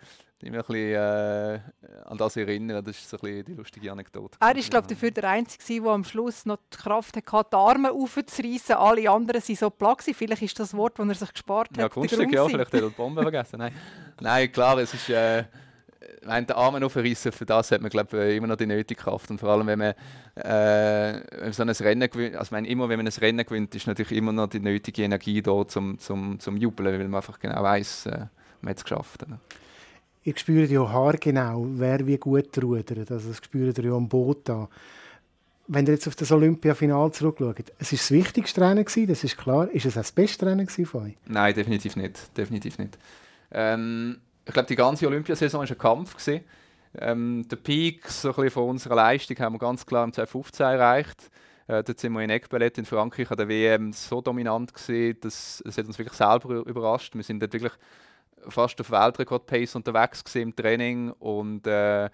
mich 0.51 0.61
ein 0.61 0.67
bisschen 0.67 0.95
äh, 0.95 1.61
an 2.07 2.19
das 2.19 2.37
erinnern. 2.37 2.85
Das 2.85 2.97
ist 2.97 3.09
so 3.09 3.17
ein 3.17 3.21
bisschen 3.21 3.45
die 3.45 3.55
lustige 3.55 3.93
Anekdote. 3.93 4.39
Er 4.41 4.57
ist, 4.57 4.71
glaube 4.71 4.87
ich, 4.89 4.95
dafür 4.95 5.11
der 5.11 5.29
Einzige, 5.29 5.83
der 5.83 5.91
am 5.93 6.05
Schluss 6.05 6.47
noch 6.47 6.59
die 6.73 6.79
Kraft 6.79 7.17
hatte, 7.17 7.49
die 7.51 7.57
Arme 7.57 7.93
aufzureißen. 7.93 8.77
Alle 8.77 9.09
anderen 9.11 9.22
sind 9.41 9.59
so 9.59 9.71
platt. 9.71 10.03
Vielleicht 10.03 10.43
ist 10.43 10.59
das 10.59 10.75
Wort, 10.75 10.99
das 10.99 11.09
er 11.09 11.15
sich 11.15 11.33
gespart 11.33 11.71
hat. 11.71 11.77
Ja, 11.79 11.89
Kunststück, 11.89 12.33
ja. 12.33 12.47
Vielleicht 12.47 12.73
hat 12.73 12.81
er 12.81 12.89
die 12.89 12.95
Bombe 12.95 13.23
vergessen. 13.23 13.59
Nein. 13.59 13.73
Nein, 14.21 14.53
klar, 14.53 14.79
es 14.79 14.95
ist... 14.95 15.09
Äh, 15.09 15.45
wenn 16.25 16.47
der 16.47 16.57
Arme 16.57 16.85
aufreißen, 16.85 17.33
für 17.33 17.45
das 17.45 17.73
hat 17.73 17.81
man 17.81 17.91
glaube 17.91 18.29
ich, 18.29 18.37
immer 18.37 18.47
noch 18.47 18.57
die 18.57 18.67
nötige 18.67 19.01
Kraft. 19.01 19.29
Und 19.31 19.39
vor 19.39 19.49
allem, 19.49 19.67
wenn 19.67 19.79
man, 19.79 19.95
äh, 20.37 21.53
so 21.53 21.63
ein 21.63 21.69
Rennen 21.69 22.09
gewinnt, 22.09 22.37
also 22.37 22.55
meine, 22.55 22.69
immer 22.69 22.89
wenn 22.89 22.99
man 22.99 23.09
ein 23.09 23.13
Rennen 23.13 23.45
gewinnt, 23.45 23.75
ist 23.75 23.89
natürlich 23.89 24.13
immer 24.13 24.33
noch 24.33 24.47
die 24.47 24.61
nötige 24.61 25.03
Energie 25.03 25.43
da 25.43 25.67
zum, 25.67 25.99
zum, 25.99 26.39
zum 26.39 26.57
Jubeln, 26.57 26.99
weil 26.99 27.09
man 27.09 27.17
einfach 27.17 27.41
genau 27.41 27.61
weiß, 27.63 28.07
äh, 28.07 28.27
man 28.61 28.71
hat 28.71 28.77
es 28.77 28.85
geschafft. 28.85 29.25
Oder? 29.25 29.41
ihr 30.25 30.37
spürt 30.37 30.71
ja 30.71 30.89
haargenau, 30.89 31.67
wer 31.71 32.07
wie 32.07 32.19
gut 32.19 32.63
rudert. 32.63 33.11
Also 33.11 33.29
das 33.29 33.39
spürt 33.39 33.79
ihr 33.79 33.85
ja 33.85 33.93
am 33.93 34.09
Boot 34.09 34.49
an. 34.51 34.69
Wenn 35.69 35.87
ihr 35.87 35.93
jetzt 35.93 36.09
auf 36.09 36.17
das 36.17 36.33
Olympiafinal 36.33 37.13
zurückschaut, 37.13 37.73
es 37.79 37.93
war 37.93 37.99
das 37.99 38.11
wichtigste 38.11 38.61
Rennen, 38.61 38.85
gewesen, 38.85 39.07
das 39.07 39.25
ist 39.25 39.39
klar. 39.39 39.71
Ist 39.71 39.87
es 39.87 39.97
auch 39.97 40.01
das 40.01 40.13
beste 40.13 40.47
Rennen 40.47 40.69
von 40.69 41.03
euch? 41.03 41.17
Nein, 41.27 41.55
definitiv 41.55 41.97
nicht. 41.97 42.37
Definitiv 42.37 42.79
nicht. 42.79 42.99
Ähm, 43.53 44.19
ich 44.45 44.53
glaube, 44.53 44.67
die 44.67 44.77
ganze 44.77 45.07
Olympiasaison 45.07 45.61
war 45.61 45.69
ein 45.69 45.79
Kampf. 45.79 46.17
Gewesen. 46.17 46.45
Ähm, 46.99 47.47
der 47.49 47.57
Peak 47.57 48.07
so 48.09 48.33
von 48.33 48.69
unserer 48.69 48.97
Leistung 48.97 49.39
haben 49.39 49.55
wir 49.55 49.59
ganz 49.59 49.87
klar 49.87 50.05
im 50.05 50.13
2015 50.13 50.67
erreicht. 50.67 51.31
Äh, 51.67 51.83
dort 51.85 51.99
sind 51.99 52.13
wir 52.13 52.21
in 52.21 52.31
Eckballett 52.31 52.79
in 52.79 52.85
Frankreich 52.85 53.31
an 53.31 53.37
der 53.37 53.49
WM 53.49 53.93
so 53.93 54.21
dominant 54.21 54.75
gewesen, 54.75 55.19
dass 55.21 55.63
es 55.65 55.79
hat 55.79 55.87
uns 55.87 55.99
wirklich 55.99 56.17
selber 56.17 56.67
überrascht. 56.67 57.15
Wir 57.15 57.23
sind 57.23 57.41
dort 57.41 57.53
wirklich 57.53 57.73
fast 58.49 58.81
auf 58.81 58.91
Weltrekord-Pace 58.91 59.77
unterwegs 59.77 60.23
im 60.35 60.55
Training 60.55 61.11
und, 61.13 61.67
äh, 61.67 62.11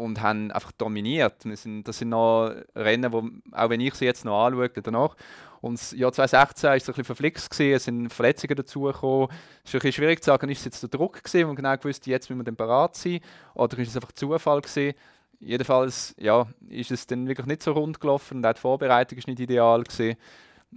und 0.00 0.20
haben 0.22 0.50
einfach 0.50 0.72
dominiert. 0.72 1.42
Sind, 1.42 1.86
das 1.86 1.98
sind 1.98 2.10
noch 2.10 2.52
Rennen, 2.74 3.12
wo, 3.12 3.28
auch 3.52 3.70
wenn 3.70 3.80
ich 3.80 3.94
sie 3.94 4.06
jetzt 4.06 4.24
noch 4.24 4.46
anschaue, 4.46 4.68
danach. 4.70 5.16
Und 5.60 5.74
das 5.74 5.92
Jahr 5.92 6.12
2016 6.12 6.68
war 6.68 6.72
ein 6.72 6.78
bisschen 6.78 7.04
verflixt, 7.04 7.50
gewesen, 7.50 7.74
es 7.74 7.84
sind 7.84 8.12
Verletzungen 8.12 8.56
dazugekommen. 8.56 9.28
Es 9.64 9.74
ist 9.74 9.84
ein 9.84 9.92
schwierig 9.92 10.22
zu 10.22 10.30
sagen, 10.30 10.48
ist 10.48 10.60
es 10.60 10.64
jetzt 10.64 10.82
der 10.82 10.88
Druck 10.88 11.22
gewesen, 11.22 11.42
wo 11.42 11.46
man 11.48 11.56
genau 11.56 11.76
gewusst 11.76 12.06
jetzt 12.06 12.30
müssen 12.30 12.46
wir 12.46 12.52
parat 12.52 12.96
sein, 12.96 13.20
oder 13.54 13.78
ist 13.78 13.88
es 13.88 13.96
einfach 13.96 14.12
Zufall 14.12 14.62
gewesen. 14.62 14.94
Jedenfalls 15.38 16.14
ja, 16.18 16.46
ist 16.68 16.90
es 16.90 17.06
dann 17.06 17.26
wirklich 17.28 17.46
nicht 17.46 17.62
so 17.62 17.72
rund 17.72 18.00
gelaufen 18.00 18.38
und 18.38 18.46
auch 18.46 18.52
die 18.54 18.60
Vorbereitung 18.60 19.18
ist 19.18 19.26
nicht 19.26 19.40
ideal 19.40 19.82
gewesen. 19.82 20.16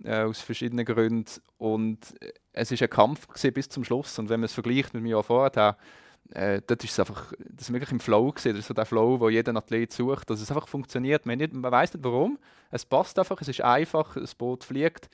äh, 0.03 0.23
aus 0.23 0.41
verschiedenen 0.41 0.85
Gründen. 0.85 1.31
Und 1.57 1.99
es 2.51 2.71
ist 2.71 2.81
ein 2.81 2.89
Kampf 2.89 3.27
bis 3.53 3.69
zum 3.69 3.83
Schluss. 3.83 4.17
Und 4.19 4.29
wenn 4.29 4.39
man 4.39 4.45
es 4.45 4.53
vergleicht 4.53 4.93
mit 4.93 5.03
dem 5.03 5.07
Jahr 5.07 5.23
vorher, 5.23 5.77
äh, 6.31 6.61
dort 6.65 6.83
ist 6.83 6.91
es 6.91 6.99
einfach, 6.99 7.33
das 7.37 7.71
wirklich 7.71 7.91
im 7.91 7.99
Flow 7.99 8.31
gewesen. 8.31 8.61
So 8.61 8.73
der 8.73 8.85
Flow, 8.85 9.19
wo 9.19 9.29
jeder 9.29 9.55
Athlet 9.55 9.91
sucht, 9.91 10.29
dass 10.29 10.41
es 10.41 10.51
einfach 10.51 10.67
funktioniert. 10.67 11.25
Man, 11.25 11.37
man 11.51 11.71
weiß 11.71 11.93
nicht 11.93 12.03
warum. 12.03 12.39
Es 12.71 12.85
passt 12.85 13.19
einfach, 13.19 13.39
es 13.41 13.47
ist 13.47 13.61
einfach, 13.61 14.15
das 14.15 14.33
Boot 14.33 14.63
fliegt. 14.63 15.09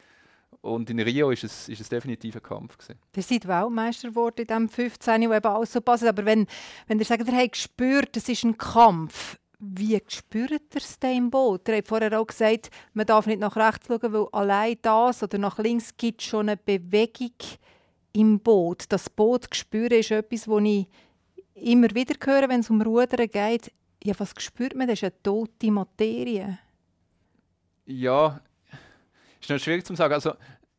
Und 0.62 0.89
in 0.89 0.99
Rio 0.99 1.32
ist 1.32 1.43
es, 1.43 1.70
ist 1.70 1.82
es 1.82 1.89
definitiv 1.89 2.36
ein 2.36 2.43
Kampf. 2.43 2.78
Gewesen. 2.78 2.99
Ihr 3.16 3.24
seid 3.24 3.47
Weltmeister 3.47 4.10
geworden 4.10 4.41
in 4.41 4.47
diesem 4.47 4.70
15, 4.70 5.30
wo 5.30 5.34
eben 5.34 5.45
alles 5.45 5.74
so 5.74 5.82
passt. 5.82 6.05
Aber 6.05 6.26
wenn, 6.26 6.47
wenn 6.88 6.99
ihr 6.99 7.05
sagt, 7.05 7.28
ihr 7.28 7.38
habt 7.38 7.53
gespürt, 7.53 8.16
es 8.18 8.28
ist 8.28 8.43
ein 8.43 8.57
Kampf, 8.57 9.38
wie 9.60 10.01
spürt 10.07 10.51
ihr 10.74 10.82
es 10.82 10.99
denn 10.99 11.18
im 11.18 11.30
Boot? 11.30 11.68
Ihr 11.68 11.78
habt 11.78 11.88
vorher 11.88 12.20
auch 12.20 12.28
gesagt, 12.28 12.70
man 12.93 13.05
darf 13.05 13.28
nicht 13.28 13.39
nach 13.39 13.55
rechts 13.55 13.88
schauen, 13.88 14.14
weil 14.14 14.28
allein 14.32 14.78
das 14.82 15.22
oder 15.22 15.38
nach 15.38 15.60
links 15.60 15.95
gibt 15.97 16.22
schon 16.22 16.49
eine 16.49 16.57
Bewegung 16.57 17.36
im 18.14 18.39
Boot. 18.39 18.86
Das 18.89 19.10
Boot 19.10 19.53
spüren 19.53 19.99
ist 19.99 20.12
etwas, 20.12 20.45
das 20.45 20.62
ich 20.64 20.88
immer 21.55 21.89
wieder 21.93 22.16
höre, 22.24 22.49
wenn 22.49 22.62
es 22.62 22.70
um 22.70 22.82
Rudern 22.82 23.28
geht. 23.28 23.72
Ja, 24.03 24.14
was 24.18 24.34
spürt 24.38 24.76
man? 24.76 24.88
Das 24.88 24.99
ist 24.99 25.03
eine 25.03 25.24
tote 25.24 25.72
Materie. 25.72 26.60
Ja, 27.86 28.39
ist 29.41 29.49
noch 29.49 29.60
schwierig 29.60 29.86
zu 29.86 29.95
sagen. 29.95 30.14
Also, 30.14 30.34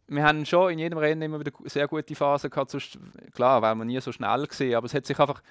wir 0.07 0.23
haben 0.23 0.45
schon 0.47 0.73
in 0.73 0.79
jedem 0.79 0.99
Rennen 0.99 1.23
immer 1.23 1.41
wieder 1.41 1.53
sehr 1.67 1.87
gute 1.87 2.15
Phasen 2.15 2.51
gehabt. 2.51 2.71
Sonst, 2.71 2.99
klar, 3.33 3.63
weil 3.63 3.75
man 3.75 3.87
nie 3.87 4.01
so 4.01 4.13
schnell 4.13 4.47
gesehen, 4.47 4.75
aber 4.75 4.87
es 4.87 4.95
hat 4.95 5.07
sich 5.07 5.19
einfach 5.19 5.43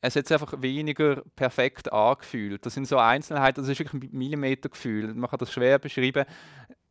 es 0.00 0.14
hat 0.14 0.26
sich 0.26 0.34
einfach 0.34 0.62
weniger 0.62 1.22
perfekt 1.34 1.92
angefühlt. 1.92 2.64
Das 2.64 2.74
sind 2.74 2.86
so 2.86 2.98
Einzelheiten, 2.98 3.60
das 3.60 3.68
ist 3.68 3.80
wirklich 3.80 4.00
ein 4.00 4.16
Millimetergefühl. 4.16 5.12
Man 5.14 5.28
kann 5.28 5.38
das 5.38 5.52
schwer 5.52 5.78
beschreiben. 5.78 6.24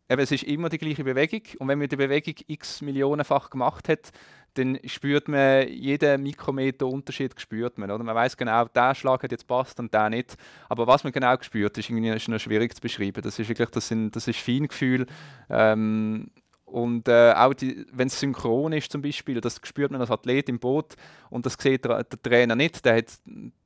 Eben, 0.09 0.21
es 0.21 0.31
ist 0.31 0.43
immer 0.43 0.69
die 0.69 0.77
gleiche 0.77 1.03
Bewegung 1.03 1.41
und 1.59 1.67
wenn 1.67 1.79
man 1.79 1.89
die 1.89 1.95
Bewegung 1.95 2.35
x 2.47 2.81
Millionenfach 2.81 3.49
gemacht 3.49 3.89
hat, 3.89 4.11
dann 4.53 4.79
spürt 4.85 5.27
man 5.27 5.67
jeden 5.67 6.23
Mikrometer 6.23 6.87
Unterschied 6.87 7.39
spürt 7.39 7.77
man? 7.77 7.89
Man 7.89 8.15
weiß 8.15 8.37
genau, 8.37 8.65
der 8.65 8.95
Schlag 8.95 9.21
hat 9.23 9.31
jetzt 9.31 9.47
passt 9.47 9.79
und 9.79 9.93
der 9.93 10.09
nicht. 10.09 10.35
Aber 10.69 10.87
was 10.87 11.03
man 11.03 11.13
genau 11.13 11.35
spürt, 11.41 11.77
ist 11.77 11.89
irgendwie 11.89 12.09
ist 12.09 12.27
noch 12.27 12.39
schwierig 12.39 12.73
zu 12.73 12.81
beschreiben. 12.81 13.21
Das 13.21 13.37
ist 13.37 13.49
wirklich, 13.49 13.69
das, 13.69 13.87
sind, 13.87 14.15
das 14.15 14.27
ist 14.27 14.39
Feingefühl. 14.39 15.05
Ähm, 15.49 16.31
und 16.67 17.07
äh, 17.07 17.31
auch 17.31 17.53
wenn 17.93 18.07
es 18.07 18.19
synchron 18.19 18.73
ist 18.73 18.91
zum 18.91 19.01
Beispiel, 19.01 19.39
das 19.39 19.61
spürt 19.63 19.89
man 19.89 20.01
als 20.01 20.11
Athlet 20.11 20.49
im 20.49 20.59
Boot 20.59 20.95
und 21.29 21.45
das 21.45 21.53
sieht 21.57 21.85
der, 21.85 22.03
der 22.03 22.21
Trainer 22.21 22.57
nicht. 22.57 22.83
Der 22.83 22.97
hat, 22.97 23.05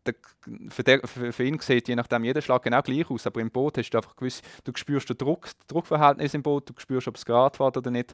der, 0.05 0.13
für, 0.69 0.83
der, 0.83 1.01
für, 1.07 1.33
für, 1.33 1.43
ihn 1.43 1.57
sieht 1.59 1.87
je 1.87 1.95
nachdem 1.95 2.23
jeder 2.23 2.43
Schlag 2.43 2.61
genau 2.61 2.79
gleich 2.83 3.09
aus, 3.09 3.25
aber 3.25 3.41
im 3.41 3.49
Boot 3.49 3.79
hast 3.79 3.89
du 3.89 3.97
einfach 3.97 4.15
gewiss, 4.15 4.43
du 4.63 4.71
spürst 4.75 5.09
den 5.09 5.17
Druck, 5.17 5.45
das 5.45 5.67
Druckverhältnis 5.67 6.35
im 6.35 6.43
Boot, 6.43 6.69
du 6.69 6.73
spürst, 6.77 7.07
ob 7.07 7.15
es 7.15 7.25
gerade 7.25 7.57
war 7.57 7.75
oder 7.75 7.89
nicht. 7.89 8.13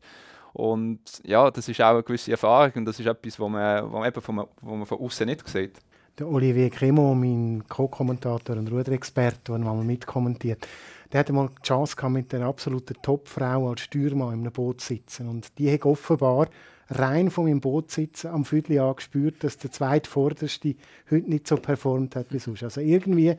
Und 0.54 1.02
ja, 1.26 1.52
das 1.52 1.68
ist 1.68 1.82
auch 1.82 1.90
eine 1.90 2.04
gewisse 2.04 2.32
Erfahrung 2.32 2.72
und 2.76 2.86
das 2.86 2.98
ist 2.98 3.08
etwas, 3.08 3.38
was 3.38 3.50
man, 3.50 3.92
man, 3.92 4.48
wo 4.62 4.76
man 4.76 4.86
von 4.86 5.00
außen 5.00 5.26
nicht 5.26 5.46
sieht. 5.50 5.80
Der 6.20 6.28
Olivier 6.28 6.72
Cremo, 6.72 7.13
mein 7.13 7.63
Co-Kommentator 7.68 8.57
und 8.57 8.72
Ruderexperte, 8.72 9.51
der 9.51 9.59
mal 9.59 9.84
mitkommentiert, 9.84 10.68
der 11.11 11.20
hatte 11.20 11.32
mal 11.32 11.49
die 11.49 11.61
Chance 11.61 12.09
mit 12.09 12.34
einer 12.34 12.47
absoluten 12.47 12.95
Topfrau 13.03 13.70
als 13.70 13.82
Steuermann 13.82 14.34
in 14.34 14.39
einem 14.39 14.51
Boot 14.51 14.82
zu 14.82 14.95
sitzen. 14.95 15.28
Und 15.28 15.55
die 15.59 15.72
hat 15.72 15.86
offenbar 15.86 16.49
rein 16.89 17.30
von 17.30 17.45
meinem 17.45 17.61
Boot 17.61 17.91
sitzen 17.91 18.30
am 18.30 18.45
Viertel 18.45 18.95
gespürt, 18.95 19.43
dass 19.43 19.59
der 19.59 19.72
zweitvorderste 19.72 20.76
heute 21.11 21.30
nicht 21.30 21.47
so 21.47 21.57
performt 21.57 22.15
hat 22.15 22.34
wie 22.34 22.39
sonst. 22.39 22.63
Also 22.63 22.82
irgendwie 22.82 23.36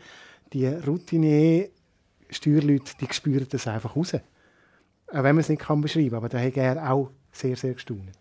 die 0.52 0.66
Routinier 0.68 1.70
Steuerleute, 2.30 2.92
die 3.00 3.12
spüren 3.12 3.46
das 3.50 3.66
einfach 3.66 3.96
raus. 3.96 4.14
Auch 4.14 4.20
wenn 5.14 5.34
man 5.34 5.38
es 5.38 5.48
nicht 5.48 5.66
beschreiben 5.66 6.10
kann. 6.10 6.18
Aber 6.18 6.28
da 6.28 6.38
hat 6.38 6.56
er 6.56 6.92
auch 6.92 7.10
sehr, 7.32 7.56
sehr 7.56 7.74
gestaunt 7.74 8.12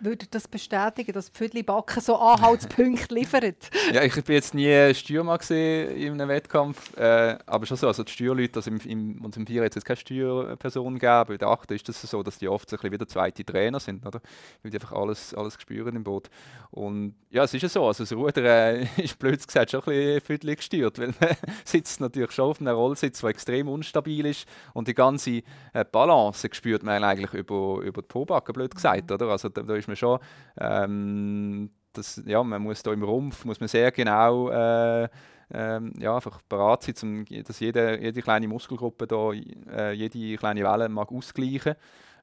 würde 0.00 0.26
das 0.30 0.48
bestätigen, 0.48 1.12
dass 1.12 1.28
Pfüdli 1.28 1.62
Backen 1.62 2.00
so 2.00 2.16
Anhaltspunkte 2.16 3.14
liefert? 3.14 3.70
ja, 3.92 4.02
ich 4.02 4.14
bin 4.24 4.34
jetzt 4.34 4.54
nie 4.54 4.94
Steuermann 4.94 5.40
in 5.50 6.12
einem 6.12 6.28
Wettkampf, 6.28 6.96
äh, 6.96 7.38
aber 7.46 7.66
schon 7.66 7.76
so, 7.76 7.86
also 7.86 8.04
die 8.04 8.12
Steuerleute, 8.12 8.56
also 8.56 8.70
im, 8.70 8.78
im, 8.80 9.24
uns 9.24 9.36
im 9.36 9.46
Vier 9.46 9.62
jetzt 9.62 9.84
keine 9.84 9.96
Steuerperson 9.96 10.98
geben, 10.98 11.32
in 11.32 11.38
der 11.38 11.48
Achte 11.48 11.74
ist 11.74 11.88
das 11.88 12.00
so, 12.02 12.22
dass 12.22 12.38
die 12.38 12.48
oft 12.48 12.68
so 12.68 12.76
ein 12.76 12.92
wieder 12.92 13.06
zweite 13.06 13.44
Trainer 13.44 13.80
sind, 13.80 14.06
oder? 14.06 14.20
Weil 14.62 14.70
die 14.70 14.76
einfach 14.76 14.92
alles, 14.92 15.34
alles 15.34 15.56
spüren 15.60 15.96
im 15.96 16.04
Boot. 16.04 16.28
Und 16.70 17.14
ja, 17.30 17.44
es 17.44 17.54
ist 17.54 17.62
ja 17.62 17.68
so, 17.68 17.86
also 17.86 18.04
das 18.04 18.12
Ruder 18.12 18.44
äh, 18.44 18.86
ist 19.02 19.18
blöd 19.18 19.44
gesagt 19.46 19.70
schon 19.70 19.80
ein 19.80 19.86
bisschen 19.86 20.20
Pfüdli 20.20 20.56
gesteuert, 20.56 20.98
weil 20.98 21.14
man 21.20 21.30
sitzt 21.64 22.00
natürlich 22.00 22.32
schon 22.32 22.50
auf 22.50 22.60
einem 22.60 22.74
Rollsitz, 22.74 23.20
der 23.20 23.30
extrem 23.30 23.68
unstabil 23.68 24.26
ist 24.26 24.46
und 24.74 24.88
die 24.88 24.94
ganze 24.94 25.42
äh, 25.72 25.84
Balance 25.90 26.48
spürt 26.52 26.82
man 26.82 27.02
eigentlich 27.02 27.32
über, 27.34 27.80
über 27.82 28.02
die 28.02 28.08
Pobacke, 28.08 28.52
blöd 28.52 28.74
gesagt, 28.74 29.10
oder? 29.10 29.28
Also 29.28 29.48
da, 29.48 29.62
da 29.62 29.74
ist 29.74 29.85
man 29.86 29.96
schon, 29.96 30.18
ähm, 30.58 31.70
das, 31.92 32.22
ja, 32.26 32.42
man 32.42 32.62
muss 32.62 32.82
da 32.82 32.92
im 32.92 33.02
Rumpf, 33.02 33.44
muss 33.44 33.60
man 33.60 33.68
sehr 33.68 33.90
genau 33.90 34.50
äh, 34.50 35.08
ähm, 35.52 35.92
ja, 35.98 36.14
einfach 36.14 36.42
bereit 36.42 36.82
sein, 36.82 36.94
zum, 36.94 37.24
dass 37.24 37.60
jede, 37.60 38.00
jede 38.00 38.22
kleine 38.22 38.48
Muskelgruppe 38.48 39.06
da, 39.06 39.30
äh, 39.32 39.92
jede 39.92 40.36
kleine 40.36 40.64
Welle 40.64 40.88
mag 40.88 41.10
ausgleichen 41.12 41.74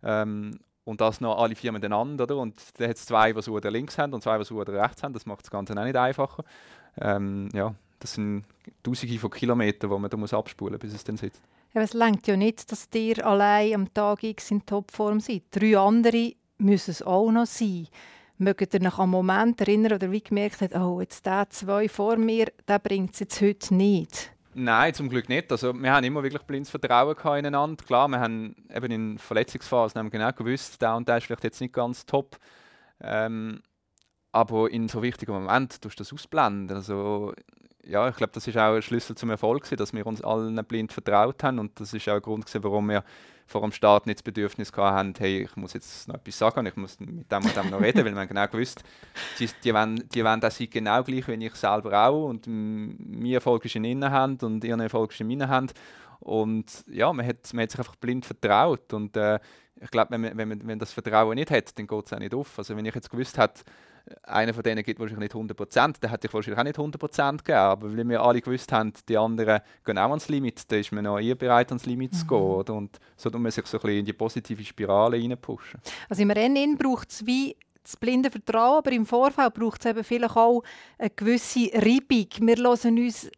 ähm, 0.03 0.59
und 0.83 0.99
das 0.99 1.21
noch 1.21 1.41
alle 1.41 1.55
vier 1.55 1.71
miteinander, 1.71 2.25
oder? 2.25 2.37
Und 2.37 2.55
dann 2.77 2.89
hat 2.89 2.97
es 2.97 3.05
zwei, 3.05 3.31
die 3.31 3.49
Ruder 3.49 3.71
links 3.71 3.97
haben 3.97 4.13
und 4.13 4.21
zwei, 4.21 4.37
die 4.37 4.53
Ruder 4.53 4.73
rechts 4.73 5.01
haben. 5.01 5.13
Das 5.13 5.25
macht 5.25 5.43
das 5.43 5.51
Ganze 5.51 5.77
auch 5.79 5.83
nicht 5.85 5.95
einfacher. 5.95 6.43
Ähm, 6.99 7.49
ja, 7.53 7.73
das 7.99 8.15
sind 8.15 8.43
Tausende 8.83 9.17
von 9.17 9.31
Kilometern, 9.31 9.89
die 9.89 9.97
man 9.97 10.09
da 10.09 10.17
muss 10.17 10.33
abspulen 10.33 10.73
muss, 10.73 10.81
bis 10.81 10.93
es 10.93 11.03
dann 11.03 11.15
sitzt. 11.15 11.41
Ja, 11.73 11.81
es 11.81 11.93
lenkt 11.93 12.27
ja 12.27 12.35
nicht, 12.35 12.69
dass 12.71 12.87
ihr 12.93 13.25
allein 13.25 13.73
am 13.73 13.93
Tag 13.93 14.23
X 14.23 14.51
in 14.51 14.65
Topform 14.65 15.21
seid. 15.21 15.43
Drei 15.51 15.77
andere 15.77 16.33
müssen 16.57 16.91
es 16.91 17.01
auch 17.01 17.31
noch 17.31 17.45
sein. 17.45 17.87
Mögt 18.37 18.73
ihr 18.73 18.81
euch 18.81 18.99
an 18.99 19.09
Moment 19.09 19.61
erinnern 19.61 19.93
oder 19.93 20.11
wie 20.11 20.21
gemerkt 20.21 20.61
habt, 20.61 20.75
oh, 20.75 20.99
jetzt 20.99 21.25
der 21.25 21.49
zwei 21.49 21.87
vor 21.87 22.17
mir, 22.17 22.51
der 22.67 22.79
bringt 22.79 23.13
es 23.13 23.19
jetzt 23.19 23.41
heute 23.41 23.73
nicht? 23.73 24.31
Nein, 24.55 24.93
zum 24.93 25.09
Glück 25.09 25.29
nicht. 25.29 25.51
Also, 25.51 25.73
wir 25.73 25.91
haben 25.91 26.03
immer 26.03 26.21
wirklich 26.21 26.43
blindes 26.43 26.69
Vertrauen 26.69 27.15
ineinander. 27.39 27.83
Klar, 27.83 28.07
wir 28.07 28.19
haben 28.19 28.55
eben 28.73 28.91
in 28.91 29.17
Verletzungsphasen 29.17 29.97
haben 29.99 30.11
genau 30.11 30.31
gewusst, 30.31 30.81
der 30.81 30.95
und 30.95 31.07
der 31.07 31.17
ist 31.17 31.25
vielleicht 31.25 31.43
jetzt 31.43 31.61
nicht 31.61 31.73
ganz 31.73 32.05
top. 32.05 32.37
Ähm, 33.01 33.61
aber 34.31 34.69
in 34.69 34.87
so 34.87 35.01
wichtigen 35.01 35.31
Momenten 35.31 35.79
tust 35.81 35.99
du 35.99 36.03
das 36.03 36.13
ausblenden. 36.13 36.75
Also, 36.75 37.33
ja, 37.85 38.07
ich 38.09 38.15
glaube, 38.15 38.33
das 38.33 38.47
ist 38.47 38.57
auch 38.57 38.75
ein 38.75 38.81
Schlüssel 38.81 39.15
zum 39.15 39.29
Erfolg, 39.29 39.69
dass 39.77 39.93
wir 39.93 40.05
uns 40.05 40.21
allen 40.21 40.55
blind 40.65 40.93
vertraut 40.93 41.43
haben 41.43 41.59
und 41.59 41.79
das 41.79 41.93
ist 41.93 42.07
auch 42.09 42.15
ein 42.15 42.21
Grund, 42.21 42.49
warum 42.61 42.89
wir 42.89 43.03
vor 43.53 43.61
dem 43.61 43.71
Start 43.71 44.07
nicht 44.07 44.17
das 44.17 44.23
Bedürfnis 44.23 44.73
hatten, 44.75 45.13
hey, 45.19 45.43
ich 45.43 45.55
muss 45.55 45.73
jetzt 45.73 46.07
noch 46.07 46.15
etwas 46.15 46.39
sagen, 46.39 46.65
ich 46.65 46.75
muss 46.75 46.99
mit 46.99 47.31
dem 47.31 47.45
und 47.45 47.55
dem 47.55 47.69
noch 47.69 47.79
reden, 47.79 48.03
weil 48.03 48.15
wir 48.15 48.25
genau 48.25 48.47
gewusst, 48.47 48.83
die, 49.39 49.47
die, 49.63 49.73
wollen, 49.73 50.03
die 50.09 50.25
wollen 50.25 50.41
das 50.41 50.57
genau 50.57 51.03
gleich 51.03 51.27
wie 51.27 51.45
ich 51.45 51.55
selber 51.55 52.07
auch 52.07 52.29
und 52.29 52.47
mein 52.47 53.31
Erfolg 53.31 53.63
ist 53.65 53.75
in 53.75 53.85
ihnen 53.85 54.09
Hand 54.09 54.41
und 54.41 54.63
ihr 54.63 54.75
Erfolg 54.77 55.11
ist 55.11 55.21
in 55.21 55.27
meiner 55.27 55.49
Hand 55.49 55.73
und 56.19 56.83
ja, 56.87 57.13
man 57.13 57.27
hat, 57.27 57.53
man 57.53 57.63
hat 57.63 57.71
sich 57.71 57.79
einfach 57.79 57.95
blind 57.95 58.25
vertraut 58.25 58.91
und 58.91 59.15
äh, 59.15 59.39
ich 59.79 59.91
glaube, 59.91 60.11
wenn 60.11 60.21
man, 60.21 60.37
wenn, 60.37 60.49
man, 60.49 60.67
wenn 60.67 60.79
das 60.79 60.91
Vertrauen 60.91 61.35
nicht 61.35 61.51
hat, 61.51 61.77
dann 61.77 61.85
geht 61.85 62.05
es 62.05 62.13
auch 62.13 62.19
nicht 62.19 62.33
auf. 62.33 62.57
Also 62.57 62.75
wenn 62.75 62.85
ich 62.85 62.95
jetzt 62.95 63.09
gewusst 63.09 63.37
hätte, 63.37 63.63
einer 64.23 64.53
von 64.53 64.63
denen 64.63 64.83
gibt 64.83 64.99
wahrscheinlich 64.99 65.29
nicht 65.29 65.35
100 65.35 65.55
Prozent, 65.55 66.03
der 66.03 66.11
hätte 66.11 66.27
ich 66.27 66.33
wahrscheinlich 66.33 66.59
auch 66.59 66.63
nicht 66.63 66.77
100 66.77 66.99
Prozent 66.99 67.45
gegeben. 67.45 67.59
Aber 67.59 67.97
weil 67.97 68.07
wir 68.07 68.21
alle 68.21 68.41
gewusst 68.41 68.71
haben, 68.71 68.93
die 69.07 69.17
anderen 69.17 69.61
gehen 69.85 69.97
auch 69.97 70.09
ans 70.09 70.29
Limit, 70.29 70.71
dann 70.71 70.79
ist 70.79 70.91
man 70.91 71.07
auch 71.07 71.19
eher 71.19 71.35
bereit, 71.35 71.69
ans 71.69 71.85
Limit 71.85 72.13
mhm. 72.13 72.17
zu 72.17 72.27
gehen. 72.27 72.37
Oder? 72.37 72.73
Und 72.73 72.99
so 73.15 73.29
tut 73.29 73.41
man 73.41 73.51
sich 73.51 73.65
so 73.65 73.77
ein 73.77 73.81
bisschen 73.81 73.99
in 73.99 74.05
die 74.05 74.13
positive 74.13 74.63
Spirale 74.63 75.17
reinpushen. 75.17 75.79
Also 76.09 76.21
im 76.21 76.31
Rennen 76.31 76.77
braucht 76.77 77.11
es 77.11 77.25
wie 77.25 77.55
das 77.81 77.97
blinde 77.97 78.31
Vertrauen, 78.31 78.77
aber 78.77 78.91
im 78.91 79.05
Vorfeld 79.05 79.53
braucht 79.53 79.83
es 79.83 79.91
eben 79.91 80.03
vielleicht 80.03 80.35
auch 80.35 80.63
eine 80.97 81.09
gewisse 81.09 81.69
Reibung. 81.73 82.27
Wir 82.39 82.55
hören 82.55 82.97
uns 82.97 83.29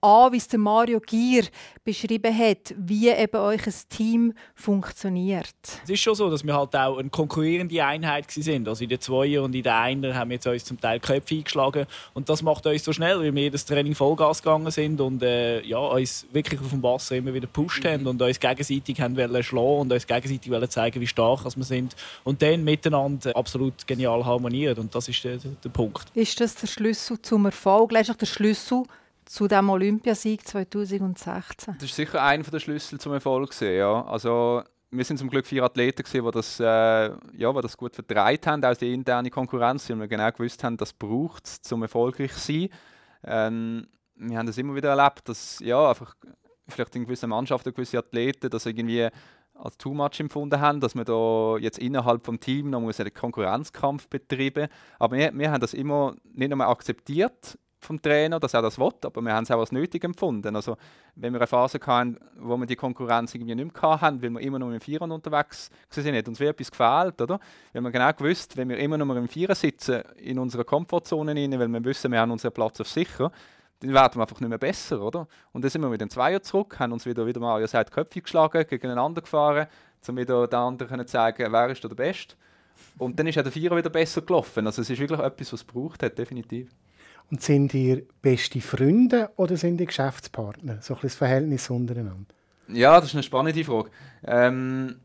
an, 0.00 0.32
wie 0.32 0.36
es 0.36 0.48
der 0.48 0.58
Mario 0.58 1.00
Gier 1.00 1.44
beschrieben 1.84 2.36
hat, 2.36 2.74
wie 2.76 3.08
eben 3.08 3.36
euch 3.36 3.66
ein 3.66 3.74
Team 3.88 4.32
funktioniert. 4.54 5.54
Es 5.84 5.90
ist 5.90 6.00
schon 6.00 6.14
so, 6.14 6.30
dass 6.30 6.44
wir 6.44 6.54
halt 6.54 6.74
auch 6.76 6.98
eine 6.98 7.08
konkurrierende 7.08 7.84
Einheit 7.84 8.30
sind. 8.30 8.68
Also 8.68 8.84
in 8.84 8.90
der 8.90 9.00
Zweier 9.00 9.42
und 9.42 9.54
in 9.54 9.62
der 9.62 9.78
Einer 9.78 10.14
haben 10.14 10.30
wir 10.30 10.34
jetzt 10.34 10.46
uns 10.46 10.64
zum 10.64 10.80
Teil 10.80 11.00
Köpfe 11.00 11.36
eingeschlagen 11.36 11.86
und 12.14 12.28
das 12.28 12.42
macht 12.42 12.66
uns 12.66 12.84
so 12.84 12.92
schnell, 12.92 13.18
weil 13.18 13.34
wir 13.34 13.42
jedes 13.42 13.64
Training 13.64 13.94
Vollgas 13.94 14.42
gegangen 14.42 14.70
sind 14.70 15.00
und 15.00 15.22
äh, 15.22 15.62
ja, 15.62 15.78
uns 15.78 16.26
wirklich 16.32 16.60
auf 16.60 16.70
dem 16.70 16.82
Wasser 16.82 17.16
immer 17.16 17.34
wieder 17.34 17.46
gepusht 17.46 17.84
mhm. 17.84 17.88
haben 17.88 18.06
und 18.06 18.22
uns 18.22 18.38
gegenseitig 18.38 19.00
haben 19.00 19.16
wollen 19.16 19.42
schlagen 19.42 19.80
und 19.80 19.92
uns 19.92 20.06
gegenseitig 20.06 20.50
wollen 20.50 20.70
zeigen, 20.70 21.00
wie 21.00 21.06
stark 21.06 21.44
wir 21.44 21.64
sind 21.64 21.96
und 22.24 22.40
dann 22.42 22.62
miteinander 22.64 23.34
absolut 23.36 23.86
genial 23.86 24.24
harmoniert 24.24 24.78
und 24.78 24.94
das 24.94 25.08
ist 25.08 25.24
der, 25.24 25.38
der 25.38 25.68
Punkt. 25.70 26.06
Ist 26.14 26.40
das 26.40 26.54
der 26.54 26.66
Schlüssel 26.66 27.20
zum 27.22 27.46
Erfolg, 27.46 27.92
letztlich 27.92 28.18
der 28.18 28.26
Schlüssel 28.26 28.84
zu 29.28 29.46
dem 29.46 29.68
Olympiasieg 29.70 30.46
2016? 30.46 31.74
Das 31.74 31.84
ist 31.84 31.94
sicher 31.96 32.22
einer 32.22 32.44
der 32.44 32.60
Schlüssel 32.60 32.98
zum 32.98 33.12
Erfolg. 33.12 33.54
ja. 33.60 34.04
Also, 34.04 34.62
wir 34.90 35.04
sind 35.04 35.18
zum 35.18 35.28
Glück 35.28 35.46
vier 35.46 35.64
Athleten, 35.64 36.02
die 36.10 36.30
das, 36.30 36.58
äh, 36.60 36.64
ja, 36.64 37.52
die 37.52 37.60
das 37.60 37.76
gut 37.76 37.94
vertreibt 37.94 38.46
haben, 38.46 38.64
auch 38.64 38.74
die 38.74 38.94
interne 38.94 39.30
Konkurrenz, 39.30 39.88
weil 39.90 40.00
wir 40.00 40.08
genau 40.08 40.30
gewusst 40.32 40.64
haben, 40.64 40.78
das 40.78 40.94
braucht 40.94 41.46
es, 41.46 41.72
um 41.72 41.82
erfolgreich 41.82 42.32
zu 42.32 42.40
sein. 42.40 42.68
Ähm, 43.24 43.86
wir 44.16 44.38
haben 44.38 44.46
das 44.46 44.56
immer 44.56 44.74
wieder 44.74 44.88
erlebt, 44.96 45.28
dass 45.28 45.58
ja, 45.60 45.90
einfach 45.90 46.14
vielleicht 46.66 46.96
in 46.96 47.04
gewissen 47.04 47.30
Mannschaften, 47.30 47.74
gewisse 47.74 47.98
Athleten, 47.98 48.48
dass 48.48 48.66
irgendwie 48.66 49.08
als 49.54 49.76
too 49.76 49.92
much 49.92 50.20
empfunden 50.20 50.60
haben, 50.60 50.80
dass 50.80 50.94
wir 50.94 51.04
da 51.04 51.56
jetzt 51.58 51.78
innerhalb 51.78 52.24
vom 52.24 52.40
Team 52.40 52.70
noch 52.70 52.80
einen 52.80 53.14
Konkurrenzkampf 53.14 54.08
betreiben 54.08 54.68
Aber 54.98 55.16
wir, 55.16 55.32
wir 55.34 55.50
haben 55.50 55.60
das 55.60 55.74
immer 55.74 56.14
nicht 56.32 56.52
einmal 56.52 56.68
akzeptiert 56.68 57.58
vom 57.80 58.00
Trainer, 58.02 58.40
dass 58.40 58.54
er 58.54 58.62
das 58.62 58.78
will, 58.78 58.92
aber 59.04 59.20
wir 59.20 59.32
haben 59.32 59.44
es 59.44 59.50
auch 59.50 59.60
als 59.60 59.72
nötig 59.72 60.02
empfunden. 60.04 60.54
Also, 60.56 60.76
wenn 61.14 61.32
wir 61.32 61.40
eine 61.40 61.46
Phase 61.46 61.78
hatten, 61.84 62.18
wo 62.36 62.56
wir 62.56 62.66
die 62.66 62.76
Konkurrenz 62.76 63.34
irgendwie 63.34 63.54
nicht 63.54 63.82
mehr 63.82 64.00
hatten, 64.00 64.20
weil 64.22 64.30
wir 64.30 64.40
immer 64.40 64.58
nur 64.58 64.72
im 64.72 64.80
Vierer 64.80 65.10
unterwegs 65.10 65.70
sind, 65.88 66.16
hat 66.16 66.28
uns 66.28 66.40
wie 66.40 66.46
etwas 66.46 66.70
gefehlt, 66.70 67.20
oder? 67.20 67.38
Wir 67.72 67.82
haben 67.82 67.92
genau 67.92 68.12
gewusst, 68.12 68.56
wenn 68.56 68.68
wir 68.68 68.78
immer 68.78 68.98
nur 68.98 69.16
im 69.16 69.28
Vierer 69.28 69.54
sitzen, 69.54 70.02
in 70.16 70.38
unserer 70.38 70.64
Komfortzone 70.64 71.34
rein, 71.34 71.58
weil 71.58 71.68
wir 71.68 71.84
wissen, 71.84 72.10
wir 72.10 72.20
haben 72.20 72.32
unseren 72.32 72.52
Platz 72.52 72.80
auf 72.80 72.88
sicher, 72.88 73.30
dann 73.80 73.94
werden 73.94 74.16
wir 74.16 74.22
einfach 74.22 74.40
nicht 74.40 74.48
mehr 74.48 74.58
besser, 74.58 75.00
oder? 75.00 75.28
Und 75.52 75.62
dann 75.62 75.70
sind 75.70 75.82
wir 75.82 75.88
mit 75.88 76.00
den 76.00 76.10
Zweier 76.10 76.42
zurück, 76.42 76.78
haben 76.80 76.92
uns 76.92 77.06
wieder, 77.06 77.26
wieder 77.26 77.40
Mario 77.40 77.66
sagt, 77.66 77.92
Köpfe 77.92 78.20
geschlagen, 78.20 78.66
gegeneinander 78.68 79.22
gefahren, 79.22 79.68
um 80.08 80.16
wieder 80.16 80.48
den 80.48 80.58
anderen 80.58 80.98
zu 81.00 81.06
zeigen, 81.06 81.52
wer 81.52 81.68
ist 81.68 81.84
der 81.84 81.88
Beste. 81.90 82.34
Und 82.98 83.18
dann 83.18 83.26
ist 83.26 83.38
auch 83.38 83.42
der 83.42 83.52
Vierer 83.52 83.76
wieder 83.76 83.90
besser 83.90 84.22
gelaufen. 84.22 84.66
Also 84.66 84.82
es 84.82 84.90
ist 84.90 84.98
wirklich 84.98 85.20
etwas, 85.20 85.52
was 85.52 85.60
es 85.60 85.64
braucht 85.64 86.02
hat, 86.02 86.18
definitiv. 86.18 86.70
Und 87.30 87.42
sind 87.42 87.74
ihr 87.74 88.02
beste 88.22 88.60
Freunde 88.60 89.30
oder 89.36 89.56
sind 89.56 89.80
ihr 89.80 89.86
Geschäftspartner? 89.86 90.78
So 90.80 90.94
ein 90.94 91.00
das 91.02 91.14
Verhältnis 91.14 91.68
untereinander. 91.68 92.34
Ja, 92.68 92.98
das 92.98 93.10
ist 93.10 93.14
eine 93.14 93.22
spannende 93.22 93.64
Frage. 93.64 93.90
Ähm, 94.24 94.96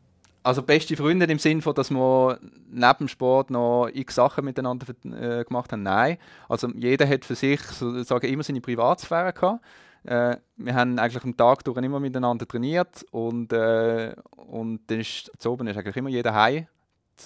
also 0.42 0.62
beste 0.62 0.96
Freunde 0.96 1.26
im 1.26 1.38
Sinne 1.38 1.62
von, 1.62 1.74
dass 1.74 1.90
wir 1.90 2.38
neben 2.70 2.98
dem 2.98 3.08
Sport 3.08 3.50
noch 3.50 3.88
x 3.92 4.14
Sachen 4.14 4.44
miteinander 4.44 4.86
äh, 5.04 5.44
gemacht 5.44 5.72
haben, 5.72 5.82
nein. 5.82 6.18
Also 6.48 6.68
jeder 6.74 7.08
hat 7.08 7.24
für 7.24 7.34
sich 7.34 7.60
sozusagen 7.62 8.26
immer 8.26 8.42
seine 8.42 8.60
Privatsphäre 8.60 9.32
gehabt. 9.32 9.64
Äh, 10.04 10.36
wir 10.56 10.74
haben 10.74 10.98
eigentlich 10.98 11.24
am 11.24 11.36
Tag 11.36 11.64
durch 11.64 11.78
immer 11.78 11.98
miteinander 11.98 12.46
trainiert 12.46 13.06
und, 13.10 13.52
äh, 13.54 14.14
und 14.36 14.80
dann 14.86 15.00
ist, 15.00 15.32
zu 15.38 15.50
oben 15.50 15.66
ist 15.66 15.78
eigentlich 15.78 15.96
immer 15.96 16.10
jeder 16.10 16.34
heim 16.34 16.66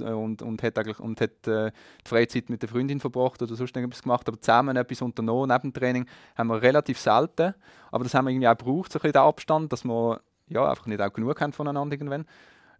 und, 0.01 0.43
und 0.43 0.63
hat, 0.63 0.79
eigentlich, 0.79 1.01
und 1.01 1.21
hat 1.21 1.47
äh, 1.47 1.71
die 2.05 2.09
Freizeit 2.09 2.51
mit 2.51 2.63
der 2.63 2.69
Freundin 2.69 3.01
verbracht 3.01 3.43
oder 3.43 3.55
sonst 3.55 3.77
irgendwas 3.77 4.03
gemacht, 4.03 4.29
aber 4.29 4.41
zusammen 4.41 4.77
etwas 4.77 5.03
unternommen 5.03 5.49
neben 5.49 5.73
dem 5.73 5.81
Training 5.81 6.07
haben 6.37 6.49
wir 6.49 6.63
relativ 6.63 6.99
selten, 6.99 7.55
aber 7.91 8.05
das 8.05 8.15
haben 8.15 8.27
wir 8.27 8.31
irgendwie 8.31 8.49
auch 8.49 8.57
gebraucht, 8.57 8.93
so 8.93 8.99
ein 8.99 9.03
bisschen 9.03 9.13
den 9.13 9.23
Abstand, 9.23 9.73
dass 9.73 9.85
wir 9.85 10.21
ja, 10.49 10.69
einfach 10.69 10.87
nicht 10.87 11.01
auch 11.01 11.13
genug 11.13 11.41
haben 11.41 11.53
voneinander 11.53 11.95
irgendwann. 11.95 12.25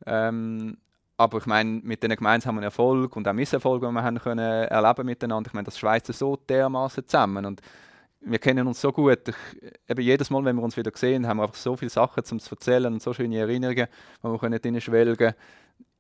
Ähm, 0.07 0.77
aber 1.17 1.39
ich 1.39 1.47
meine, 1.47 1.81
mit 1.83 2.03
den 2.03 2.15
gemeinsamen 2.15 2.63
Erfolg 2.63 3.17
und 3.17 3.27
auch 3.27 3.33
Misserfolg, 3.33 3.83
die 3.83 3.91
wir 3.91 4.03
haben 4.03 4.19
können 4.19 4.39
erleben 4.69 5.05
miteinander, 5.05 5.49
ich 5.49 5.55
meine, 5.55 5.65
das 5.65 5.79
schweißt 5.79 6.07
so 6.07 6.37
dermaßen 6.37 7.07
zusammen 7.07 7.45
und 7.45 7.61
wir 8.21 8.39
kennen 8.39 8.67
uns 8.67 8.81
so 8.81 8.93
gut. 8.93 9.29
Ich, 9.29 9.73
eben 9.89 10.01
jedes 10.01 10.31
Mal, 10.31 10.45
wenn 10.45 10.57
wir 10.57 10.63
uns 10.63 10.77
wieder 10.77 10.91
sehen, 10.95 11.27
haben 11.27 11.39
wir 11.39 11.45
einfach 11.45 11.57
so 11.57 11.77
viele 11.77 11.91
Sachen 11.91 12.25
zum 12.25 12.41
zu 12.41 12.55
erzählen 12.55 12.93
und 12.93 13.03
so 13.03 13.13
schöne 13.13 13.39
Erinnerungen, 13.39 13.87
wo 14.23 14.33
wir 14.33 14.39
können 14.39 14.61
drinnen 14.61 14.81
schwelgen 14.81 15.35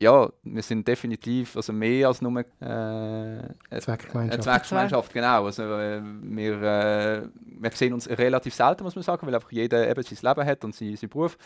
ja, 0.00 0.30
wir 0.44 0.62
sind 0.62 0.86
definitiv 0.86 1.56
also 1.56 1.72
mehr 1.72 2.08
als 2.08 2.22
nur 2.22 2.38
äh, 2.38 2.44
eine 2.60 3.52
Zweckgemeinschaft. 3.80 4.32
Eine 4.32 4.40
Zweckgemeinschaft, 4.40 5.12
genau. 5.12 5.46
Also, 5.46 5.62
äh, 5.64 6.00
wir, 6.22 6.62
äh, 6.62 7.28
wir 7.42 7.70
sehen 7.72 7.92
uns 7.92 8.08
relativ 8.08 8.54
selten, 8.54 8.84
muss 8.84 8.94
man 8.94 9.02
sagen, 9.02 9.26
weil 9.26 9.34
einfach 9.34 9.50
jeder 9.50 9.88
eben 9.88 10.02
sein 10.02 10.18
Leben 10.22 10.48
hat 10.48 10.64
und 10.64 10.74
seinen, 10.74 10.96
seinen 10.96 11.10
Beruf. 11.10 11.36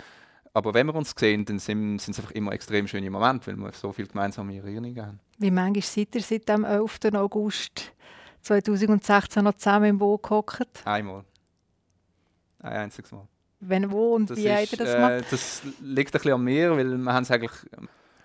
Aber 0.54 0.74
wenn 0.74 0.86
wir 0.86 0.94
uns 0.94 1.14
sehen, 1.16 1.46
dann 1.46 1.58
sind, 1.58 1.98
sind 1.98 2.12
es 2.12 2.18
einfach 2.18 2.32
immer 2.32 2.52
extrem 2.52 2.86
schöne 2.86 3.10
Momente, 3.10 3.46
weil 3.46 3.56
wir 3.56 3.72
so 3.72 3.90
viele 3.90 4.08
gemeinsame 4.08 4.56
Erinnerungen 4.56 5.06
haben. 5.06 5.20
Wie 5.38 5.50
manchmal 5.50 5.82
seid 5.82 6.14
ihr 6.14 6.20
seit 6.20 6.48
dem 6.48 6.64
11. 6.64 6.98
August 7.14 7.92
2016 8.42 9.42
noch 9.42 9.54
zusammen 9.54 9.86
im 9.86 9.98
Boot 9.98 10.22
gehockt? 10.22 10.82
Einmal. 10.84 11.24
Ein 12.58 12.72
einziges 12.72 13.10
Mal. 13.12 13.26
Wenn, 13.60 13.90
wo 13.90 14.14
und 14.16 14.28
das 14.28 14.36
wie 14.36 14.52
habt 14.52 14.72
ihr 14.72 14.78
das 14.78 14.92
gemacht? 14.92 15.12
Äh, 15.12 15.22
das 15.30 15.62
liegt 15.80 16.10
ein 16.10 16.18
bisschen 16.18 16.32
an 16.32 16.42
mir, 16.42 16.76
weil 16.76 16.98
wir 16.98 17.12
haben 17.12 17.22
es 17.22 17.30
eigentlich 17.30 17.52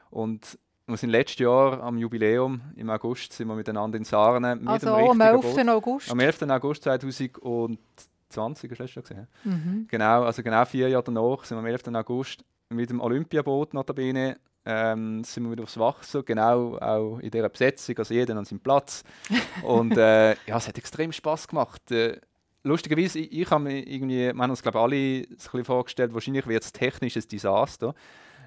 und 0.10 0.58
wir 0.88 0.98
sind 0.98 1.10
letztes 1.10 1.40
Jahr 1.40 1.82
am 1.84 1.98
Jubiläum, 1.98 2.62
im 2.76 2.90
August, 2.90 3.34
sind 3.34 3.48
wir 3.48 3.56
miteinander 3.56 3.98
in 3.98 4.06
Sarne. 4.06 4.56
Mit 4.56 4.68
also 4.68 4.94
am 4.94 5.20
11. 5.20 5.42
Boot. 5.42 5.68
August? 5.68 6.12
Am 6.12 6.20
11. 6.20 6.44
August 6.44 6.84
2020, 6.84 8.72
hast 8.72 8.80
du 8.80 8.84
Jahr 8.86 9.04
gesehen? 9.04 9.28
Mhm. 9.44 9.88
Genau, 9.90 10.24
also 10.24 10.42
genau 10.42 10.64
vier 10.64 10.88
Jahre 10.88 11.04
danach 11.04 11.44
sind 11.44 11.58
wir 11.58 11.60
am 11.60 11.66
11. 11.66 11.88
August 11.94 12.46
mit 12.70 12.90
dem 12.90 13.02
Olympiaboot 13.02 13.74
notabene 13.74 14.38
ähm, 14.68 15.24
sind 15.24 15.44
wir 15.44 15.52
wieder 15.52 15.64
aufs 15.64 15.78
Wasser, 15.78 16.24
genau 16.24 16.78
auch 16.78 17.20
in 17.20 17.32
dieser 17.32 17.48
Besetzung, 17.48 17.98
also 17.98 18.14
jeder 18.14 18.36
an 18.36 18.44
seinem 18.44 18.60
Platz. 18.60 19.04
Und 19.64 19.98
äh, 19.98 20.32
ja, 20.46 20.58
es 20.58 20.68
hat 20.68 20.78
extrem 20.78 21.14
Spaß 21.14 21.48
gemacht. 21.48 21.90
Äh, 21.90 22.20
lustigerweise, 22.64 23.20
ich, 23.20 23.32
ich 23.32 23.50
habe 23.50 23.64
mir 23.64 23.88
irgendwie, 23.88 24.34
wir 24.34 24.42
haben 24.42 24.50
uns 24.50 24.62
glaube 24.62 24.80
alle 24.80 24.96
ein 24.96 25.26
bisschen 25.30 25.64
vorgestellt, 25.64 26.14
wahrscheinlich 26.14 26.48
wird 26.48 26.64
es 26.64 26.74
technisches 26.74 27.28
Desaster. 27.28 27.96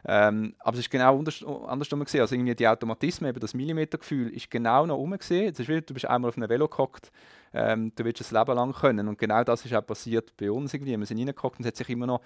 Ähm, 0.06 0.54
aber 0.58 0.74
es 0.74 0.80
ist 0.80 0.90
genau 0.90 1.18
anders, 1.18 1.44
andersrum 1.44 2.04
gesehen. 2.04 2.22
Also 2.22 2.34
irgendwie 2.34 2.54
die 2.54 2.66
Automatismen, 2.66 3.30
eben 3.30 3.40
das 3.40 3.54
Millimetergefühl, 3.54 4.30
ist 4.30 4.50
genau 4.50 4.86
noch 4.86 4.96
rum 4.96 5.16
gesehen. 5.16 5.54
du 5.54 5.94
bist 5.94 6.06
einmal 6.06 6.28
auf 6.30 6.36
einem 6.36 6.48
Velo 6.48 6.68
gehockt, 6.68 7.10
ähm, 7.52 7.92
du 7.94 8.04
willst 8.04 8.20
es 8.20 8.30
Leben 8.30 8.54
lang 8.54 8.72
können. 8.72 9.08
Und 9.08 9.18
genau 9.18 9.44
das 9.44 9.64
ist 9.64 9.74
auch 9.74 9.84
passiert 9.84 10.36
bei 10.36 10.50
uns 10.50 10.72
irgendwie. 10.72 10.96
Wir 10.96 11.06
sind 11.06 11.18
reingehockt 11.18 11.58
und 11.58 11.64
es 11.64 11.68
hat 11.68 11.76
sich 11.76 11.88
immer 11.90 12.06
noch 12.06 12.20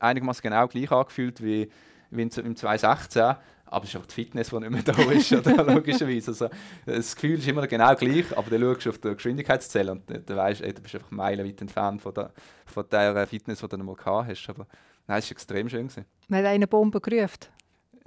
einigermaßen 0.00 0.42
genau 0.42 0.66
gleich 0.68 0.90
angefühlt 0.90 1.42
wie, 1.42 1.68
wie 2.10 2.22
im 2.22 2.30
2016. 2.30 3.36
Aber 3.68 3.84
es 3.84 3.92
ist 3.92 4.00
auch 4.00 4.06
die 4.06 4.14
Fitness, 4.14 4.50
die 4.50 4.60
nicht 4.60 4.70
mehr 4.70 4.82
da 4.82 4.92
ist, 5.10 5.32
oder? 5.32 5.64
logischerweise. 5.74 6.30
Also, 6.30 6.48
das 6.84 7.16
Gefühl 7.16 7.38
ist 7.38 7.48
immer 7.48 7.66
genau 7.66 7.94
gleich, 7.96 8.36
aber 8.36 8.48
dann 8.48 8.60
schaust 8.60 8.86
du 8.86 8.90
auf 8.90 8.98
die 8.98 9.14
Geschwindigkeitszelle 9.14 9.90
und 9.90 10.08
dann 10.08 10.36
weißt 10.36 10.60
du, 10.60 10.72
du 10.72 10.82
bist 10.82 10.94
einfach 10.94 11.10
meilenweit 11.10 11.60
entfernt 11.60 12.00
von 12.00 12.14
der, 12.14 12.32
von 12.64 12.84
der 12.88 13.26
Fitness, 13.26 13.58
die 13.58 13.68
du 13.68 13.78
mal 13.78 13.96
gehabt 13.96 14.28
hast. 14.28 14.48
Aber 14.50 14.68
Nein, 15.06 15.18
es 15.18 15.26
war 15.26 15.32
extrem 15.32 15.68
schön. 15.68 15.88
Gewesen. 15.88 16.04
Man 16.28 16.40
hat 16.40 16.46
eine 16.46 16.66
Bombe 16.66 17.00
gerufen. 17.00 17.46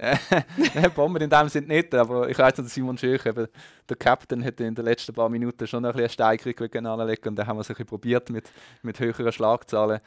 Nein, 0.00 0.92
Bomben 0.94 1.22
in 1.22 1.28
dem 1.28 1.48
Sinne 1.48 1.66
nicht, 1.66 1.94
aber 1.94 2.28
ich 2.28 2.38
weiß, 2.38 2.54
dass 2.54 2.72
Simon 2.72 2.96
Schöch, 2.96 3.26
eben, 3.26 3.46
der 3.86 3.96
Captain, 3.96 4.42
hat 4.42 4.58
in 4.60 4.74
den 4.74 4.84
letzten 4.84 5.12
paar 5.12 5.28
Minuten 5.28 5.66
schon 5.66 5.84
ein 5.84 5.92
bisschen 5.92 6.24
eine 6.24 6.38
Steigerung 6.38 6.86
anlegen 6.86 7.28
und 7.28 7.36
dann 7.36 7.46
haben 7.46 7.58
wir 7.58 7.60
es 7.60 7.68
ein 7.68 7.74
bisschen 7.74 7.86
probiert 7.86 8.30
mit, 8.30 8.50
mit 8.82 8.98
höheren 8.98 9.30
Schlagzahlen. 9.30 10.00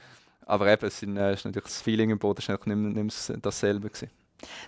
Aber 0.45 0.71
eben, 0.71 0.85
es 0.85 1.03
äh, 1.03 1.33
ist 1.33 1.45
natürlich 1.45 1.63
das 1.63 1.81
Feeling 1.81 2.09
im 2.09 2.19
Boot 2.19 2.39
ist 2.39 2.49
nicht, 2.49 2.65
nicht 2.65 3.27
mehr 3.27 3.37
dasselbe 3.39 3.89
gewesen. 3.89 4.09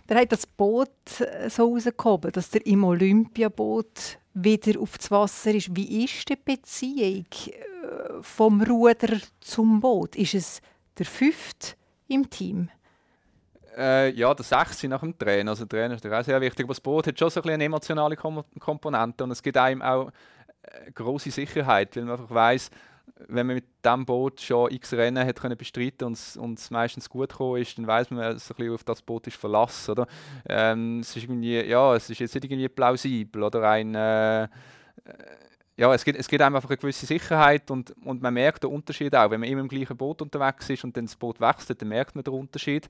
Dann 0.07 0.19
hat 0.19 0.32
das 0.32 0.45
Boot 0.45 0.89
äh, 1.19 1.49
so 1.49 1.73
rausgekommen, 1.73 2.32
dass 2.32 2.49
der 2.51 2.65
im 2.65 2.84
Olympiaboot 2.84 4.19
wieder 4.34 4.80
auf 4.80 4.97
das 4.97 5.11
Wasser 5.11 5.53
ist. 5.53 5.76
Wie 5.76 6.05
ist 6.05 6.30
die 6.30 6.36
Beziehung 6.36 7.26
äh, 7.47 8.21
vom 8.21 8.61
Ruder 8.61 9.17
zum 9.41 9.80
Boot? 9.80 10.15
Ist 10.15 10.36
es 10.36 10.61
der 10.97 11.05
fünfte 11.07 11.76
im 12.08 12.30
Team? 12.30 12.70
Äh, 13.78 14.12
ja, 14.12 14.34
der 14.34 14.45
6 14.45 14.84
nach 14.84 15.01
dem 15.01 15.18
Trainer. 15.18 15.51
Also, 15.51 15.66
der 15.66 15.80
Trainer 15.80 15.95
ist 15.95 16.06
auch 16.06 16.24
sehr 16.24 16.41
wichtig. 16.41 16.64
Aber 16.64 16.74
das 16.74 16.82
Boot 16.82 17.08
hat 17.08 17.20
schon 17.20 17.30
so 17.30 17.41
ein 17.41 17.49
eine 17.49 17.66
emotionale 17.66 18.16
Kom 18.16 18.43
Komponente 18.60 19.24
und 19.24 19.32
es 19.32 19.43
gibt 19.43 19.58
einem 19.58 19.82
auch 19.82 20.12
äh, 20.62 20.91
große 20.91 21.32
Sicherheit, 21.32 21.95
weil 21.95 22.03
man 22.03 22.20
einfach 22.20 22.34
weiß, 22.34 22.72
wenn 23.28 23.47
man 23.47 23.56
mit 23.56 23.66
diesem 23.84 24.06
Boot 24.06 24.41
schon 24.41 24.72
x 24.72 24.93
Rennen 24.93 25.26
hat 25.26 25.39
können 25.39 25.58
bestreiten 25.58 26.06
und 26.06 26.60
es 26.60 26.72
meistens 26.72 27.10
gut 27.10 27.30
gekommen 27.30 27.62
ist, 27.62 27.78
dann 27.78 27.88
weiß 27.88 28.12
man, 28.12 28.38
so 28.39 28.53
ein 28.58 28.72
auf 28.72 28.84
das 28.84 29.01
Boot 29.01 29.28
ist 29.28 29.38
verlassen. 29.38 29.91
Oder? 29.91 30.08
Ähm, 30.47 30.99
es, 30.99 31.16
ist 31.16 31.28
ja, 31.28 31.95
es 31.95 32.10
ist 32.10 32.20
jetzt 32.20 32.34
nicht 32.34 32.45
irgendwie 32.45 32.70
plausibel 32.70 33.43
oder 33.43 33.70
ein. 33.70 33.95
Äh, 33.95 34.47
ja, 35.78 35.93
es 35.93 36.05
gibt, 36.05 36.17
es 36.17 36.28
gibt 36.28 36.41
einfach 36.41 36.65
eine 36.65 36.78
gewisse 36.78 37.05
Sicherheit 37.05 37.69
und, 37.69 37.93
und 38.03 38.21
man 38.21 38.34
merkt 38.34 38.63
den 38.63 38.71
Unterschied 38.71 39.13
auch. 39.15 39.30
Wenn 39.30 39.41
man 39.41 39.49
immer 39.49 39.61
im 39.61 39.67
gleichen 39.67 39.97
Boot 39.97 40.21
unterwegs 40.21 40.69
ist 40.69 40.84
und 40.84 40.95
dann 40.95 41.05
das 41.05 41.15
Boot 41.15 41.41
wechselt, 41.41 41.82
dann 41.82 41.89
merkt 41.89 42.15
man 42.15 42.23
den 42.23 42.34
Unterschied. 42.34 42.88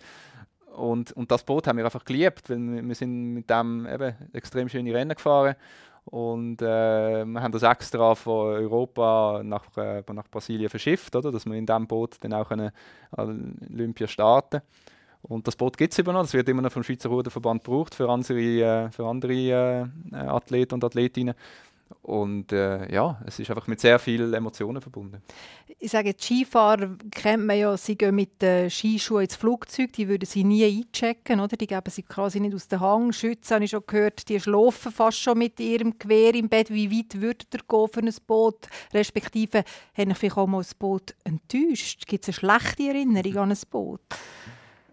Und, 0.76 1.12
und 1.14 1.32
das 1.32 1.44
Boot 1.44 1.68
haben 1.68 1.78
wir 1.78 1.86
einfach 1.86 2.06
geliebt, 2.06 2.50
weil 2.50 2.60
wir, 2.60 2.88
wir 2.88 2.96
sind 2.96 3.34
mit 3.34 3.50
dem 3.50 3.88
eben 3.88 4.14
extrem 4.34 4.70
schöne 4.70 4.94
Rennen 4.94 5.16
gefahren 5.16 5.56
und 6.06 6.62
äh, 6.62 7.26
wir 7.26 7.42
haben 7.42 7.52
das 7.52 7.64
extra 7.64 8.14
von 8.14 8.54
Europa 8.54 9.42
nach, 9.44 9.66
äh, 9.78 10.04
nach 10.14 10.28
Brasilien 10.30 10.70
verschifft, 10.70 11.16
oder? 11.16 11.32
dass 11.32 11.46
wir 11.46 11.56
in 11.56 11.66
diesem 11.66 11.88
Boot 11.88 12.18
dann 12.20 12.34
auch 12.34 12.50
können 12.50 12.72
Olympia 13.18 14.08
starten 14.08 14.62
und 15.28 15.48
das 15.48 15.56
Boot 15.56 15.78
gibt 15.78 15.94
es 15.94 16.00
immer 16.00 16.14
noch, 16.14 16.22
das 16.22 16.34
wird 16.34 16.48
immer 16.50 16.62
noch 16.62 16.72
vom 16.72 16.84
Schweizer 16.84 17.10
Ruderverband 17.10 17.64
gebraucht 17.64 17.96
für 17.96 18.10
andere, 18.10 18.40
äh, 18.40 18.92
für 18.92 19.06
andere 19.08 19.34
äh, 19.34 20.16
Athleten 20.16 20.76
und 20.76 20.84
Athletinnen. 20.84 21.34
Und 22.02 22.52
äh, 22.52 22.92
ja, 22.92 23.20
es 23.26 23.40
ist 23.40 23.50
einfach 23.50 23.68
mit 23.68 23.80
sehr 23.80 23.98
vielen 24.00 24.34
Emotionen 24.34 24.82
verbunden. 24.82 25.22
Ich 25.80 25.92
sage, 25.92 26.14
die 26.14 26.24
Skifahrer 26.24 26.98
kennt 27.12 27.46
man 27.46 27.58
ja, 27.58 27.76
sie 27.78 27.96
gehen 27.96 28.16
mit 28.16 28.42
den 28.42 28.70
Skischuhen 28.70 29.24
ins 29.24 29.36
Flugzeug, 29.36 29.94
die 29.94 30.08
würden 30.08 30.26
sie 30.26 30.44
nie 30.44 30.66
einchecken, 30.66 31.40
oder? 31.40 31.58
Die 31.58 31.68
geben 31.68 31.90
sie 31.90 32.04
quasi 32.04 32.40
nicht 32.40 32.56
aus 32.56 32.68
dem 32.68 32.80
Hang. 32.80 33.12
Schützen, 33.12 33.56
habe 33.56 33.66
ich 33.66 33.72
schon 33.72 33.84
gehört, 33.86 34.28
die 34.30 34.40
schlafen 34.40 34.92
fast 34.92 35.20
schon 35.20 35.38
mit 35.38 35.60
ihrem 35.60 35.98
Gewehr 35.98 36.34
im 36.36 36.50
Bett. 36.50 36.70
Wie 36.70 36.92
weit 36.92 37.20
würde 37.22 37.46
ihr 37.54 37.60
gehen 37.68 37.88
für 37.88 38.00
ein 38.00 38.16
Boot? 38.28 38.68
Respektive, 38.94 39.64
haben 39.96 40.12
ich 40.12 40.18
vielleicht 40.18 40.38
auch 40.38 40.48
mal 40.48 40.62
ein 40.62 40.78
Boot 40.80 41.16
enttäuscht? 41.24 42.06
Gibt 42.08 42.28
es 42.28 42.30
eine 42.30 42.60
schlechte 42.60 42.84
Erinnerung 42.84 43.38
an 43.38 43.52
ein 43.52 43.58
Boot? 43.70 44.02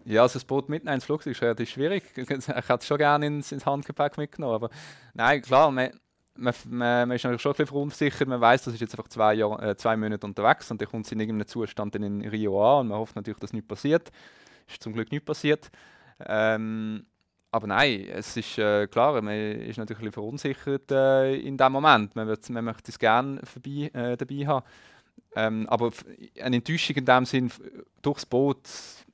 Ja, 0.05 0.23
also 0.23 0.33
das 0.33 0.45
Boot 0.45 0.67
mitnehmen 0.67 0.95
ins 0.95 1.05
Flugzeug 1.05 1.31
ist 1.31 1.41
relativ 1.41 1.69
schwierig. 1.69 2.03
Ich 2.15 2.29
hätte 2.29 2.75
es 2.79 2.87
schon 2.87 2.97
gerne 2.97 3.25
ins, 3.27 3.51
ins 3.51 3.65
Handgepäck 3.65 4.17
mitgenommen. 4.17 4.55
Aber 4.55 4.69
nein, 5.13 5.41
klar, 5.41 5.71
man, 5.71 5.91
man, 6.35 6.53
man, 6.69 7.07
man, 7.07 7.15
ist 7.15 7.23
natürlich 7.23 7.41
schon 7.41 7.55
ein 7.57 7.65
verunsichert. 7.65 8.27
Man 8.27 8.41
weiß, 8.41 8.63
das 8.63 8.73
ist 8.73 8.81
jetzt 8.81 8.93
einfach 8.93 9.09
zwei, 9.09 9.35
Jahr, 9.35 9.61
äh, 9.61 9.75
zwei 9.75 9.95
Monate 9.95 10.25
unterwegs 10.25 10.69
und 10.71 10.81
dann 10.81 10.89
kommt 10.89 11.11
in 11.11 11.19
irgendeinem 11.19 11.47
Zustand 11.47 11.95
in 11.95 12.21
Rio 12.21 12.61
an 12.61 12.81
und 12.81 12.87
man 12.89 12.97
hofft 12.99 13.15
natürlich, 13.15 13.39
dass 13.39 13.53
nichts 13.53 13.67
passiert. 13.67 14.11
Ist 14.67 14.81
zum 14.81 14.93
Glück 14.93 15.11
nicht 15.11 15.25
passiert. 15.25 15.69
Ähm, 16.25 17.05
aber 17.51 17.67
nein, 17.67 18.07
es 18.11 18.35
ist 18.35 18.57
äh, 18.57 18.87
klar, 18.87 19.21
man 19.21 19.35
ist 19.35 19.77
natürlich 19.77 20.03
ein 20.03 20.11
verunsichert 20.11 20.91
äh, 20.91 21.35
in 21.35 21.55
dem 21.55 21.71
Moment. 21.71 22.15
Man, 22.15 22.27
wird, 22.27 22.49
man 22.49 22.65
möchte 22.65 22.91
es 22.91 22.97
gerne 22.97 23.39
vorbei, 23.43 23.91
äh, 23.93 24.17
dabei 24.17 24.47
haben. 24.47 24.65
Ähm, 25.35 25.67
aber 25.69 25.91
eine 26.41 26.55
Enttäuschung 26.55 26.95
in 26.95 27.05
dem 27.05 27.25
Sinn 27.25 27.51
durchs 28.01 28.25
Boot, 28.25 28.67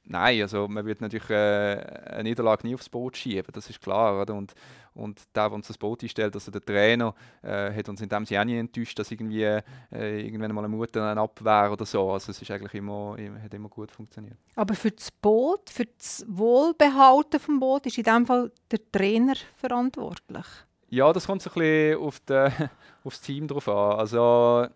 nein, 0.09 0.41
also 0.41 0.67
man 0.67 0.85
wird 0.85 1.01
natürlich 1.01 1.29
äh, 1.29 1.79
eine 2.07 2.23
Niederlage 2.23 2.67
nie 2.67 2.75
aufs 2.75 2.89
Boot 2.89 3.15
schieben, 3.15 3.47
das 3.53 3.69
ist 3.69 3.81
klar. 3.81 4.21
Oder? 4.21 4.33
Und, 4.33 4.53
und 4.93 5.21
der, 5.35 5.47
der 5.47 5.53
uns 5.53 5.67
das 5.67 5.77
Boot 5.77 6.03
einstellt, 6.03 6.33
also 6.33 6.51
der 6.51 6.61
Trainer, 6.61 7.13
äh, 7.41 7.73
hat 7.73 7.87
uns 7.87 8.01
in 8.01 8.09
dem 8.09 8.25
Sinne 8.25 8.41
auch 8.41 8.45
nicht 8.45 8.57
enttäuscht, 8.57 8.97
dass 8.99 9.11
irgendwie 9.11 9.43
äh, 9.43 9.61
irgendwann 9.91 10.53
mal 10.53 10.65
eine 10.65 10.75
Mutter 10.75 11.09
eine 11.09 11.21
Abwehr 11.21 11.71
oder 11.71 11.85
so. 11.85 12.11
Also 12.11 12.31
es 12.31 12.41
ist 12.41 12.51
eigentlich 12.51 12.73
immer, 12.73 13.15
hat 13.43 13.53
immer 13.53 13.69
gut 13.69 13.91
funktioniert. 13.91 14.37
Aber 14.55 14.73
für 14.73 14.91
das 14.91 15.11
Boot, 15.11 15.69
für 15.69 15.85
das 15.85 16.25
Wohlbehalten 16.27 17.31
des 17.31 17.59
Boot 17.59 17.85
ist 17.85 17.97
in 17.97 18.03
dem 18.03 18.25
Fall 18.25 18.51
der 18.71 18.79
Trainer 18.91 19.35
verantwortlich? 19.55 20.45
Ja, 20.89 21.13
das 21.13 21.27
kommt 21.27 21.43
so 21.43 21.51
ein 21.51 21.53
bisschen 21.53 21.99
auf, 21.99 22.19
die, 22.21 22.33
auf 23.03 23.13
das 23.13 23.21
Team 23.21 23.47
drauf 23.47 23.67
an. 23.69 23.99
Also 23.99 24.67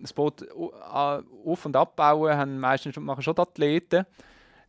das 0.00 0.12
Boot 0.12 0.48
auf- 0.52 1.64
und 1.64 1.76
abbauen 1.76 2.36
haben 2.36 2.60
meistens 2.60 2.96
machen 2.96 3.22
schon 3.22 3.34
die 3.34 3.40
Athleten. 3.40 4.06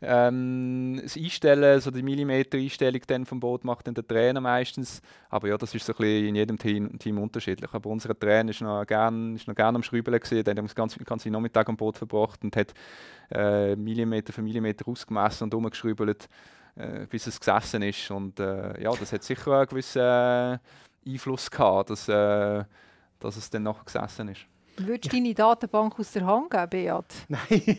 Ähm, 0.01 0.99
das 1.03 1.17
Einstellen, 1.17 1.81
so 1.81 1.91
die 1.91 2.01
Millimeter-Einstellung 2.01 3.01
dann 3.07 3.25
vom 3.25 3.39
Boot 3.39 3.65
macht 3.65 3.87
dann 3.87 3.93
der 3.93 4.07
Trainer 4.07 4.39
meistens. 4.39 5.01
Aber 5.29 5.49
ja, 5.49 5.57
das 5.57 5.75
ist 5.75 5.85
so 5.85 5.93
ein 5.97 6.05
in 6.05 6.35
jedem 6.35 6.57
Team, 6.57 6.97
Team 6.99 7.17
unterschiedlich. 7.17 7.73
Aber 7.73 7.89
unser 7.89 8.17
Trainer 8.17 8.51
ist 8.51 8.61
noch 8.61 8.85
gerne 8.85 9.37
gern 9.37 9.75
am 9.75 9.83
Schrübeln 9.83 10.19
gewesen. 10.19 10.43
Der 10.43 10.51
hat 10.51 10.57
den 10.57 10.67
ganzen, 10.67 11.03
ganzen 11.03 11.31
Nachmittag 11.31 11.67
am 11.67 11.75
Boot 11.75 11.97
verbracht 11.97 12.43
und 12.43 12.55
hat 12.55 12.73
äh, 13.31 13.75
Millimeter 13.75 14.31
für 14.31 14.41
Millimeter 14.41 14.87
ausgemessen 14.87 15.45
und 15.45 15.53
umgeschrübelt, 15.53 16.29
äh, 16.75 17.05
bis 17.07 17.27
es 17.27 17.39
gesessen 17.39 17.81
ist. 17.81 18.09
Und 18.09 18.39
äh, 18.39 18.81
ja, 18.81 18.91
das 18.91 19.11
hat 19.11 19.23
sicher 19.23 19.51
einen 19.57 19.67
gewissen 19.67 20.01
äh, 20.01 20.59
Einfluss 21.05 21.51
gehabt, 21.51 21.89
dass, 21.89 22.07
äh, 22.07 22.63
dass 23.19 23.35
es 23.35 23.49
dann 23.49 23.63
noch 23.63 23.83
gesessen 23.83 24.29
ist. 24.29 24.45
Würdest 24.79 25.11
du 25.11 25.17
deine 25.17 25.33
Datenbank 25.33 25.99
aus 25.99 26.11
der 26.11 26.25
Hand 26.25 26.49
geben, 26.49 26.69
Beat? 26.69 27.05
Nein. 27.27 27.77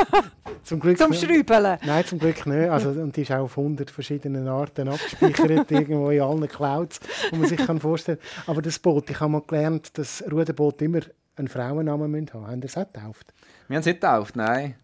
zum 0.62 0.80
Glück 0.80 0.98
Zum. 0.98 1.12
Schrübeln? 1.12 1.78
Nein, 1.84 2.04
zum 2.06 2.18
Glück 2.18 2.46
nicht. 2.46 2.70
Also, 2.70 2.90
und 2.90 3.16
die 3.16 3.22
ist 3.22 3.32
auch 3.32 3.44
auf 3.44 3.58
100 3.58 3.90
verschiedenen 3.90 4.48
Arten 4.48 4.88
abgespeichert, 4.88 5.70
irgendwo 5.70 6.10
in 6.10 6.20
allen 6.20 6.48
Clouds, 6.48 7.00
wo 7.30 7.36
man 7.36 7.48
sich 7.48 7.58
kann 7.58 7.80
vorstellen 7.80 8.18
kann. 8.18 8.54
Aber 8.54 8.62
das 8.62 8.78
Boot, 8.78 9.10
ich 9.10 9.20
habe 9.20 9.32
mal 9.32 9.42
gelernt, 9.42 9.96
dass 9.98 10.24
Ruderboot 10.30 10.80
immer 10.82 11.00
einen 11.36 11.48
Frauennamen 11.48 12.02
haben 12.04 12.10
müssen. 12.10 12.46
Haben 12.46 12.62
Sie 12.62 12.68
es 12.68 12.76
auch 12.76 12.90
getauft? 12.90 13.32
Wir 13.68 13.76
haben 13.76 13.80
es 13.80 13.86
nicht 13.86 14.00
getauft, 14.00 14.36
nein. 14.36 14.76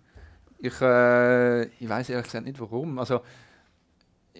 Ich, 0.59 0.81
äh, 0.81 1.65
ich 1.65 1.89
weiß 1.89 2.11
ehrlich 2.11 2.27
gesagt 2.27 2.47
nicht 2.47 2.61
warum. 2.61 2.99
Also, 2.99 3.21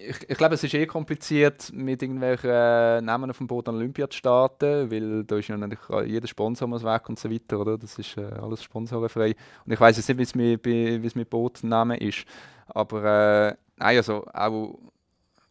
ich, 0.05 0.29
ich 0.29 0.37
glaube, 0.37 0.55
es 0.55 0.63
ist 0.63 0.73
eh 0.73 0.85
kompliziert, 0.85 1.71
mit 1.73 2.01
irgendwelchen 2.01 2.49
äh, 2.49 3.01
Namen 3.01 3.29
auf 3.29 3.37
dem 3.37 3.47
Boot 3.47 3.67
an 3.67 3.75
Olympia 3.75 4.09
zu 4.09 4.17
starten, 4.17 4.91
weil 4.91 5.23
da 5.23 5.37
ist 5.37 5.47
ja 5.47 5.57
natürlich 5.57 6.11
jeder 6.11 6.27
Sponsor 6.27 6.67
muss 6.67 6.83
weg 6.83 7.09
und 7.09 7.19
so 7.19 7.29
weiter, 7.29 7.59
oder? 7.59 7.77
Das 7.77 7.97
ist 7.97 8.17
äh, 8.17 8.21
alles 8.21 8.63
sponsorenfrei. 8.63 9.35
Und 9.65 9.71
ich 9.71 9.79
weiß 9.79 9.97
jetzt 9.97 10.07
nicht, 10.09 10.17
wie 10.17 10.23
es 10.23 10.35
mit, 10.35 10.65
wie 10.65 11.07
es 11.07 11.15
mit 11.15 11.29
Bootnamen 11.29 11.97
ist, 11.97 12.25
aber 12.67 13.49
äh, 13.49 13.55
nein, 13.77 13.97
also 13.97 14.25
auch 14.33 14.77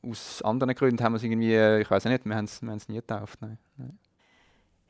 aus 0.02 0.42
anderen 0.42 0.74
Gründen 0.74 1.02
haben 1.02 1.12
wir 1.12 1.16
es 1.16 1.24
irgendwie, 1.24 1.80
ich 1.80 1.90
weiß 1.90 2.04
nicht, 2.04 2.24
wir 2.24 2.36
haben 2.36 2.44
es, 2.44 2.62
wir 2.62 2.70
haben 2.70 2.76
es 2.76 2.88
nie 2.88 2.96
getauft, 2.96 3.40
nein. 3.42 3.58
nein. 3.76 3.98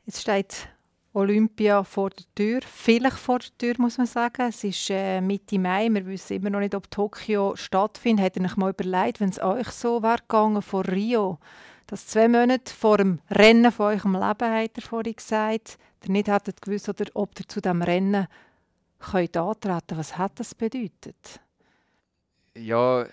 Jetzt 0.05 0.21
steht 0.21 0.69
Olympia 1.17 1.83
vor 1.83 2.11
der 2.11 2.25
Tür, 2.35 2.61
vielleicht 2.61 3.17
vor 3.17 3.39
der 3.39 3.57
Tür, 3.57 3.73
muss 3.79 3.97
man 3.97 4.05
sagen. 4.05 4.49
Es 4.49 4.63
ist 4.63 4.91
äh, 4.91 5.19
Mitte 5.19 5.57
Mai, 5.57 5.89
wir 5.89 6.05
wissen 6.05 6.37
immer 6.37 6.51
noch 6.51 6.59
nicht, 6.59 6.75
ob 6.75 6.91
Tokio 6.91 7.55
stattfindet. 7.55 8.23
Hätte 8.23 8.43
ich 8.43 8.55
mal 8.55 8.69
überlegt, 8.69 9.19
wenn 9.19 9.29
es 9.29 9.41
euch 9.41 9.69
so 9.69 10.03
wäre 10.03 10.19
gegangen 10.19 10.61
vor 10.61 10.87
Rio, 10.87 11.39
dass 11.87 12.05
zwei 12.05 12.27
Monate 12.27 12.71
vor 12.71 12.97
dem 12.97 13.19
Rennen 13.31 13.71
von 13.71 13.87
eurem 13.87 14.13
Leben, 14.13 14.53
hat 14.53 14.77
er 14.77 14.81
vorhin 14.83 15.15
gesagt, 15.15 15.79
ihr 16.03 16.11
nicht 16.11 16.27
hättet 16.27 16.61
gewusst, 16.61 16.87
oder 16.87 17.05
ob 17.15 17.31
ihr 17.39 17.47
zu 17.47 17.61
diesem 17.61 17.81
Rennen 17.81 18.27
könnt 18.99 19.37
antreten 19.37 19.97
Was 19.97 20.19
hat 20.19 20.39
das 20.39 20.53
bedeutet? 20.53 21.39
Ja, 22.55 23.07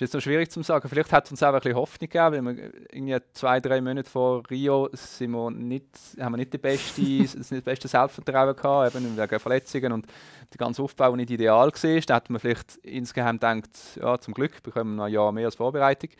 ist 0.00 0.08
jetzt 0.08 0.14
noch 0.14 0.22
schwierig 0.22 0.50
zu 0.50 0.62
sagen. 0.62 0.88
Vielleicht 0.88 1.12
hat 1.12 1.26
es 1.26 1.30
uns 1.30 1.42
auch 1.42 1.48
ein 1.48 1.60
bisschen 1.60 1.76
Hoffnung 1.76 2.08
gegeben, 2.08 2.46
weil 2.46 2.56
wir 2.56 2.72
irgendwie 2.90 3.18
zwei, 3.34 3.60
drei 3.60 3.82
Monate 3.82 4.08
vor 4.08 4.42
Rio 4.48 4.88
sind 4.94 5.32
wir 5.32 5.50
nicht, 5.50 5.84
haben 6.18 6.32
wir 6.32 6.38
nicht 6.38 6.54
die 6.54 6.58
beste, 6.58 7.02
das 7.36 7.50
nicht 7.50 7.64
beste 7.64 7.86
Selbstvertrauen 7.86 8.56
gehabt, 8.56 8.94
eben 8.94 9.16
wegen 9.16 9.38
Verletzungen 9.38 9.92
und 9.92 10.06
der 10.06 10.56
ganze 10.56 10.82
Aufbau 10.82 11.14
nicht 11.16 11.30
ideal 11.30 11.70
war. 11.70 12.00
Da 12.00 12.14
hat 12.14 12.30
man 12.30 12.40
vielleicht 12.40 12.76
insgeheim 12.76 13.36
gedacht, 13.36 13.68
ja, 14.00 14.18
zum 14.18 14.32
Glück 14.32 14.62
bekommen 14.62 14.92
wir 14.92 14.96
noch 14.96 15.04
ein 15.04 15.12
Jahr 15.12 15.32
mehr 15.32 15.46
als 15.46 15.56
Vorbereitung. 15.56 16.10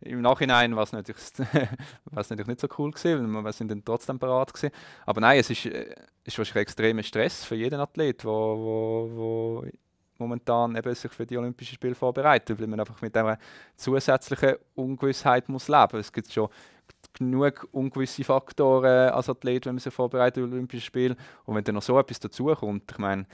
Im 0.00 0.20
Nachhinein 0.20 0.74
war 0.74 0.82
es 0.82 0.92
natürlich, 0.92 1.22
natürlich 2.10 2.46
nicht 2.46 2.60
so 2.60 2.68
cool 2.76 2.90
gewesen, 2.90 3.34
weil 3.34 3.42
wir 3.42 3.52
sind 3.52 3.70
dann 3.70 3.84
trotzdem 3.84 4.18
parat 4.18 4.52
gewesen. 4.52 4.74
Aber 5.06 5.20
nein, 5.20 5.38
es 5.38 5.50
ist, 5.50 5.64
ist 5.64 6.38
wahrscheinlich 6.38 6.62
extremer 6.62 7.02
Stress 7.04 7.44
für 7.44 7.54
jeden 7.54 7.78
Athlet, 7.78 8.24
wo 8.24 9.64
momentan 10.18 10.76
eben 10.76 10.94
sich 10.94 11.10
für 11.12 11.26
die 11.26 11.38
Olympischen 11.38 11.74
Spiele 11.74 11.94
vorbereitet, 11.94 12.58
weil 12.60 12.66
man 12.66 12.80
einfach 12.80 13.00
mit 13.00 13.16
einer 13.16 13.38
zusätzlichen 13.76 14.56
Ungewissheit 14.74 15.48
muss 15.48 15.68
leben. 15.68 15.98
Es 15.98 16.12
gibt 16.12 16.32
schon 16.32 16.48
genug 17.14 17.68
ungewisse 17.72 18.24
Faktoren 18.24 19.10
als 19.10 19.28
Athlet, 19.28 19.66
wenn 19.66 19.74
man 19.74 19.80
sich 19.80 19.92
vorbereitet 19.92 20.44
auf 20.44 20.50
Olympische 20.50 20.84
Spiele. 20.84 21.16
Und 21.44 21.54
wenn 21.54 21.64
dann 21.64 21.74
noch 21.74 21.82
so 21.82 21.98
etwas 21.98 22.20
dazukommt, 22.20 22.90
ich 22.90 22.98
meine, 22.98 23.26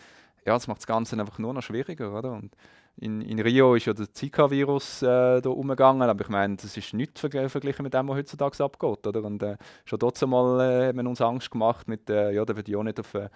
ja, 0.45 0.53
das 0.55 0.66
macht 0.66 0.78
das 0.78 0.87
Ganze 0.87 1.18
einfach 1.18 1.39
nur 1.39 1.55
noch 1.55 1.62
schwieriger, 1.62 2.16
oder? 2.16 2.32
Und 2.32 2.55
in, 2.97 3.22
in 3.22 3.41
Rio 3.41 3.74
ist 3.74 3.87
ja 3.87 3.93
der 3.93 4.12
Zika-Virus 4.12 5.03
äh, 5.03 5.41
da 5.41 5.51
umgegangen, 5.51 6.09
aber 6.09 6.22
ich 6.22 6.28
meine, 6.28 6.57
das 6.57 6.76
ist 6.76 6.95
nichts 6.95 7.20
verglichen 7.20 7.82
mit 7.82 7.95
dem, 7.95 8.09
was 8.09 8.16
heutzutage 8.16 8.62
abgeht, 8.62 9.07
oder? 9.07 9.24
Und 9.24 9.43
äh, 9.43 9.57
schon 9.85 9.99
dort 9.99 10.22
einmal 10.22 10.61
äh, 10.61 10.89
haben 10.89 10.99
wir 10.99 11.09
uns 11.09 11.20
Angst 11.20 11.51
gemacht 11.51 11.89
mit, 11.89 12.09
äh, 12.09 12.32
ja, 12.32 12.45
da 12.45 12.55
würde 12.55 12.70
ich 12.70 12.76
auch 12.76 12.82
nicht 12.85 13.01
auf 13.01 13.14
äh, 13.14 13.28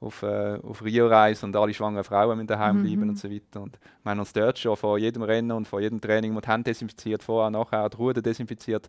auf, 0.00 0.22
äh, 0.22 0.58
auf 0.62 0.82
Rio 0.82 1.06
reisen 1.08 1.46
und 1.46 1.56
alle 1.56 1.74
schwangeren 1.74 2.04
Frauen 2.04 2.36
müssen 2.36 2.46
daheim 2.46 2.78
mhm. 2.78 2.82
bleiben 2.82 3.08
und 3.10 3.18
so 3.18 3.30
weiter. 3.30 3.60
Und 3.60 3.78
wir 4.02 4.10
haben 4.10 4.18
uns 4.18 4.32
dort 4.32 4.58
schon 4.58 4.76
vor 4.76 4.98
jedem 4.98 5.22
Rennen 5.22 5.52
und 5.52 5.68
vor 5.68 5.80
jedem 5.80 6.00
Training 6.00 6.34
mit 6.34 6.46
Hände 6.46 6.70
desinfiziert, 6.70 7.22
vorher, 7.22 7.50
nachher 7.50 7.88
die 7.88 7.96
Ruhe 7.96 8.14
desinfiziert. 8.14 8.88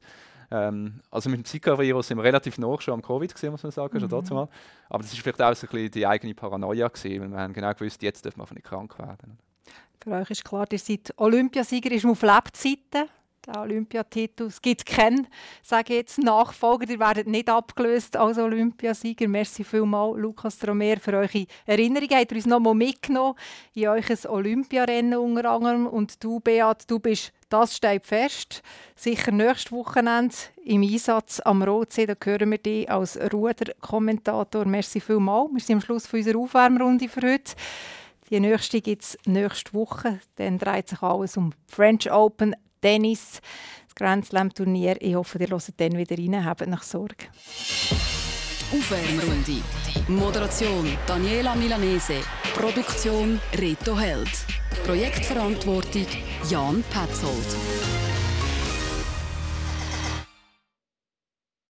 Ähm, 0.50 1.02
also 1.10 1.30
mit 1.30 1.40
dem 1.40 1.46
Zika-Virus 1.46 2.08
sind 2.08 2.18
wir 2.18 2.24
relativ 2.24 2.58
nah 2.58 2.80
schon 2.80 2.94
am 2.94 3.02
Covid 3.02 3.34
gewesen, 3.34 3.52
muss 3.52 3.64
man 3.64 3.72
sagen, 3.72 3.96
mhm. 3.96 4.02
schon 4.02 4.10
dazu 4.10 4.34
mal. 4.34 4.48
Aber 4.90 5.04
das 5.04 5.12
ist 5.12 5.20
vielleicht 5.20 5.42
auch 5.42 5.54
so 5.54 5.68
ein 5.68 5.72
bisschen 5.72 5.92
die 5.92 6.08
eigene 6.08 6.34
Paranoia 6.34 6.88
gewesen, 6.88 7.22
weil 7.22 7.30
wir 7.30 7.38
haben 7.38 7.54
genau 7.54 7.74
gewusst, 7.74 8.02
jetzt 8.02 8.24
dürfen 8.24 8.40
wir 8.40 8.44
einfach 8.44 8.56
nicht 8.56 8.68
krank 8.68 8.98
werden. 8.98 9.38
Für 10.02 10.12
euch 10.12 10.32
ist 10.32 10.46
klar, 10.46 10.66
ihr 10.72 10.80
seid 10.80 11.14
Olympiasieger, 11.18 11.92
ist 11.92 12.06
auf 12.06 12.22
Lebzeiten 12.22 13.10
der 13.46 13.62
Olympiatitel. 13.62 14.48
Es 14.48 14.62
gibt 14.62 14.86
keinen, 14.86 15.28
sage 15.64 15.96
jetzt, 15.96 16.20
Nachfolger. 16.20 16.90
Ihr 16.90 17.00
werdet 17.00 17.28
nicht 17.28 17.50
abgelöst 17.50 18.16
als 18.16 18.38
Olympiasieger. 18.38 19.28
Merci 19.28 19.64
vielmals, 19.64 20.18
Lukas 20.18 20.60
Tromer, 20.60 20.98
für 20.98 21.14
eure 21.14 21.46
Erinnerungen. 21.66 22.18
Habt 22.18 22.32
ihr 22.32 22.38
uns 22.38 22.46
noch 22.46 22.60
mal 22.60 22.74
mitgenommen 22.74 23.36
in 23.74 23.88
euch 23.88 24.30
Olympiarennen 24.30 25.18
unter 25.18 25.50
anderem. 25.50 25.88
Und 25.88 26.24
du, 26.24 26.40
Beat, 26.40 26.90
du 26.90 27.00
bist, 27.00 27.34
das 27.50 27.76
steht 27.76 28.08
fest, 28.08 28.62
sicher 28.96 29.32
nächstes 29.32 29.72
Wochenende 29.72 30.36
im 30.64 30.84
Einsatz 30.84 31.40
am 31.40 31.64
Rotsee. 31.64 32.06
Da 32.06 32.14
hören 32.24 32.52
wir 32.52 32.58
dich 32.58 32.90
als 32.90 33.20
Ruderkommentator. 33.34 34.66
Merci 34.66 35.00
vielmals. 35.00 35.52
Wir 35.52 35.60
sind 35.60 35.76
am 35.76 35.82
Schluss 35.82 36.08
von 36.08 36.20
unserer 36.20 36.40
Aufwärmrunde 36.40 37.10
für 37.10 37.22
heute. 37.22 37.54
Die 38.30 38.40
nächste 38.40 38.80
gibt 38.80 39.02
es 39.02 39.18
nächste 39.26 39.74
Woche. 39.74 40.22
Dann 40.38 40.58
dreht 40.58 40.88
sich 40.88 41.02
alles 41.02 41.36
um 41.36 41.52
French 41.68 42.10
Open 42.10 42.56
Tennis, 42.82 43.40
das 43.86 43.96
Grand 43.96 44.26
Slam 44.26 44.54
Turnier. 44.54 44.98
Ich 45.00 45.16
hoffe, 45.16 45.38
ihr 45.40 45.50
hört 45.50 45.74
dann 45.78 45.98
wieder 45.98 46.18
rein. 46.18 46.44
Habt 46.44 46.68
nach 46.68 46.84
Sorge. 46.84 47.28
Aufwärmrunde. 48.74 49.62
Moderation 50.08 50.98
Daniela 51.06 51.56
Milanese. 51.56 52.22
Produktion 52.56 53.40
Reto 53.58 53.98
Held. 53.98 54.32
Projektverantwortung 54.86 56.08
Jan 56.50 56.84
Petzold. 56.90 57.81